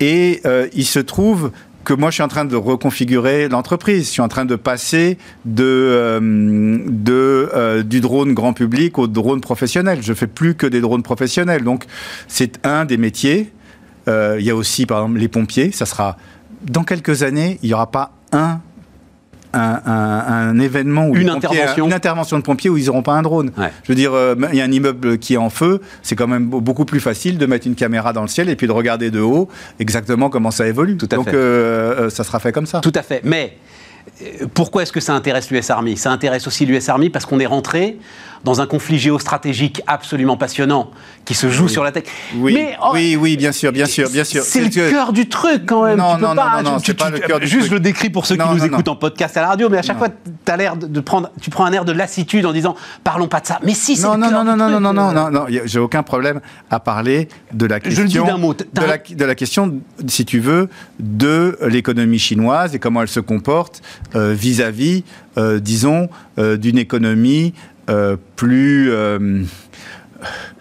Et 0.00 0.42
il 0.74 0.84
se 0.84 0.98
trouve 0.98 1.50
que 1.86 1.94
moi 1.94 2.10
je 2.10 2.14
suis 2.14 2.22
en 2.22 2.28
train 2.28 2.44
de 2.44 2.56
reconfigurer 2.56 3.48
l'entreprise. 3.48 4.06
Je 4.06 4.10
suis 4.10 4.20
en 4.20 4.28
train 4.28 4.44
de 4.44 4.56
passer 4.56 5.16
de, 5.44 5.64
euh, 5.64 6.78
de 6.84 7.48
euh, 7.54 7.82
du 7.84 8.00
drone 8.00 8.34
grand 8.34 8.52
public 8.52 8.98
au 8.98 9.06
drone 9.06 9.40
professionnel. 9.40 10.00
Je 10.02 10.12
fais 10.12 10.26
plus 10.26 10.56
que 10.56 10.66
des 10.66 10.80
drones 10.80 11.04
professionnels. 11.04 11.62
Donc 11.62 11.84
c'est 12.26 12.58
un 12.66 12.84
des 12.84 12.96
métiers. 12.96 13.52
Euh, 14.08 14.36
il 14.38 14.44
y 14.44 14.50
a 14.50 14.56
aussi 14.56 14.84
par 14.84 14.98
exemple 14.98 15.18
les 15.20 15.28
pompiers. 15.28 15.70
Ça 15.70 15.86
sera 15.86 16.16
dans 16.64 16.82
quelques 16.82 17.22
années, 17.22 17.58
il 17.62 17.68
n'y 17.68 17.74
aura 17.74 17.90
pas 17.90 18.12
un 18.32 18.60
un, 19.52 20.58
événement 20.58 21.08
ou 21.08 21.16
une 21.16 21.30
intervention. 21.30 21.86
une 21.86 21.92
intervention 21.92 22.38
de 22.38 22.42
pompiers 22.42 22.70
où 22.70 22.76
ils 22.76 22.86
n'auront 22.86 23.02
pas 23.02 23.14
un 23.14 23.22
drone. 23.22 23.50
Je 23.56 23.88
veux 23.88 23.94
dire, 23.94 24.12
euh, 24.14 24.34
il 24.52 24.58
y 24.58 24.60
a 24.60 24.64
un 24.64 24.72
immeuble 24.72 25.18
qui 25.18 25.34
est 25.34 25.38
en 25.38 25.50
feu, 25.50 25.80
c'est 26.02 26.16
quand 26.16 26.26
même 26.26 26.46
beaucoup 26.46 26.84
plus 26.84 27.00
facile 27.00 27.38
de 27.38 27.46
mettre 27.46 27.66
une 27.66 27.74
caméra 27.74 28.12
dans 28.12 28.22
le 28.22 28.28
ciel 28.28 28.48
et 28.48 28.56
puis 28.56 28.66
de 28.66 28.72
regarder 28.72 29.10
de 29.10 29.20
haut 29.20 29.48
exactement 29.78 30.30
comment 30.30 30.50
ça 30.50 30.66
évolue. 30.66 30.96
Tout 30.96 31.08
à 31.10 31.16
Donc 31.16 31.26
fait. 31.26 31.34
Euh, 31.34 32.10
ça 32.10 32.24
sera 32.24 32.38
fait 32.38 32.52
comme 32.52 32.66
ça. 32.66 32.80
Tout 32.80 32.92
à 32.94 33.02
fait. 33.02 33.20
Mais 33.24 33.56
euh, 33.56 33.76
pourquoi 34.54 34.82
est-ce 34.82 34.92
que 34.92 35.00
ça 35.00 35.14
intéresse 35.14 35.50
l'US 35.50 35.68
Army? 35.70 35.96
Ça 35.96 36.10
intéresse 36.10 36.46
aussi 36.46 36.64
l'US 36.64 36.88
Army 36.88 37.10
parce 37.10 37.26
qu'on 37.26 37.38
est 37.38 37.46
rentré 37.46 37.98
dans 38.44 38.60
un 38.60 38.66
conflit 38.66 38.98
géostratégique 38.98 39.82
absolument 39.86 40.36
passionnant 40.36 40.90
qui 41.24 41.34
se 41.34 41.50
joue 41.50 41.68
sur 41.68 41.84
la 41.84 41.92
tech. 41.92 42.04
Oui, 42.36 42.54
Mais, 42.54 42.76
oh, 42.82 42.90
oui, 42.94 43.16
oui, 43.16 43.36
bien 43.36 43.52
sûr, 43.52 43.72
bien 43.72 43.86
sûr, 43.86 44.08
bien 44.08 44.24
sûr. 44.24 44.42
C'est 44.42 44.60
le 44.62 44.90
cœur 44.90 45.12
du 45.12 45.28
truc 45.28 45.66
quand 45.66 45.84
même. 45.84 45.98
Non, 45.98 46.16
tu 46.16 46.22
non, 46.22 46.34
pas, 46.34 46.62
non, 46.62 46.72
non, 46.72 46.94
pas 46.96 47.10
le 47.10 47.18
cœur 47.18 47.40
du 47.40 47.46
Juste, 47.46 47.60
truc. 47.62 47.70
je 47.70 47.74
le 47.74 47.80
décris 47.80 48.08
pour 48.10 48.24
ceux 48.24 48.36
qui 48.36 48.48
nous 48.48 48.64
écoutent 48.64 48.88
en 48.88 48.96
podcast 48.96 49.36
à 49.36 49.42
la 49.42 49.48
radio, 49.48 49.68
mais 49.68 49.78
à 49.78 49.82
chaque 49.82 49.98
fois, 49.98 50.08
as 50.50 50.56
l'air 50.56 50.76
de 50.76 51.00
prendre, 51.00 51.30
tu 51.40 51.50
prends 51.50 51.64
un 51.64 51.72
air 51.72 51.84
de 51.84 51.92
lassitude 51.92 52.46
en 52.46 52.52
disant, 52.52 52.76
parlons 53.04 53.28
pas 53.28 53.40
de 53.40 53.46
ça. 53.46 53.58
Mais 53.62 53.74
si, 53.74 53.96
c'est 53.96 54.06
non, 54.06 54.16
non, 54.16 54.30
non, 54.30 54.44
non, 54.44 54.56
non, 54.56 54.80
non, 54.80 54.92
non, 54.92 55.12
non, 55.12 55.30
non, 55.30 55.46
j'ai 55.48 55.78
aucun 55.78 56.02
problème 56.02 56.40
à 56.70 56.80
parler 56.80 57.28
de 57.52 57.66
la 57.66 57.80
question. 57.80 58.02
Je 58.02 58.02
le 58.02 58.08
dis 58.08 58.30
d'un 58.30 58.38
mot. 58.38 58.54
De 58.54 58.64
la, 58.80 58.98
de 58.98 59.24
la 59.24 59.34
question, 59.34 59.80
si 60.06 60.24
tu 60.24 60.40
veux, 60.40 60.68
de 61.00 61.58
l'économie 61.66 62.18
chinoise 62.18 62.74
et 62.74 62.78
comment 62.78 63.02
elle 63.02 63.08
se 63.08 63.20
comporte 63.20 63.82
euh, 64.14 64.32
vis-à-vis, 64.32 65.04
euh, 65.38 65.58
disons, 65.60 66.08
euh, 66.38 66.56
d'une 66.56 66.78
économie 66.78 67.54
euh, 67.88 68.16
plus 68.36 68.90
euh, 68.90 69.42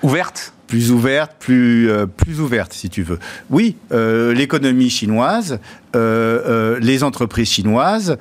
ouverte 0.03 0.53
plus 0.67 0.91
ouverte, 0.91 1.33
plus, 1.39 1.89
euh, 1.89 2.05
plus 2.05 2.41
ouverte, 2.41 2.73
si 2.73 2.89
tu 2.89 3.03
veux. 3.03 3.19
Oui, 3.49 3.77
euh, 3.91 4.33
l'économie 4.33 4.89
chinoise, 4.89 5.59
euh, 5.95 6.79
les 6.81 7.03
entreprises 7.03 7.49
chinoises 7.49 8.17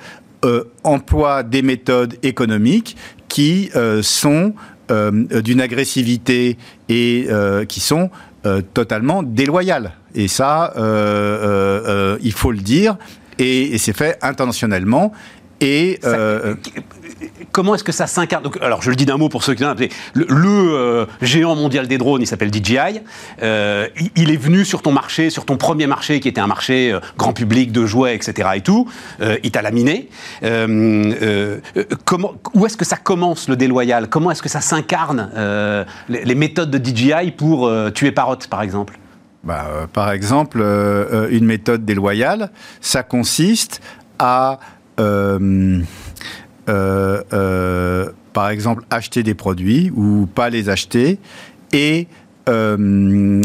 emploient 0.83 1.43
des 1.43 1.61
méthodes 1.61 2.15
économiques 2.23 2.97
qui 3.27 3.69
sont 4.01 4.53
d'une 4.89 5.61
agressivité 5.61 6.57
et 6.89 7.27
qui 7.67 7.79
sont 7.79 8.09
totalement 8.73 9.23
déloyales. 9.23 9.93
Et 10.13 10.27
ça, 10.27 10.73
il 10.75 12.31
faut 12.33 12.51
le 12.51 12.59
dire, 12.59 12.97
et, 13.39 13.77
c'est 13.77 13.95
fait 13.95 14.17
intentionnellement. 14.21 15.11
Comment 17.51 17.75
est-ce 17.75 17.83
que 17.83 17.91
ça 17.91 18.07
s'incarne 18.07 18.49
Alors, 18.61 18.81
je 18.81 18.89
le 18.89 18.95
dis 18.95 19.05
d'un 19.05 19.17
mot 19.17 19.29
pour 19.29 19.43
ceux 19.43 19.53
qui 19.53 19.63
n'ont 19.63 19.75
Le, 20.13 20.25
le 20.27 20.47
euh, 20.73 21.05
géant 21.21 21.55
mondial 21.55 21.87
des 21.87 21.97
drones, 21.97 22.21
il 22.21 22.27
s'appelle 22.27 22.51
DJI. 22.53 23.01
Euh, 23.41 23.87
il, 24.15 24.31
est 24.31 24.37
venu 24.37 24.65
sur 24.65 24.81
ton 24.81 24.91
marché, 24.91 25.29
sur 25.29 25.45
ton 25.45 25.57
premier 25.57 25.87
marché, 25.87 26.19
qui 26.19 26.27
était 26.27 26.41
un 26.41 26.47
marché 26.47 26.91
euh, 26.91 26.99
grand 27.17 27.33
public 27.33 27.71
de 27.71 27.85
jouets, 27.85 28.15
etc. 28.15 28.49
et 28.55 28.61
tout. 28.61 28.87
Il 29.43 29.51
t'a 29.51 29.61
laminé. 29.61 30.09
Comment, 32.05 32.33
où 32.53 32.65
est-ce 32.65 32.77
que 32.77 32.85
ça 32.85 32.97
commence, 32.97 33.47
le 33.47 33.55
déloyal? 33.55 34.09
Comment 34.09 34.31
est-ce 34.31 34.41
que 34.41 34.49
ça 34.49 34.61
s'incarne, 34.61 35.29
les, 36.09 36.23
les, 36.25 36.35
méthodes 36.35 36.71
de 36.71 36.83
DJI 36.83 37.31
pour 37.31 37.71
tuer 37.93 38.11
Parrot, 38.11 38.37
par 38.49 38.61
exemple? 38.61 38.97
Bah, 39.43 39.87
Par 39.93 40.11
exemple, 40.11 40.59
une 41.29 41.45
méthode 41.45 41.85
déloyale, 41.85 42.51
ça 42.81 43.03
consiste 43.03 43.81
à... 44.19 44.59
Euh, 46.67 47.21
euh, 47.33 48.09
par 48.33 48.49
exemple, 48.49 48.83
acheter 48.89 49.23
des 49.23 49.33
produits 49.33 49.91
ou 49.95 50.27
pas 50.33 50.49
les 50.49 50.69
acheter 50.69 51.19
et 51.71 52.07
euh, 52.49 53.41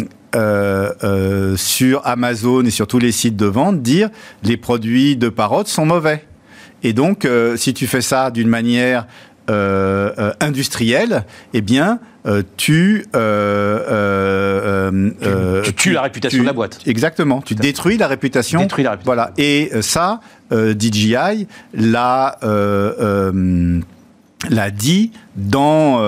sur 1.57 2.07
Amazon 2.07 2.65
et 2.65 2.71
sur 2.71 2.87
tous 2.87 2.99
les 2.99 3.13
sites 3.13 3.37
de 3.37 3.47
vente 3.47 3.83
dire 3.83 4.11
les 4.43 4.57
produits 4.57 5.17
de 5.17 5.29
Parrot 5.29 5.65
sont 5.67 5.87
mauvais. 5.87 6.25
Et 6.83 6.93
donc, 6.93 7.29
si 7.57 7.75
tu 7.75 7.87
fais 7.87 8.01
ça 8.01 8.31
d'une 8.31 8.49
manière 8.49 9.07
euh, 9.49 10.33
industrielle, 10.41 11.25
eh 11.55 11.61
bien, 11.61 11.99
tu, 12.25 12.43
tu, 12.57 13.07
tu 15.65 15.75
tues 15.75 15.93
la 15.93 16.03
réputation 16.03 16.39
tu, 16.39 16.43
de 16.43 16.47
la 16.47 16.53
boîte. 16.53 16.81
Exactement. 16.87 17.41
Tu 17.41 17.55
détruis 17.55 17.97
la 17.97 18.07
réputation. 18.07 18.61
Détruis 18.61 18.85
la 18.85 18.91
réputation. 18.91 19.13
Voilà. 19.13 19.33
Et 19.39 19.71
ça, 19.81 20.21
DJI 20.51 21.47
l'a 21.75 22.39
l'a 24.49 24.71
dit 24.71 25.13
dans, 25.37 26.01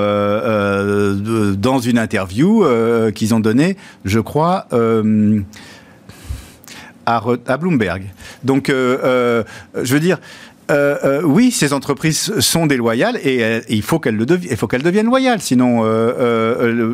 dans 1.55 1.79
une 1.79 1.99
interview 1.99 2.65
qu'ils 3.15 3.35
ont 3.35 3.41
donnée, 3.41 3.77
je 4.05 4.21
crois, 4.21 4.69
à, 7.07 7.23
à, 7.47 7.57
Bloomberg. 7.57 8.05
Donc, 8.45 8.69
je 8.69 9.45
veux 9.75 10.01
dire, 10.01 10.19
euh, 10.71 10.97
euh, 11.05 11.23
oui, 11.23 11.51
ces 11.51 11.73
entreprises 11.73 12.39
sont 12.39 12.67
déloyales 12.67 13.19
et, 13.23 13.43
euh, 13.43 13.61
il 13.69 13.83
faut 13.83 13.99
qu'elles 13.99 14.17
deviennent 14.17 15.07
loyales, 15.07 15.41
sinon 15.41 15.83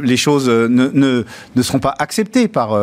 les 0.03 0.17
choses 0.17 0.49
ne, 0.49 1.25
seront 1.63 1.79
pas 1.79 1.95
acceptées 1.99 2.49
par. 2.49 2.79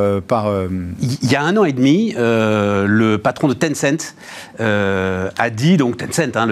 Il 1.02 1.32
y 1.32 1.36
a 1.36 1.42
un 1.42 1.58
an 1.58 1.66
et 1.66 1.74
demi, 1.74 2.14
le 2.18 3.18
patron 3.18 3.48
de 3.48 3.54
Tencent 3.54 4.16
a 4.60 5.50
dit, 5.50 5.78
donc 5.78 5.98
Tencent, 5.98 6.36
hein, 6.36 6.48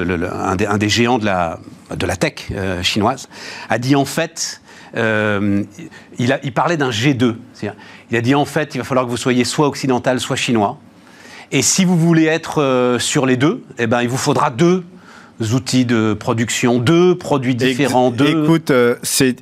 un, 0.68 0.78
des, 0.78 0.90
géants 0.90 1.20
de 1.20 1.26
la, 1.26 1.60
de 1.96 2.06
la 2.06 2.16
tech 2.16 2.52
chinoise, 2.82 3.30
a 3.70 3.78
dit 3.78 3.96
en 3.96 4.06
fait. 4.06 4.62
il 4.96 6.54
parlait 6.54 6.78
d'un 6.78 6.90
G2. 6.90 7.36
Il 8.12 8.18
a 8.18 8.22
dit 8.22 8.36
en 8.36 8.46
fait, 8.46 8.76
il 8.76 8.80
va 8.80 8.84
falloir 8.84 9.06
que 9.06 9.12
vous 9.12 9.18
soyez 9.18 9.44
soit 9.44 9.68
occidental, 9.68 10.20
soit 10.20 10.36
chinois. 10.36 10.80
Et 11.52 11.62
si 11.62 11.86
vous 11.86 11.98
voulez 11.98 12.26
être 12.26 12.62
euh, 12.62 13.00
sur 13.00 13.26
les 13.26 13.38
deux, 13.38 13.64
eh 13.78 13.88
ben, 13.88 14.02
il 14.02 14.10
vous 14.10 14.18
faudra 14.18 14.50
deux 14.50 14.84
outils 15.54 15.86
de 15.86 16.14
production, 16.14 16.80
deux 16.80 17.16
produits 17.18 17.56
différents. 17.56 18.12
deux... 18.12 18.44
Écoute, 18.44 18.72
euh, 18.72 18.96
c'est 19.04 19.36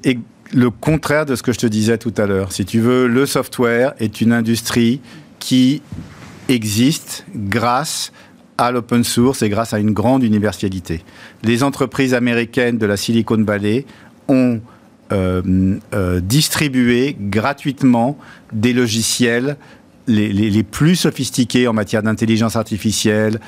le 0.54 0.70
contraire 0.70 1.26
de 1.26 1.36
ce 1.36 1.44
que 1.44 1.54
je 1.54 1.60
te 1.60 1.68
disais 1.68 1.98
tout 1.98 2.14
à 2.18 2.26
l'heure. 2.26 2.52
Si 2.52 2.66
tu 2.66 2.80
veux, 2.80 3.08
le 3.08 3.26
software 3.26 3.94
est 4.00 4.22
une 4.22 4.34
industrie 4.34 5.00
qui 5.40 5.82
existe 6.50 7.26
grâce 7.36 8.12
à 8.58 8.72
l'open 8.72 9.04
source 9.04 9.42
et 9.42 9.50
grâce 9.50 9.74
à 9.74 9.80
une 9.80 9.92
grande 9.92 10.24
universalité. 10.24 11.04
Les 11.44 11.64
entreprises 11.64 12.14
américaines 12.14 12.78
de 12.78 12.86
la 12.86 12.98
Silicon 12.98 13.44
Valley 13.44 13.86
ont 14.28 14.60
euh, 15.12 16.22
distribué 16.22 17.18
gratuitement 17.20 18.18
des 18.54 18.72
logiciels 18.72 19.58
les, 20.08 20.64
plus 20.64 20.96
sophistiqués 20.96 21.68
en 21.68 21.74
matière 21.74 22.04
d'intelligence 22.04 22.56
artificielle 22.56 23.40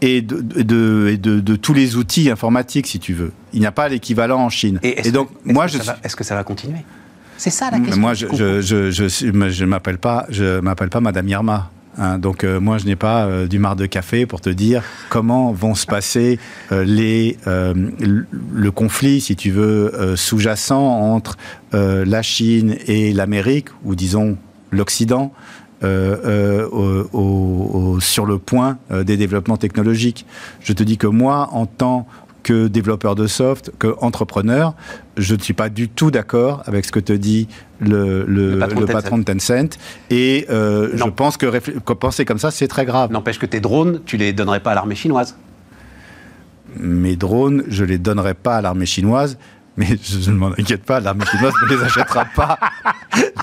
et, 0.00 0.22
de, 0.22 0.40
de, 1.16 1.56
tous 1.56 1.74
les 1.74 1.96
outils 1.96 2.30
informatiques, 2.30 2.86
si 2.86 2.98
tu 2.98 3.14
veux. 3.14 3.32
Il 3.52 3.60
n'y 3.60 3.66
a 3.66 3.72
pas 3.72 3.88
l'équivalent 3.88 4.38
en 4.38 4.50
Chine. 4.50 4.78
Et, 4.82 5.10
donc, 5.10 5.28
moi, 5.44 5.66
je 5.66 5.78
est-ce 6.04 6.16
que 6.16 6.24
ça 6.24 6.34
va 6.34 6.44
continuer? 6.44 6.84
C'est 7.36 7.50
ça 7.50 7.70
la 7.70 7.78
question. 7.78 8.00
Moi, 8.00 8.14
je, 8.14 8.26
je, 8.60 8.90
je, 8.90 9.48
je 9.48 9.64
m'appelle 9.64 9.98
pas, 9.98 10.26
je 10.28 10.60
m'appelle 10.60 10.90
pas 10.90 11.00
Madame 11.00 11.28
Irma. 11.28 11.70
Hein. 11.98 12.18
donc 12.18 12.44
euh, 12.44 12.60
moi, 12.60 12.78
je 12.78 12.86
n'ai 12.86 12.96
pas 12.96 13.26
euh, 13.26 13.46
du 13.46 13.58
mar 13.58 13.76
de 13.76 13.86
café 13.86 14.24
pour 14.24 14.40
te 14.40 14.50
dire 14.50 14.82
comment 15.08 15.52
vont 15.52 15.74
se 15.74 15.86
passer 15.86 16.38
euh, 16.70 16.84
les, 16.84 17.36
le 17.46 18.70
conflit, 18.70 19.20
si 19.20 19.36
tu 19.36 19.50
veux, 19.50 20.14
sous-jacent 20.16 20.80
entre 20.80 21.36
la 21.72 22.22
Chine 22.22 22.76
et 22.86 23.12
l'Amérique, 23.12 23.68
ou 23.84 23.94
disons 23.94 24.36
l'Occident, 24.70 25.32
euh, 25.84 26.68
euh, 27.14 28.00
sur 28.00 28.26
le 28.26 28.38
point 28.38 28.78
euh, 28.90 29.04
des 29.04 29.16
développements 29.16 29.56
technologiques. 29.56 30.26
Je 30.60 30.72
te 30.72 30.82
dis 30.82 30.98
que 30.98 31.06
moi, 31.06 31.50
en 31.52 31.66
tant 31.66 32.08
que 32.42 32.66
développeur 32.66 33.14
de 33.14 33.28
soft, 33.28 33.70
que 33.78 33.94
entrepreneur, 34.00 34.74
je 35.16 35.36
ne 35.36 35.40
suis 35.40 35.52
pas 35.54 35.68
du 35.68 35.88
tout 35.88 36.10
d'accord 36.10 36.62
avec 36.66 36.84
ce 36.84 36.90
que 36.90 36.98
te 36.98 37.12
dit 37.12 37.46
le, 37.78 38.24
le, 38.26 38.58
patron, 38.86 39.18
de 39.18 39.24
Tencent. 39.24 39.78
Et 40.10 40.46
je 40.48 41.08
pense 41.10 41.36
que, 41.36 41.46
que, 41.58 41.92
penser 41.92 42.24
comme 42.24 42.38
ça, 42.38 42.50
c'est 42.50 42.68
très 42.68 42.84
grave. 42.84 43.12
N'empêche 43.12 43.38
que 43.38 43.46
tes 43.46 43.60
drones, 43.60 44.00
tu 44.04 44.16
les 44.16 44.32
donnerais 44.32 44.60
pas 44.60 44.72
à 44.72 44.74
l'armée 44.74 44.96
chinoise. 44.96 45.36
Mes 46.76 47.16
drones, 47.16 47.64
je 47.68 47.84
les 47.84 47.98
donnerais 47.98 48.34
pas 48.34 48.56
à 48.56 48.62
l'armée 48.62 48.86
chinoise 48.86 49.38
mais 49.78 49.86
je 50.02 50.30
ne 50.30 50.36
m'en 50.36 50.48
inquiète 50.48 50.82
pas, 50.82 50.98
l'armée 50.98 51.24
chinoise 51.24 51.54
ne 51.62 51.74
les 51.76 51.82
achètera 51.84 52.24
pas. 52.24 52.58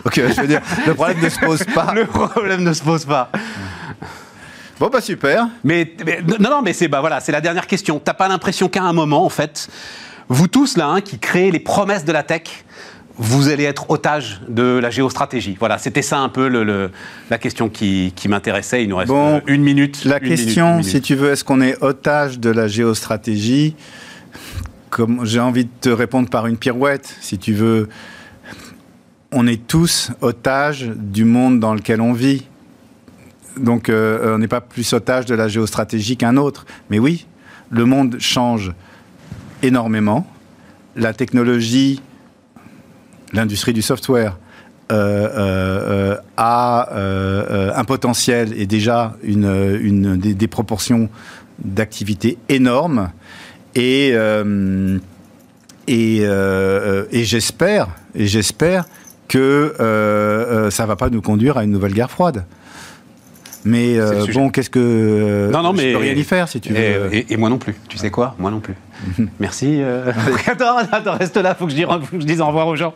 Donc, 0.04 0.18
euh, 0.18 0.30
je 0.36 0.42
veux 0.42 0.48
dire, 0.48 0.62
le 0.86 0.94
problème 0.94 1.22
ne 1.24 1.30
se 1.30 1.40
pose 1.40 1.64
pas. 1.74 1.94
Le 1.94 2.06
problème 2.06 2.62
ne 2.64 2.74
se 2.74 2.84
pose 2.84 3.06
pas. 3.06 3.32
Bon 4.78 4.90
bah 4.92 5.00
super. 5.00 5.48
Mais, 5.64 5.96
non 6.40 6.50
non 6.50 6.62
mais 6.62 6.74
c'est 6.74 6.90
bah 6.90 7.00
voilà 7.00 7.22
c'est 7.22 7.32
la 7.32 7.40
dernière 7.40 7.66
question. 7.66 8.02
T'as 8.04 8.14
pas 8.14 8.28
l'impression 8.28 8.68
qu'à 8.68 8.84
un 8.84 8.92
moment 8.92 9.26
en 9.26 9.30
fait 9.30 9.70
vous 10.28 10.50
tous 10.50 10.76
là 10.76 10.88
hein, 10.88 11.00
qui 11.00 11.18
créez 11.18 11.50
les 11.50 11.62
promesses 11.62 12.04
de 12.04 12.12
la 12.12 12.24
tech 12.24 12.66
vous 13.18 13.48
allez 13.48 13.64
être 13.64 13.90
otage 13.90 14.42
de 14.50 14.78
la 14.78 14.90
géostratégie? 14.90 15.56
Voilà, 15.58 15.78
c'était 15.78 16.02
ça 16.02 16.18
un 16.18 16.28
peu 16.28 16.50
le, 16.50 16.92
la 17.30 17.38
question 17.38 17.70
qui, 17.70 18.12
qui 18.14 18.28
m'intéressait. 18.28 18.84
Il 18.84 18.90
nous 18.90 18.98
reste 18.98 19.08
bon, 19.08 19.42
une 19.48 19.64
minute. 19.64 20.04
La 20.04 20.20
question, 20.20 20.84
si 20.84 21.00
tu 21.00 21.16
veux, 21.16 21.32
est-ce 21.32 21.46
qu'on 21.46 21.62
est 21.62 21.82
otage 21.82 22.40
de 22.40 22.50
la 22.50 22.68
géostratégie? 22.68 23.74
J'ai 25.24 25.40
envie 25.40 25.66
de 25.66 25.70
te 25.82 25.90
répondre 25.90 26.30
par 26.30 26.48
une 26.48 26.58
pirouette, 26.58 27.16
si 27.22 27.38
tu 27.38 27.54
veux. 27.54 27.90
On 29.32 29.48
est 29.48 29.68
tous 29.68 30.12
otages 30.22 30.90
du 30.96 31.26
monde 31.26 31.60
dans 31.60 31.74
lequel 31.74 32.02
on 32.02 32.14
vit. 32.14 32.46
Donc, 33.58 33.90
euh, 33.90 34.36
on 34.36 34.38
n'est 34.38 34.48
pas 34.48 34.62
plus 34.62 34.94
otage 34.94 35.26
de 35.26 35.36
la 35.36 35.48
géostratégie 35.48 36.18
qu'un 36.18 36.38
autre. 36.38 36.66
Mais 36.90 37.00
oui, 37.00 37.26
le 37.70 37.86
monde 37.86 38.18
change 38.20 38.74
énormément. 39.64 40.28
La 40.96 41.14
technologie, 41.14 42.02
l'industrie 43.34 43.74
du 43.74 43.82
software, 43.82 44.38
euh, 44.92 45.30
euh, 45.36 46.18
a 46.38 46.90
un 47.76 47.84
potentiel 47.86 48.54
et 48.56 48.68
déjà 48.68 49.16
une, 49.24 50.18
des, 50.18 50.48
proportions 50.48 51.10
d'activité 51.64 52.38
énormes. 52.50 53.10
Et, 53.76 54.12
euh, 54.14 54.98
et, 55.88 56.20
euh, 56.22 57.06
et 57.12 57.26
j'espère, 57.26 57.90
et 58.16 58.26
j'espère 58.26 58.86
que 59.28 59.76
euh, 59.80 60.72
ça 60.72 60.86
va 60.86 60.96
pas 60.96 61.10
nous 61.10 61.22
conduire 61.22 61.58
à 61.58 61.66
une 61.66 61.72
nouvelle 61.72 61.94
guerre 61.94 62.10
froide. 62.10 62.46
Mais 63.66 63.98
bon, 64.34 64.50
qu'est-ce 64.50 64.70
que. 64.70 65.50
non, 65.52 65.64
non, 65.64 65.74
mais. 65.74 65.90
Je 65.90 65.98
peux 65.98 66.04
rien 66.04 66.14
y 66.14 66.24
faire 66.24 66.48
si 66.48 66.62
tu 66.62 66.72
veux. 66.72 67.10
Et, 67.12 67.36
moi 67.36 67.50
non 67.50 67.58
plus. 67.58 67.76
Tu 67.90 67.98
sais 67.98 68.12
quoi? 68.12 68.36
Moi 68.38 68.52
non 68.52 68.60
plus. 68.60 68.76
Merci. 69.40 69.82
attends, 70.48 70.78
attends, 70.78 71.18
reste 71.18 71.38
là, 71.38 71.56
faut 71.56 71.66
que 71.66 71.72
je 71.72 71.76
dise, 71.76 71.86
faut 71.86 72.16
que 72.16 72.22
je 72.22 72.28
dise 72.28 72.42
au 72.42 72.46
revoir 72.46 72.68
aux 72.68 72.76
gens. 72.76 72.94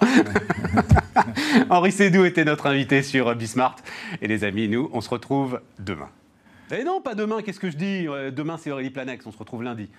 Henri 1.72 1.92
Sédou 1.92 2.24
était 2.24 2.46
notre 2.46 2.68
invité 2.68 3.02
sur 3.02 3.36
Bismart. 3.36 3.78
Et 4.22 4.28
les 4.28 4.44
amis, 4.44 4.70
nous, 4.70 4.92
on 4.94 5.02
se 5.02 5.10
retrouve 5.10 5.60
demain. 5.80 6.10
Eh 6.72 6.84
non, 6.84 7.02
pas 7.02 7.16
demain, 7.16 7.42
qu'est-ce 7.42 7.60
que 7.60 7.72
je 7.72 7.76
dis? 7.76 8.06
Demain, 8.32 8.58
c'est 8.62 8.70
Aurélie 8.70 8.92
Planex, 8.92 9.26
on 9.26 9.32
se 9.32 9.40
retrouve 9.40 9.64
lundi. 9.64 9.90